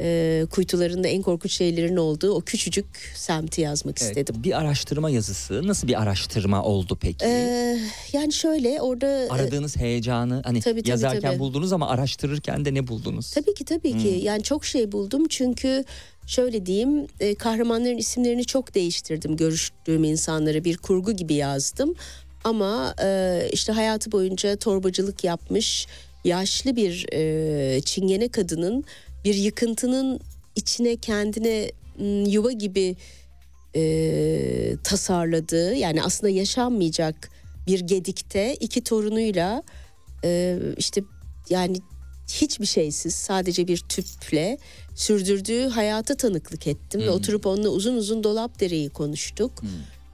e, 0.00 0.46
kuytularında 0.50 1.08
en 1.08 1.22
korkunç 1.22 1.52
şeylerin 1.52 1.96
olduğu 1.96 2.30
o 2.34 2.40
küçücük 2.40 2.86
semti 3.14 3.60
yazmak 3.60 4.02
Evet, 4.02 4.10
istedim. 4.10 4.42
Bir 4.44 4.58
araştırma 4.58 5.10
yazısı 5.10 5.66
nasıl 5.66 5.88
bir 5.88 6.02
araştırma 6.02 6.62
oldu 6.62 6.98
peki? 7.00 7.24
Ee, 7.26 7.78
yani 8.12 8.32
şöyle 8.32 8.80
orada 8.80 9.26
Aradığınız 9.30 9.76
heyecanı 9.76 10.42
hani 10.44 10.60
Tabii, 10.60 10.80
tabii, 10.80 10.90
yazarken 10.90 11.20
tabii. 11.20 11.38
buldunuz 11.38 11.72
ama 11.72 11.88
araştırırken 11.88 12.64
de 12.64 12.74
ne 12.74 12.86
buldunuz? 12.86 13.30
Tabii 13.30 13.54
ki 13.54 13.64
tabii 13.64 13.98
ki. 13.98 14.20
Yani 14.22 14.42
çok 14.42 14.64
şey 14.64 14.92
buldum 14.92 15.28
çünkü 15.28 15.84
şöyle 16.26 16.66
diyeyim 16.66 17.06
e, 17.20 17.34
kahramanların 17.34 17.98
isimlerini 17.98 18.44
çok 18.44 18.74
değiştirdim 18.74 19.36
görüştüğüm 19.36 20.04
insanlara 20.04 20.64
bir 20.64 20.76
kurgu 20.76 21.12
gibi 21.12 21.34
yazdım. 21.34 21.94
Ama 22.44 22.94
e, 23.02 23.40
işte 23.52 23.72
hayatı 23.72 24.12
boyunca 24.12 24.56
torbacılık 24.56 25.24
yapmış 25.24 25.86
yaşlı 26.24 26.76
bir 26.76 27.06
e, 27.12 27.80
çingene 27.80 28.28
kadının 28.28 28.84
bir 29.26 29.34
yıkıntının 29.34 30.20
içine 30.56 30.96
kendine 30.96 31.70
yuva 32.26 32.52
gibi 32.52 32.96
e, 33.76 34.76
tasarladığı 34.84 35.74
yani 35.74 36.02
aslında 36.02 36.30
yaşanmayacak 36.30 37.30
bir 37.66 37.80
gedikte 37.80 38.54
iki 38.60 38.84
torunuyla 38.84 39.62
e, 40.24 40.58
işte 40.76 41.02
yani 41.50 41.76
hiçbir 42.28 42.66
şeysiz 42.66 43.14
sadece 43.14 43.68
bir 43.68 43.78
tüple 43.78 44.58
sürdürdüğü 44.94 45.68
hayata 45.68 46.16
tanıklık 46.16 46.66
ettim 46.66 47.00
ve 47.00 47.10
oturup 47.10 47.46
onunla 47.46 47.68
uzun 47.68 47.96
uzun 47.96 48.24
dolap 48.24 48.60
dereyi 48.60 48.90
konuştuk. 48.90 49.52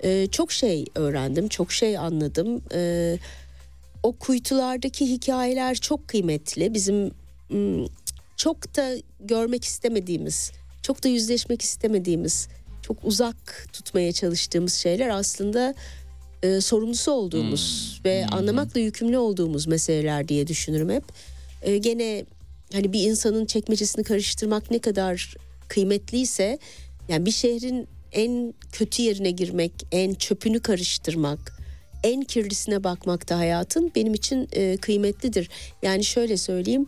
E, 0.02 0.26
çok 0.26 0.52
şey 0.52 0.84
öğrendim, 0.94 1.48
çok 1.48 1.72
şey 1.72 1.98
anladım. 1.98 2.62
E, 2.74 3.18
o 4.02 4.12
kuytulardaki 4.12 5.06
hikayeler 5.06 5.74
çok 5.74 6.08
kıymetli. 6.08 6.74
Bizim 6.74 7.10
çok 8.36 8.76
da 8.76 8.94
görmek 9.20 9.64
istemediğimiz, 9.64 10.52
çok 10.82 11.04
da 11.04 11.08
yüzleşmek 11.08 11.62
istemediğimiz, 11.62 12.48
çok 12.82 13.04
uzak 13.04 13.68
tutmaya 13.72 14.12
çalıştığımız 14.12 14.74
şeyler 14.74 15.08
aslında 15.08 15.74
e, 16.42 16.60
sorumlusu 16.60 17.12
olduğumuz 17.12 18.00
ve 18.04 18.26
anlamakla 18.26 18.80
yükümlü 18.80 19.18
olduğumuz 19.18 19.66
meseleler 19.66 20.28
diye 20.28 20.46
düşünürüm 20.46 20.90
hep. 20.90 21.04
E, 21.62 21.78
gene 21.78 22.24
hani 22.72 22.92
bir 22.92 23.02
insanın 23.02 23.46
çekmecesini 23.46 24.04
karıştırmak 24.04 24.70
ne 24.70 24.78
kadar 24.78 25.34
kıymetliyse 25.68 26.58
yani 27.08 27.26
bir 27.26 27.30
şehrin 27.30 27.88
en 28.12 28.54
kötü 28.72 29.02
yerine 29.02 29.30
girmek, 29.30 29.72
en 29.92 30.14
çöpünü 30.14 30.60
karıştırmak, 30.60 31.62
en 32.04 32.22
kirlisine 32.22 32.84
bakmak 32.84 33.28
da 33.28 33.38
hayatın 33.38 33.92
benim 33.94 34.14
için 34.14 34.48
e, 34.52 34.76
kıymetlidir. 34.76 35.48
Yani 35.82 36.04
şöyle 36.04 36.36
söyleyeyim 36.36 36.86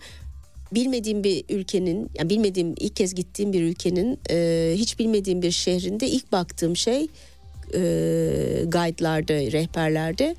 bilmediğim 0.74 1.24
bir 1.24 1.44
ülkenin 1.48 2.10
yani 2.18 2.30
bilmediğim 2.30 2.74
ilk 2.80 2.96
kez 2.96 3.14
gittiğim 3.14 3.52
bir 3.52 3.62
ülkenin 3.62 4.18
e, 4.30 4.72
hiç 4.76 4.98
bilmediğim 4.98 5.42
bir 5.42 5.50
şehrinde 5.50 6.08
ilk 6.08 6.32
baktığım 6.32 6.76
şey 6.76 7.06
e, 7.74 7.80
guide'larda 8.66 9.34
rehberlerde 9.34 10.36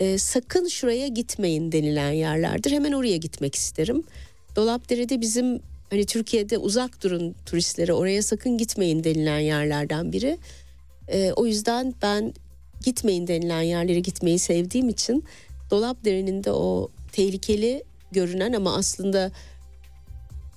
e, 0.00 0.18
sakın 0.18 0.68
şuraya 0.68 1.08
gitmeyin 1.08 1.72
denilen 1.72 2.12
yerlerdir. 2.12 2.70
Hemen 2.70 2.92
oraya 2.92 3.16
gitmek 3.16 3.54
isterim. 3.54 4.02
Dolapdere'de 4.56 5.20
bizim 5.20 5.60
hani 5.90 6.06
Türkiye'de 6.06 6.58
uzak 6.58 7.02
durun 7.02 7.34
turistlere 7.46 7.92
oraya 7.92 8.22
sakın 8.22 8.58
gitmeyin 8.58 9.04
denilen 9.04 9.38
yerlerden 9.38 10.12
biri. 10.12 10.38
E, 11.08 11.32
o 11.32 11.46
yüzden 11.46 11.94
ben 12.02 12.34
gitmeyin 12.84 13.26
denilen 13.26 13.62
yerlere 13.62 14.00
gitmeyi 14.00 14.38
sevdiğim 14.38 14.88
için 14.88 15.24
Dolapdere'nin 15.70 16.44
de 16.44 16.52
o 16.52 16.90
tehlikeli 17.12 17.84
görünen 18.12 18.52
ama 18.52 18.76
aslında 18.76 19.32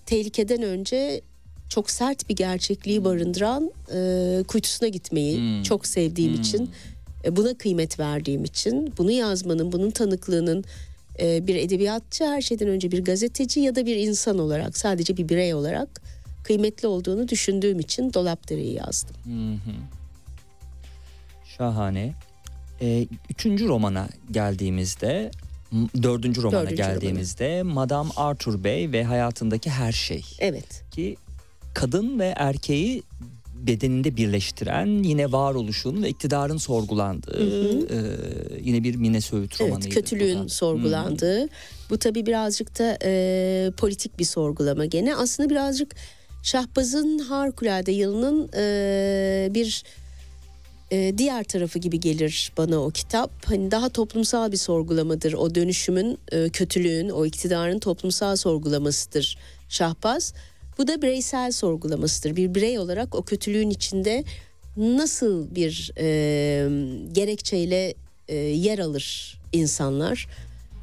tehlikeden 0.09 0.61
önce 0.61 1.21
çok 1.69 1.89
sert 1.89 2.29
bir 2.29 2.35
gerçekliği 2.35 3.03
barındıran 3.03 3.71
e, 3.93 4.43
kuytusuna 4.47 4.89
gitmeyi 4.89 5.37
Hmm. 5.37 5.63
çok 5.63 5.87
sevdiğim 5.87 6.33
için 6.33 6.69
e, 7.25 7.35
buna 7.35 7.53
kıymet 7.53 7.99
verdiğim 7.99 8.43
için 8.43 8.93
bunu 8.97 9.11
yazmanın 9.11 9.71
bunun 9.71 9.91
tanıklığının 9.91 10.63
e, 11.19 11.47
bir 11.47 11.55
edebiyatçı 11.55 12.23
her 12.25 12.41
şeyden 12.41 12.67
önce 12.67 12.91
bir 12.91 13.03
gazeteci 13.05 13.59
ya 13.59 13.75
da 13.75 13.85
bir 13.85 13.95
insan 13.95 14.39
olarak 14.39 14.77
sadece 14.77 15.17
bir 15.17 15.29
birey 15.29 15.53
olarak 15.53 16.01
kıymetli 16.43 16.87
olduğunu 16.87 17.27
düşündüğüm 17.27 17.79
için 17.79 18.13
Dolapdere'yi 18.13 18.73
yazdım. 18.73 19.15
Şahane. 21.57 22.13
Ee, 22.81 23.07
üçüncü 23.29 23.67
romana 23.67 24.07
geldiğimizde 24.31 25.31
Dördüncü 26.03 26.41
romana 26.41 26.61
Dördüncü 26.61 26.75
geldiğimizde 26.75 27.63
Madame 27.63 28.09
Arthur 28.15 28.63
Bey 28.63 28.91
ve 28.91 29.03
hayatındaki 29.03 29.69
her 29.69 29.91
şey 29.91 30.25
Evet. 30.39 30.83
ki 30.91 31.17
kadın 31.73 32.19
ve 32.19 32.33
erkeği 32.37 33.03
bedeninde 33.67 34.17
birleştiren 34.17 35.03
yine 35.03 35.31
varoluşun 35.31 36.03
ve 36.03 36.09
iktidarın 36.09 36.57
sorgulandığı 36.57 37.39
e, 37.93 37.99
yine 38.61 38.83
bir 38.83 38.95
Mine 38.95 39.21
Söğüt. 39.21 39.61
Evet, 39.61 39.89
kötülüğün 39.89 40.43
da. 40.43 40.49
sorgulandığı. 40.49 41.47
Bu 41.89 41.97
tabii 41.97 42.25
birazcık 42.25 42.79
da 42.79 42.97
e, 43.03 43.71
politik 43.77 44.19
bir 44.19 44.25
sorgulama 44.25 44.85
gene. 44.85 45.15
Aslında 45.15 45.49
birazcık 45.49 45.95
Şahbaz'ın 46.43 47.19
harikulade 47.19 47.91
yılının 47.91 48.49
e, 48.55 49.49
bir 49.53 49.83
e, 50.91 51.17
diğer 51.17 51.43
tarafı 51.43 51.79
gibi 51.79 51.99
gelir 51.99 52.51
bana 52.57 52.83
o 52.83 52.89
kitap. 52.89 53.31
Hani 53.45 53.71
daha 53.71 53.89
toplumsal 53.89 54.51
bir 54.51 54.57
sorgulamadır. 54.57 55.33
O 55.33 55.55
dönüşümün, 55.55 56.17
e, 56.31 56.49
kötülüğün, 56.49 57.09
o 57.09 57.25
iktidarın 57.25 57.79
toplumsal 57.79 58.35
sorgulamasıdır 58.35 59.37
Şahbaz. 59.69 60.33
Bu 60.77 60.87
da 60.87 61.01
bireysel 61.01 61.51
sorgulamasıdır. 61.51 62.35
Bir 62.35 62.55
birey 62.55 62.79
olarak 62.79 63.15
o 63.15 63.23
kötülüğün 63.23 63.69
içinde 63.69 64.23
nasıl 64.77 65.55
bir 65.55 65.91
e, 65.97 66.07
gerekçeyle 67.11 67.93
e, 68.27 68.35
yer 68.35 68.79
alır 68.79 69.39
insanlar? 69.53 70.27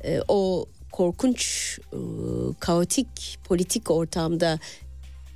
E, 0.04 0.20
o 0.28 0.66
korkunç, 0.92 1.78
e, 1.92 1.98
kaotik 2.60 3.38
politik 3.44 3.90
ortamda 3.90 4.58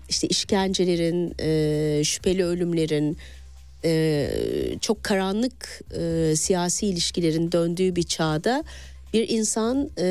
işte 0.09 0.29
işkencelerin, 0.29 1.35
e, 1.41 2.05
şüpheli 2.05 2.45
ölümlerin, 2.45 3.19
e, 3.85 4.31
çok 4.81 5.05
karanlık 5.05 5.81
e, 5.99 6.37
siyasi 6.37 6.87
ilişkilerin 6.87 7.53
döndüğü 7.53 7.97
bir 7.97 8.03
çağda 8.03 8.65
bir 9.13 9.29
insan 9.29 9.91
e, 9.99 10.07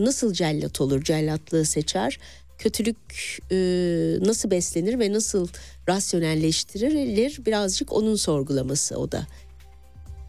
nasıl 0.00 0.32
cellat 0.32 0.80
olur, 0.80 1.02
cellatlığı 1.02 1.64
seçer? 1.64 2.18
Kötülük 2.58 2.96
e, 3.50 3.56
nasıl 4.26 4.50
beslenir 4.50 4.98
ve 4.98 5.12
nasıl 5.12 5.48
rasyonelleştirilir? 5.88 7.46
Birazcık 7.46 7.92
onun 7.92 8.16
sorgulaması 8.16 8.96
o 8.98 9.12
da. 9.12 9.26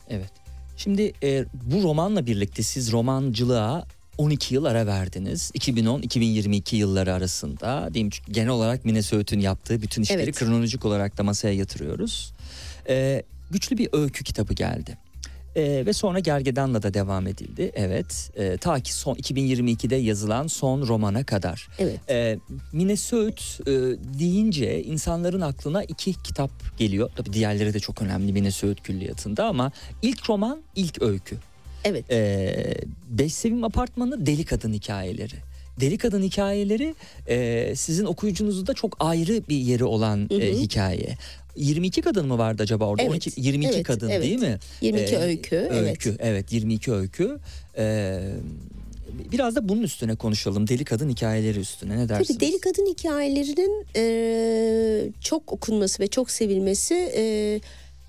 Evet. 0.10 0.32
Şimdi 0.78 1.14
e, 1.24 1.46
bu 1.54 1.84
romanla 1.84 2.26
birlikte 2.26 2.64
siz 2.64 2.92
romancılığa 2.92 3.86
12 4.18 4.54
yıl 4.56 4.66
ara 4.66 4.86
verdiniz. 4.88 5.52
2010-2022 5.52 6.76
yılları 6.76 7.14
arasında. 7.14 7.90
Diyeyim 7.94 8.10
çünkü 8.10 8.32
genel 8.32 8.50
olarak 8.50 8.86
Mine 8.86 9.02
Söğüt'ün 9.02 9.40
yaptığı 9.40 9.82
bütün 9.82 10.02
işleri 10.02 10.22
Evet. 10.22 10.36
kronolojik 10.36 10.86
olarak 10.86 11.18
da 11.18 11.24
masaya 11.24 11.54
yatırıyoruz. 11.54 12.34
E, 12.90 13.24
güçlü 13.52 13.78
bir 13.78 13.90
öykü 13.94 14.24
kitabı 14.24 14.54
geldi. 14.54 14.98
E, 15.56 15.86
ve 15.86 15.94
sonra 15.94 16.20
Gergedan'la 16.20 16.84
da 16.84 16.94
devam 16.94 17.28
edildi. 17.28 17.72
Evet. 17.76 18.32
E, 18.36 18.58
ta 18.58 18.80
ki 18.80 18.94
son 18.94 19.16
2022'de 19.16 19.96
yazılan 19.96 20.48
son 20.48 20.88
romana 20.88 21.24
kadar. 21.24 21.68
Evet. 21.80 22.00
E, 22.10 22.38
Mine 22.74 22.98
Söğüt 22.98 23.60
e, 23.62 23.72
deyince 24.20 24.84
insanların 24.84 25.42
aklına 25.42 25.84
iki 25.84 26.14
kitap 26.24 26.52
geliyor. 26.78 27.10
Tabii 27.16 27.34
diğerleri 27.34 27.74
de 27.74 27.80
çok 27.80 28.02
önemli 28.02 28.34
Mine 28.34 28.52
Söğüt 28.52 28.82
külliyatında 28.82 29.46
ama 29.46 29.72
ilk 30.02 30.30
roman, 30.30 30.62
ilk 30.76 31.02
öykü. 31.02 31.38
Evet. 31.84 32.12
E, 32.12 32.76
Beş 33.10 33.34
Sevim 33.34 33.64
Apartmanı 33.64 34.26
Deli 34.26 34.46
Kadın 34.46 34.74
Hikayeleri. 34.74 35.36
Deli 35.82 35.98
Kadın 35.98 36.24
Hikayeleri 36.24 36.96
e, 37.28 37.74
sizin 37.76 38.06
okuyucunuzda 38.06 38.74
çok 38.74 38.98
ayrı 39.00 39.48
bir 39.50 39.56
yeri 39.56 39.84
olan 39.84 40.28
Hı 40.32 40.36
hı. 40.36 40.42
e, 40.42 40.54
hikaye. 40.54 41.18
22 41.56 42.02
kadın 42.02 42.28
mı 42.28 42.38
vardı 42.38 42.64
acaba 42.64 42.86
orada? 42.86 43.02
Evet, 43.02 43.12
12, 43.12 43.32
22 43.42 43.76
evet, 43.76 43.84
kadın 43.84 44.10
evet. 44.10 44.24
değil 44.24 44.40
mi? 44.40 44.60
22 44.82 45.16
Ee, 45.16 45.20
öykü, 45.20 45.70
evet. 45.72 45.90
Öykü 45.90 46.16
evet 46.20 46.52
22 46.54 46.92
öykü. 46.92 47.38
Ee, 47.78 48.20
biraz 49.32 49.56
da 49.56 49.70
bunun 49.70 49.82
üstüne 49.84 50.16
konuşalım. 50.16 50.68
Deli 50.68 50.86
kadın 50.86 51.10
hikayeleri 51.10 51.60
üstüne 51.60 51.98
ne 51.98 52.10
dersiniz? 52.10 52.28
Tabii 52.28 52.52
deli 52.52 52.60
kadın 52.60 52.86
hikayelerinin 52.86 53.86
e, 53.96 55.12
çok 55.22 55.54
okunması 55.54 56.04
ve 56.04 56.08
çok 56.08 56.32
sevilmesi 56.32 57.12
e, 57.16 57.60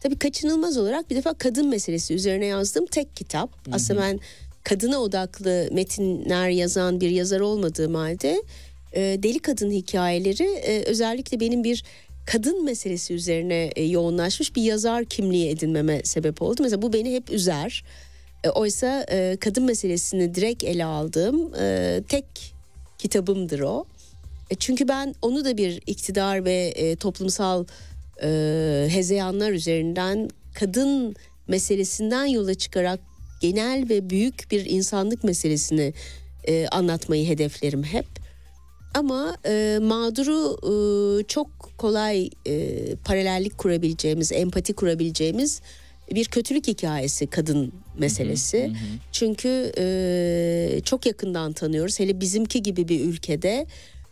tabii 0.01 0.19
kaçınılmaz 0.19 0.79
olarak 0.79 1.11
bir 1.11 1.17
defa 1.17 1.35
kadın 1.35 1.69
meselesi 1.69 2.15
üzerine 2.15 2.47
yazdığım 2.47 2.87
tek 2.87 3.17
kitap. 3.17 3.51
Aslında 3.73 4.01
ben 4.01 4.21
kadına 4.65 4.99
odaklı 4.99 5.69
metinler 5.73 6.49
yazan 6.49 7.01
bir 7.01 7.11
yazar 7.11 7.41
olmadığım 7.41 7.95
halde 7.95 8.43
e, 8.93 9.01
deli 9.23 9.39
kadın 9.39 9.71
hikayeleri 9.71 10.45
e, 10.45 10.83
özellikle 10.83 11.41
benim 11.41 11.65
bir 11.65 11.85
kadın 12.27 12.65
meselesi 12.65 13.15
üzerine 13.15 13.71
e, 13.77 13.85
yoğunlaşmış 13.85 14.57
bir 14.57 14.63
yazar 14.63 15.05
kimliği 15.05 15.49
edinmeme 15.49 16.01
sebep 16.05 16.43
oldu. 16.43 16.63
Mesela 16.63 16.83
bu 16.83 16.93
beni 16.93 17.15
hep 17.15 17.31
üzer. 17.31 17.85
E, 18.45 18.49
oysa 18.49 19.07
e, 19.11 19.37
kadın 19.41 19.65
meselesini 19.65 20.35
direkt 20.35 20.65
ele 20.65 20.85
aldığım 20.85 21.53
tek 22.03 22.25
kitabımdır 22.99 23.61
o. 23.61 23.85
Çünkü 24.59 24.89
ben 24.89 25.15
onu 25.23 25.45
da 25.45 25.57
bir 25.57 25.83
iktidar 25.87 26.45
ve 26.45 26.97
toplumsal 27.01 27.65
hezeyanlar 28.89 29.51
üzerinden 29.51 30.31
kadın 30.55 31.17
meselesinden 31.49 32.25
yola 32.25 32.55
çıkarak 32.55 33.01
genel 33.41 33.89
ve 33.89 34.11
büyük 34.11 34.51
bir 34.51 34.65
insanlık 34.65 35.25
meselesini 35.25 35.93
anlatmayı 36.71 37.29
hedeflerim 37.29 37.83
hep. 37.83 38.22
Ama 38.95 39.37
e, 39.47 39.79
mağduru 39.83 40.57
e, 40.63 41.25
çok 41.25 41.49
kolay 41.79 42.31
e, 42.47 42.77
paralellik 43.05 43.59
kurabileceğimiz, 43.59 44.33
empati 44.33 44.73
kurabileceğimiz 44.73 45.61
bir 46.15 46.25
kötülük 46.25 46.67
hikayesi 46.67 47.27
kadın 47.27 47.73
meselesi. 47.99 48.73
Çünkü 49.13 49.73
e, 49.79 50.81
çok 50.85 51.07
yakından 51.07 51.53
tanıyoruz. 51.53 52.01
Hele 52.01 52.21
bizimki 52.21 52.63
gibi 52.63 52.89
bir 52.89 53.01
ülkede 53.01 53.67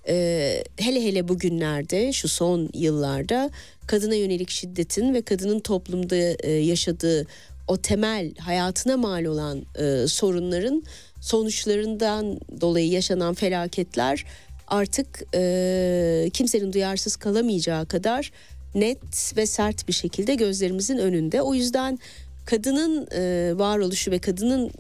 e, 0.09 0.64
hele 0.76 1.05
hele 1.05 1.28
bugünlerde 1.28 2.12
şu 2.12 2.28
son 2.28 2.68
yıllarda 2.74 3.51
kadına 3.87 4.14
yönelik 4.14 4.51
şiddetin 4.51 5.14
ve 5.14 5.22
kadının 5.22 5.61
toplumda 5.61 6.16
e, 6.16 6.51
yaşadığı 6.51 7.26
o 7.68 7.76
temel 7.76 8.35
hayatına 8.39 8.97
mal 8.97 9.24
olan 9.24 9.62
e, 9.78 10.09
sorunların 10.09 10.83
sonuçlarından 11.20 12.41
dolayı 12.61 12.91
yaşanan 12.91 13.35
felaketler 13.35 14.24
artık 14.71 15.23
e, 15.35 16.31
kimsenin 16.33 16.73
duyarsız 16.73 17.16
kalamayacağı 17.16 17.87
kadar 17.87 18.33
net 18.75 19.37
ve 19.37 19.47
sert 19.47 19.89
bir 19.89 19.93
şekilde 19.93 20.35
gözlerimizin 20.35 20.99
önünde. 20.99 21.43
O 21.43 21.55
yüzden 21.55 21.99
kadının 22.47 23.09
e, 23.12 23.53
varoluşu 23.59 24.11
ve 24.11 24.18
kadının 24.18 24.71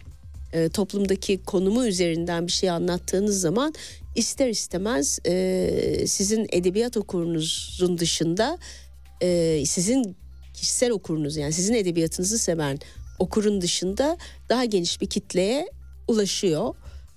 e, 0.52 0.68
toplumdaki 0.68 1.42
konumu 1.42 1.86
üzerinden 1.86 2.46
bir 2.46 2.52
şey 2.52 2.70
anlattığınız 2.70 3.40
zaman 3.40 3.74
ister 4.16 4.48
istemez 4.48 5.18
e, 5.26 6.06
sizin 6.06 6.46
edebiyat 6.52 6.96
okurunuzun 6.96 7.98
dışında 7.98 8.58
e, 9.20 9.62
sizin 9.66 10.16
kişisel 10.54 10.90
okurunuz 10.90 11.36
yani 11.36 11.52
sizin 11.52 11.74
edebiyatınızı 11.74 12.38
seven 12.38 12.78
okurun 13.18 13.60
dışında 13.60 14.18
daha 14.48 14.64
geniş 14.64 15.00
bir 15.00 15.06
kitleye 15.06 15.68
ulaşıyor. 16.08 16.74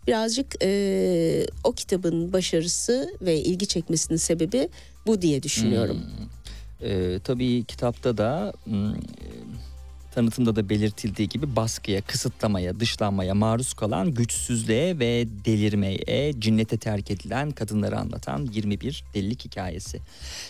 Birazcık 0.07 0.55
e, 0.63 1.45
o 1.63 1.71
kitabın 1.71 2.33
başarısı 2.33 3.13
ve 3.21 3.37
ilgi 3.37 3.67
çekmesinin 3.67 4.17
sebebi 4.17 4.69
bu 5.07 5.21
diye 5.21 5.43
düşünüyorum. 5.43 5.97
Ee, 6.81 7.19
tabii 7.23 7.63
kitapta 7.63 8.17
da 8.17 8.53
hmm, 8.65 8.93
e, 8.93 8.97
tanıtımda 10.15 10.55
da 10.55 10.69
belirtildiği 10.69 11.29
gibi 11.29 11.55
baskıya, 11.55 12.01
kısıtlamaya, 12.01 12.79
dışlanmaya 12.79 13.35
maruz 13.35 13.73
kalan 13.73 14.13
güçsüzlüğe 14.13 14.99
ve 14.99 15.27
delirmeye, 15.45 16.33
cinnete 16.39 16.77
terk 16.77 17.11
edilen 17.11 17.51
kadınları 17.51 17.99
anlatan 17.99 18.49
21 18.53 19.03
delilik 19.13 19.45
hikayesi. 19.45 19.99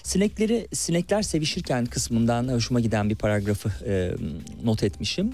Sinekleri, 0.04 0.68
sinekler 0.74 1.22
sevişirken 1.22 1.86
kısmından 1.86 2.47
hoşuma 2.47 2.80
giden 2.80 3.10
bir 3.10 3.16
paragrafı 3.16 3.72
e, 3.86 4.16
not 4.64 4.84
etmişim. 4.84 5.34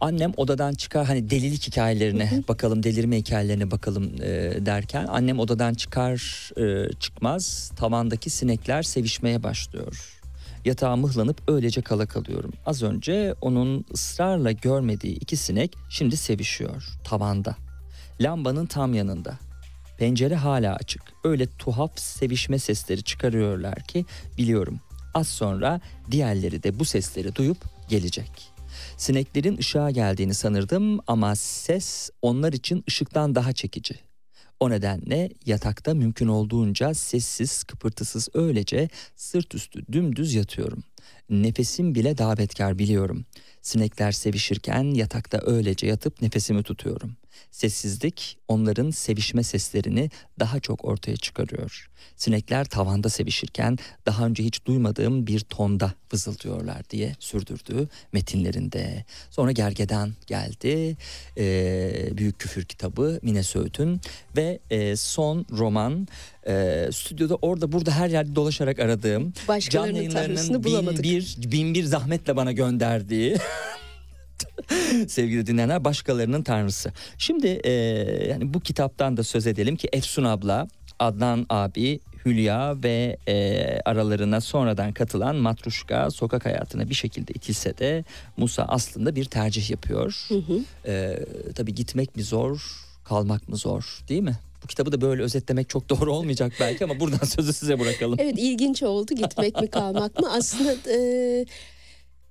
Annem 0.00 0.32
odadan 0.36 0.74
çıkar 0.74 1.06
hani 1.06 1.30
delilik 1.30 1.66
hikayelerine 1.66 2.42
bakalım 2.48 2.82
delirme 2.82 3.16
hikayelerine 3.16 3.70
bakalım 3.70 4.04
e, 4.22 4.66
derken 4.66 5.06
annem 5.06 5.38
odadan 5.38 5.74
çıkar 5.74 6.50
e, 6.60 6.92
çıkmaz 6.92 7.72
tavandaki 7.76 8.30
sinekler 8.30 8.82
sevişmeye 8.82 9.42
başlıyor. 9.42 10.20
Yatağa 10.64 10.96
mıhlanıp 10.96 11.42
öylece 11.48 11.82
kala 11.82 12.06
kalıyorum. 12.06 12.52
Az 12.66 12.82
önce 12.82 13.34
onun 13.40 13.84
ısrarla 13.94 14.52
görmediği 14.52 15.16
iki 15.16 15.36
sinek 15.36 15.76
şimdi 15.90 16.16
sevişiyor 16.16 16.84
tavanda. 17.04 17.56
Lambanın 18.20 18.66
tam 18.66 18.94
yanında. 18.94 19.34
Pencere 19.98 20.36
hala 20.36 20.74
açık. 20.74 21.02
Öyle 21.24 21.46
tuhaf 21.58 21.98
sevişme 21.98 22.58
sesleri 22.58 23.02
çıkarıyorlar 23.02 23.82
ki 23.82 24.04
biliyorum. 24.38 24.80
Az 25.14 25.28
sonra 25.28 25.80
diğerleri 26.10 26.62
de 26.62 26.78
bu 26.78 26.84
sesleri 26.84 27.34
duyup 27.34 27.58
gelecek. 27.88 28.59
Sineklerin 28.96 29.58
ışığa 29.58 29.90
geldiğini 29.90 30.34
sanırdım 30.34 31.00
ama 31.06 31.36
ses 31.36 32.10
onlar 32.22 32.52
için 32.52 32.84
ışıktan 32.88 33.34
daha 33.34 33.52
çekici. 33.52 33.94
O 34.60 34.70
nedenle 34.70 35.30
yatakta 35.46 35.94
mümkün 35.94 36.28
olduğunca 36.28 36.94
sessiz, 36.94 37.64
kıpırtısız 37.64 38.28
öylece 38.34 38.88
sırt 39.16 39.54
üstü 39.54 39.92
dümdüz 39.92 40.34
yatıyorum. 40.34 40.82
Nefesim 41.30 41.94
bile 41.94 42.18
davetkar 42.18 42.78
biliyorum. 42.78 43.24
Sinekler 43.62 44.12
sevişirken 44.12 44.94
yatakta 44.94 45.40
öylece 45.46 45.86
yatıp 45.86 46.22
nefesimi 46.22 46.62
tutuyorum. 46.62 47.16
Sessizlik 47.50 48.38
onların 48.48 48.90
sevişme 48.90 49.42
seslerini 49.42 50.10
daha 50.38 50.60
çok 50.60 50.84
ortaya 50.84 51.16
çıkarıyor. 51.16 51.90
Sinekler 52.16 52.64
tavanda 52.64 53.08
sevişirken 53.08 53.78
daha 54.06 54.26
önce 54.26 54.44
hiç 54.44 54.66
duymadığım 54.66 55.26
bir 55.26 55.40
tonda 55.40 55.94
vızıldıyorlar 56.12 56.90
diye 56.90 57.14
sürdürdü 57.18 57.88
metinlerinde. 58.12 59.04
Sonra 59.30 59.52
Gergedan 59.52 60.12
geldi. 60.26 60.96
Ee, 61.38 62.08
Büyük 62.12 62.38
Küfür 62.38 62.64
kitabı 62.64 63.18
Mine 63.22 63.42
Söğüt'ün 63.42 64.00
ve 64.36 64.58
e, 64.70 64.96
son 64.96 65.46
roman 65.52 66.08
e, 66.46 66.86
stüdyoda 66.92 67.34
orada 67.42 67.72
burada 67.72 67.90
her 67.90 68.08
yerde 68.10 68.34
dolaşarak 68.36 68.78
aradığım 68.78 69.32
can 69.32 69.48
Başkalarının 69.48 69.96
yayınlarının 69.96 70.34
tanrısını 70.34 70.64
bin 70.64 70.70
bulamadık. 70.72 71.02
bir, 71.02 71.36
bin 71.38 71.74
bir 71.74 71.84
zahmetle 71.84 72.36
bana 72.36 72.52
gönderdiği 72.52 73.36
sevgili 75.08 75.46
dinleyenler 75.46 75.84
başkalarının 75.84 76.42
tanrısı. 76.42 76.92
Şimdi 77.18 77.46
e, 77.46 77.72
yani 78.28 78.54
bu 78.54 78.60
kitaptan 78.60 79.16
da 79.16 79.24
söz 79.24 79.46
edelim 79.46 79.76
ki 79.76 79.88
Efsun 79.92 80.24
abla, 80.24 80.68
Adnan 80.98 81.46
abi, 81.48 82.00
Hülya 82.26 82.82
ve 82.82 83.16
e, 83.28 83.64
aralarına 83.84 84.40
sonradan 84.40 84.92
katılan 84.92 85.36
Matruşka 85.36 86.10
sokak 86.10 86.46
hayatına 86.46 86.88
bir 86.88 86.94
şekilde 86.94 87.32
itilse 87.32 87.78
de 87.78 88.04
Musa 88.36 88.64
aslında 88.68 89.14
bir 89.16 89.24
tercih 89.24 89.70
yapıyor. 89.70 90.28
E, 90.86 91.18
tabii 91.54 91.74
gitmek 91.74 92.16
mi 92.16 92.22
zor, 92.22 92.80
kalmak 93.04 93.48
mı 93.48 93.56
zor 93.56 94.00
değil 94.08 94.22
mi? 94.22 94.38
Bu 94.62 94.66
kitabı 94.66 94.92
da 94.92 95.00
böyle 95.00 95.22
özetlemek 95.22 95.68
çok 95.68 95.88
doğru 95.88 96.12
olmayacak 96.12 96.52
belki 96.60 96.84
ama 96.84 97.00
buradan 97.00 97.26
sözü 97.26 97.52
size 97.52 97.80
bırakalım. 97.80 98.18
Evet 98.20 98.34
ilginç 98.38 98.82
oldu 98.82 99.14
gitmek 99.14 99.60
mi 99.60 99.70
kalmak 99.70 100.20
mı? 100.20 100.32
Aslında 100.32 100.72
e, 100.72 101.46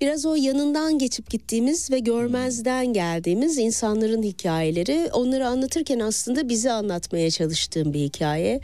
biraz 0.01 0.25
o 0.25 0.35
yanından 0.35 0.99
geçip 0.99 1.29
gittiğimiz 1.29 1.91
ve 1.91 1.99
görmezden 1.99 2.93
geldiğimiz 2.93 3.57
insanların 3.57 4.23
hikayeleri. 4.23 5.09
Onları 5.13 5.47
anlatırken 5.47 5.99
aslında 5.99 6.49
bizi 6.49 6.71
anlatmaya 6.71 7.31
çalıştığım 7.31 7.93
bir 7.93 7.99
hikaye. 7.99 8.61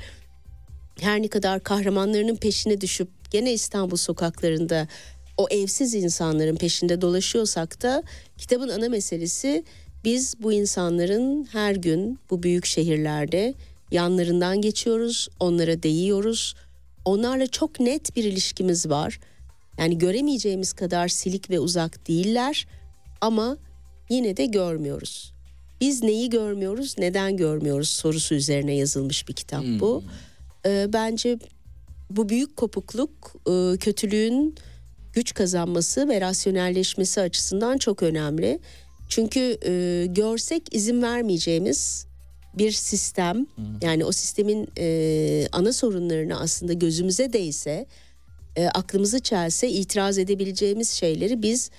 Her 1.00 1.22
ne 1.22 1.28
kadar 1.28 1.64
kahramanlarının 1.64 2.36
peşine 2.36 2.82
düşüp 2.82 3.08
gene 3.32 3.54
İstanbul 3.54 3.98
sokaklarında 3.98 4.88
o 5.38 5.48
evsiz 5.50 5.94
insanların 5.94 6.56
peşinde 6.56 7.02
dolaşıyorsak 7.02 7.82
da 7.82 8.04
kitabın 8.38 8.70
ana 8.70 8.90
meselesi 8.90 9.64
biz 10.04 10.36
bu 10.40 10.54
insanların 10.54 11.48
her 11.52 11.76
gün 11.76 12.20
bu 12.30 12.44
büyük 12.44 12.66
şehirlerde 12.66 13.54
yanlarından 13.92 14.62
geçiyoruz, 14.62 15.30
onlara 15.40 15.84
değiyoruz. 15.84 16.56
Onlarla 17.06 17.48
çok 17.48 17.80
net 17.80 18.16
bir 18.16 18.24
ilişkimiz 18.24 18.90
var. 18.90 19.20
Yani 19.80 19.98
göremeyeceğimiz 19.98 20.74
kadar 20.74 21.08
silik 21.08 21.50
ve 21.50 21.60
uzak 21.60 22.08
değiller 22.08 22.68
ama 23.22 23.58
yine 24.10 24.38
de 24.38 24.46
görmüyoruz. 24.46 25.34
Biz 25.82 26.04
neyi 26.04 26.30
görmüyoruz, 26.30 26.96
neden 26.98 27.38
görmüyoruz 27.38 27.90
sorusu 27.90 28.36
üzerine 28.36 28.76
yazılmış 28.76 29.28
bir 29.28 29.34
kitap 29.34 29.64
bu. 29.80 30.04
Ee, 30.66 30.88
bence 30.94 31.40
bu 32.10 32.30
büyük 32.30 32.58
kopukluk 32.58 33.36
e, 33.48 33.78
kötülüğün 33.78 34.56
güç 35.14 35.34
kazanması 35.34 36.10
ve 36.10 36.22
rasyonelleşmesi 36.22 37.22
açısından 37.22 37.78
çok 37.78 38.04
önemli. 38.04 38.60
Çünkü 39.10 39.58
e, 39.66 40.06
görsek 40.10 40.76
izin 40.76 41.02
vermeyeceğimiz 41.02 42.08
bir 42.58 42.72
sistem 42.72 43.48
yani 43.82 44.06
o 44.06 44.12
sistemin 44.12 44.68
e, 44.78 45.48
ana 45.52 45.74
sorunlarını 45.74 46.40
aslında 46.40 46.74
gözümüze 46.74 47.34
değse 47.34 47.86
e, 48.56 48.68
aklımızı 48.68 49.20
çelse 49.20 49.70
itiraz 49.70 50.18
edebileceğimiz 50.18 50.89
şeyleri 50.89 51.41
biz 51.41 51.70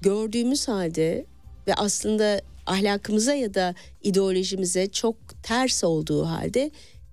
gördüğümüz 0.00 0.68
halde 0.68 1.26
ve 1.66 1.74
aslında 1.74 2.40
ahlakımıza 2.66 3.34
ya 3.34 3.54
da 3.54 3.74
ideolojimize 4.02 4.86
çok 4.86 5.16
ters 5.42 5.84
olduğu 5.84 6.24
halde 6.24 6.70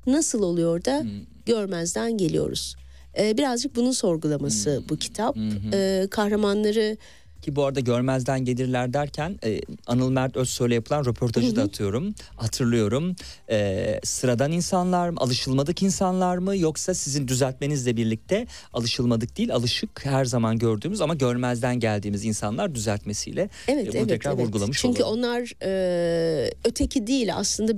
nasıl 0.07 0.43
oluyor 0.43 0.85
da 0.85 1.03
görmezden 1.45 2.17
geliyoruz. 2.17 2.75
E, 3.19 3.37
birazcık 3.37 3.75
bunun 3.75 3.91
sorgulaması 3.91 4.83
bu 4.89 4.97
kitap. 4.97 5.37
E, 5.73 6.07
kahramanları 6.11 6.97
Ki 7.41 7.55
bu 7.55 7.65
arada 7.65 7.79
görmezden 7.79 8.45
gelirler 8.45 8.93
derken 8.93 9.39
e, 9.43 9.61
Anıl 9.87 10.09
Mert 10.09 10.37
Özsoy'la 10.37 10.75
yapılan 10.75 11.05
röportajı 11.05 11.55
da 11.55 11.61
atıyorum. 11.63 12.15
Hatırlıyorum. 12.35 13.15
E, 13.49 13.99
sıradan 14.03 14.51
insanlar 14.51 15.09
mı, 15.09 15.19
alışılmadık 15.19 15.83
insanlar 15.83 16.37
mı 16.37 16.57
yoksa 16.57 16.93
sizin 16.93 17.27
düzeltmenizle 17.27 17.97
birlikte 17.97 18.47
alışılmadık 18.73 19.37
değil, 19.37 19.53
alışık 19.53 20.05
her 20.05 20.25
zaman 20.25 20.57
gördüğümüz 20.57 21.01
ama 21.01 21.13
görmezden 21.13 21.79
geldiğimiz 21.79 22.25
insanlar 22.25 22.75
düzeltmesiyle 22.75 23.49
Evet, 23.67 23.87
e, 23.87 23.89
bunu 23.89 23.97
evet, 23.97 24.09
tekrar 24.09 24.33
evet. 24.33 24.45
vurgulamış 24.45 24.81
Çünkü 24.81 25.03
olalım. 25.03 25.19
onlar 25.19 25.53
e, 25.63 26.51
öteki 26.65 27.07
değil 27.07 27.35
aslında 27.35 27.73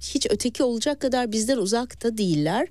hiç 0.00 0.26
öteki 0.30 0.62
olacak 0.62 1.00
kadar 1.00 1.32
bizden 1.32 1.56
uzakta 1.56 2.18
değiller. 2.18 2.68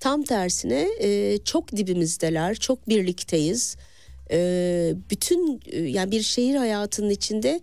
Tam 0.00 0.22
tersine 0.22 0.88
e, 1.00 1.38
çok 1.44 1.76
dibimizdeler, 1.76 2.54
çok 2.54 2.88
birlikteyiz. 2.88 3.76
E, 4.30 4.94
bütün 5.10 5.60
e, 5.66 5.78
yani 5.80 6.10
bir 6.10 6.22
şehir 6.22 6.54
hayatının 6.54 7.10
içinde 7.10 7.60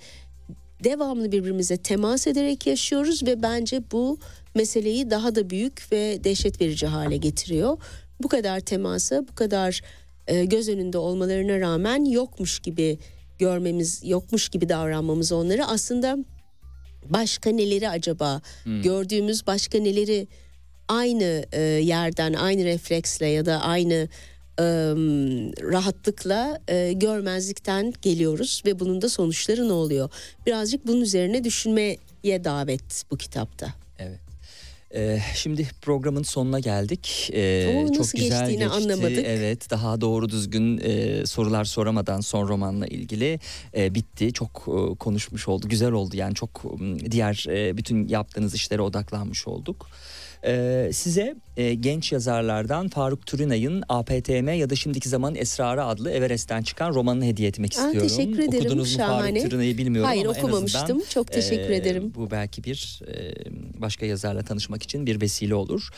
devamlı 0.83 1.31
birbirimize 1.31 1.77
temas 1.77 2.27
ederek 2.27 2.67
yaşıyoruz 2.67 3.23
ve 3.23 3.41
bence 3.41 3.81
bu 3.91 4.19
meseleyi 4.55 5.09
daha 5.09 5.35
da 5.35 5.49
büyük 5.49 5.91
ve 5.91 6.23
dehşet 6.23 6.61
verici 6.61 6.87
hale 6.87 7.17
getiriyor. 7.17 7.77
Bu 8.19 8.27
kadar 8.27 8.59
temasa, 8.59 9.27
bu 9.27 9.35
kadar 9.35 9.81
e, 10.27 10.45
göz 10.45 10.69
önünde 10.69 10.97
olmalarına 10.97 11.59
rağmen 11.59 12.05
yokmuş 12.05 12.59
gibi 12.59 12.99
görmemiz, 13.39 14.01
yokmuş 14.05 14.49
gibi 14.49 14.69
davranmamız 14.69 15.31
onları. 15.31 15.65
Aslında 15.65 16.17
başka 17.05 17.49
neleri 17.49 17.89
acaba? 17.89 18.41
Gördüğümüz 18.83 19.47
başka 19.47 19.79
neleri 19.79 20.27
aynı 20.87 21.45
e, 21.51 21.61
yerden 21.61 22.33
aynı 22.33 22.63
refleksle 22.63 23.27
ya 23.27 23.45
da 23.45 23.61
aynı 23.61 24.07
e, 24.59 24.63
rahatlıkla 25.71 26.61
e, 26.67 26.93
görmezlikten 26.93 27.93
geliyoruz 28.01 28.61
ve 28.65 28.79
bunun 28.79 29.01
da 29.01 29.09
sonuçları 29.09 29.67
ne 29.67 29.73
oluyor? 29.73 30.09
Birazcık 30.45 30.87
bunun 30.87 31.01
üzerine 31.01 31.43
düşünmeye 31.43 31.97
davet 32.43 33.03
bu 33.11 33.17
kitapta. 33.17 33.73
Evet. 33.99 34.19
Ee, 34.95 35.19
şimdi 35.35 35.67
programın 35.81 36.23
sonuna 36.23 36.59
geldik. 36.59 37.29
Ee, 37.33 37.75
Oo, 37.75 37.87
çok 37.87 37.97
nasıl 37.97 38.17
güzel 38.17 38.39
geçtiğini 38.39 38.63
geçti. 38.63 38.75
anlamadık. 38.75 39.25
Evet, 39.25 39.69
daha 39.69 40.01
doğru 40.01 40.29
düzgün 40.29 40.77
e, 40.83 41.25
sorular 41.25 41.65
soramadan 41.65 42.19
son 42.21 42.47
romanla 42.47 42.87
ilgili 42.87 43.39
e, 43.77 43.95
bitti. 43.95 44.33
Çok 44.33 44.67
e, 44.67 44.95
konuşmuş 44.95 45.47
oldu, 45.47 45.69
güzel 45.69 45.91
oldu 45.91 46.15
yani 46.15 46.35
çok 46.35 46.63
diğer 47.11 47.45
e, 47.49 47.77
bütün 47.77 48.07
yaptığınız 48.07 48.55
işlere 48.55 48.81
odaklanmış 48.81 49.47
olduk. 49.47 49.87
Ee, 50.45 50.89
size 50.93 51.35
e, 51.57 51.73
genç 51.73 52.11
yazarlardan 52.11 52.87
Faruk 52.89 53.25
Türünay'ın 53.25 53.83
APTM 53.89 54.49
ya 54.49 54.69
da 54.69 54.75
şimdiki 54.75 55.09
zaman 55.09 55.35
Esrarı 55.35 55.83
adlı 55.83 56.11
Everest'ten 56.11 56.61
çıkan 56.63 56.93
romanını 56.93 57.25
hediye 57.25 57.47
etmek 57.49 57.77
Aa, 57.77 57.85
istiyorum. 57.85 58.09
teşekkür 58.09 58.39
ederim, 58.39 58.59
Okudunuz 58.65 58.91
mu 58.93 58.97
şahane. 58.97 59.39
Faruk 59.39 59.51
Türünay'ı 59.51 59.77
bilmiyorum 59.77 60.07
Hayır, 60.07 60.25
ama 60.25 60.33
en 60.37 60.39
okumamıştım. 60.43 60.81
azından, 60.83 61.03
Çok 61.09 61.31
teşekkür 61.31 61.69
e, 61.69 61.75
ederim. 61.75 62.13
Bu 62.15 62.31
belki 62.31 62.63
bir 62.63 63.01
e, 63.07 63.33
başka 63.81 64.05
yazarla 64.05 64.43
tanışmak 64.43 64.83
için 64.83 65.05
bir 65.05 65.21
vesile 65.21 65.55
olur. 65.55 65.89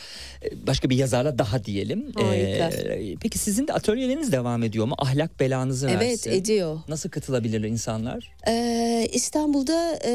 E, 0.44 0.66
Başka 0.66 0.90
bir 0.90 0.96
yazarla 0.96 1.38
daha 1.38 1.64
diyelim. 1.64 2.12
Harika. 2.14 2.68
E, 2.92 3.14
peki 3.22 3.38
sizin 3.38 3.68
de 3.68 3.72
atölyeleriniz 3.72 4.32
devam 4.32 4.62
ediyor 4.62 4.86
mu? 4.86 4.94
Ahlak 4.98 5.40
belanızı 5.40 5.88
Evet 5.90 6.00
versin. 6.02 6.30
ediyor. 6.30 6.78
Nasıl 6.88 7.08
katılabilir 7.10 7.64
insanlar? 7.64 8.32
Ee, 8.48 9.08
İstanbul'da 9.12 9.98
e, 10.04 10.10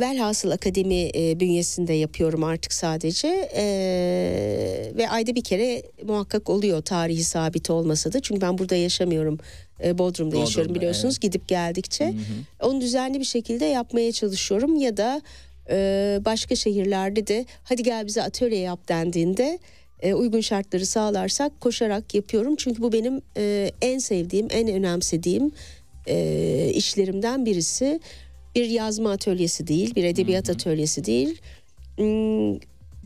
Velhasıl 0.00 0.50
Akademi 0.50 1.10
e, 1.14 1.40
bünyesinde 1.40 1.92
yapıyorum 1.92 2.44
artık 2.44 2.72
sadece 2.72 3.50
Ee, 3.56 4.89
ve 4.96 5.10
ayda 5.10 5.34
bir 5.34 5.44
kere 5.44 5.82
muhakkak 6.06 6.50
oluyor 6.50 6.82
tarihi 6.82 7.24
sabit 7.24 7.70
olmasa 7.70 8.12
da. 8.12 8.20
Çünkü 8.20 8.40
ben 8.40 8.58
burada 8.58 8.74
yaşamıyorum. 8.76 9.38
Ee, 9.84 9.98
Bodrum'da 9.98 10.36
yaşıyorum 10.36 10.74
biliyorsunuz 10.74 11.20
gidip 11.20 11.48
geldikçe. 11.48 12.14
Onu 12.62 12.80
düzenli 12.80 13.20
bir 13.20 13.24
şekilde 13.24 13.64
yapmaya 13.64 14.12
çalışıyorum 14.12 14.76
ya 14.76 14.96
da 14.96 15.22
e, 15.70 16.18
başka 16.24 16.56
şehirlerde 16.56 17.26
de 17.26 17.46
hadi 17.64 17.82
gel 17.82 18.06
bize 18.06 18.22
atölye 18.22 18.58
yap 18.58 18.88
dendiğinde 18.88 19.58
e, 20.02 20.14
uygun 20.14 20.40
şartları 20.40 20.86
sağlarsak 20.86 21.60
koşarak 21.60 22.14
yapıyorum. 22.14 22.56
Çünkü 22.56 22.82
bu 22.82 22.92
benim 22.92 23.22
e, 23.36 23.70
en 23.82 23.98
sevdiğim 23.98 24.48
en 24.50 24.68
önemsediğim 24.68 25.52
e, 26.06 26.70
işlerimden 26.74 27.46
birisi. 27.46 28.00
Bir 28.54 28.64
yazma 28.64 29.10
atölyesi 29.10 29.66
değil, 29.66 29.94
bir 29.94 30.04
edebiyat 30.04 30.50
atölyesi 30.50 31.04
değil. 31.04 31.40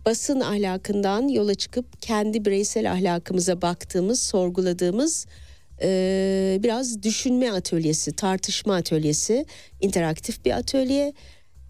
Basın 0.06 0.40
ahlakından 0.40 1.28
yola 1.28 1.54
çıkıp 1.54 2.02
kendi 2.02 2.44
bireysel 2.44 2.92
ahlakımıza 2.92 3.62
baktığımız, 3.62 4.22
sorguladığımız 4.22 5.26
e, 5.82 6.58
biraz 6.62 7.02
düşünme 7.02 7.50
atölyesi, 7.50 8.12
tartışma 8.12 8.74
atölyesi, 8.74 9.46
interaktif 9.80 10.44
bir 10.44 10.50
atölye. 10.50 11.12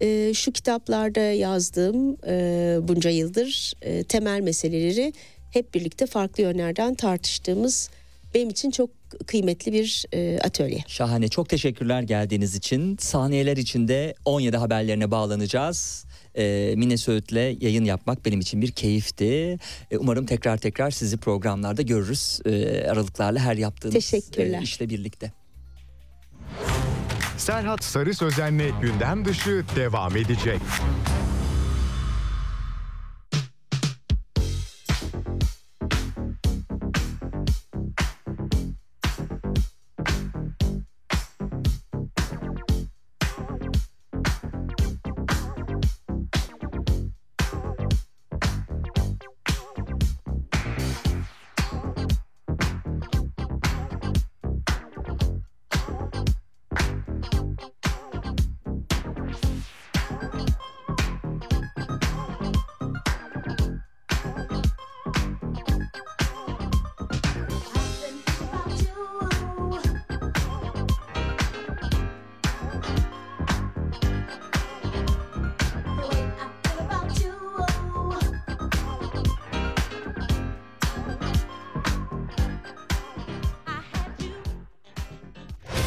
E, 0.01 0.33
şu 0.33 0.51
kitaplarda 0.51 1.19
yazdığım 1.19 2.17
e, 2.27 2.77
bunca 2.81 3.09
yıldır 3.09 3.73
e, 3.81 4.03
temel 4.03 4.41
meseleleri 4.41 5.13
hep 5.51 5.73
birlikte 5.73 6.05
farklı 6.05 6.43
yönlerden 6.43 6.95
tartıştığımız 6.95 7.89
benim 8.33 8.49
için 8.49 8.71
çok 8.71 8.89
kıymetli 9.27 9.73
bir 9.73 10.05
e, 10.13 10.39
atölye. 10.39 10.83
Şahane. 10.87 11.27
Çok 11.27 11.49
teşekkürler 11.49 12.01
geldiğiniz 12.01 12.55
için. 12.55 12.97
Saniyeler 12.97 13.57
içinde 13.57 14.15
17 14.25 14.57
haberlerine 14.57 15.11
bağlanacağız. 15.11 16.05
E, 16.37 16.73
Mine 16.77 16.97
Söğüt'le 16.97 17.61
yayın 17.61 17.85
yapmak 17.85 18.25
benim 18.25 18.39
için 18.39 18.61
bir 18.61 18.71
keyifti. 18.71 19.57
E, 19.91 19.97
umarım 19.97 20.25
tekrar 20.25 20.57
tekrar 20.57 20.91
sizi 20.91 21.17
programlarda 21.17 21.81
görürüz. 21.81 22.39
E, 22.45 22.83
aralıklarla 22.89 23.39
her 23.39 23.55
yaptığınız 23.55 23.93
Teşekkürler. 23.93 24.59
e, 24.59 24.63
işle 24.63 24.89
birlikte. 24.89 25.31
Serhat 27.37 27.83
Sarı 27.83 28.13
Sözen'le 28.13 28.81
gündem 28.81 29.25
dışı 29.25 29.63
devam 29.75 30.17
edecek. 30.17 30.59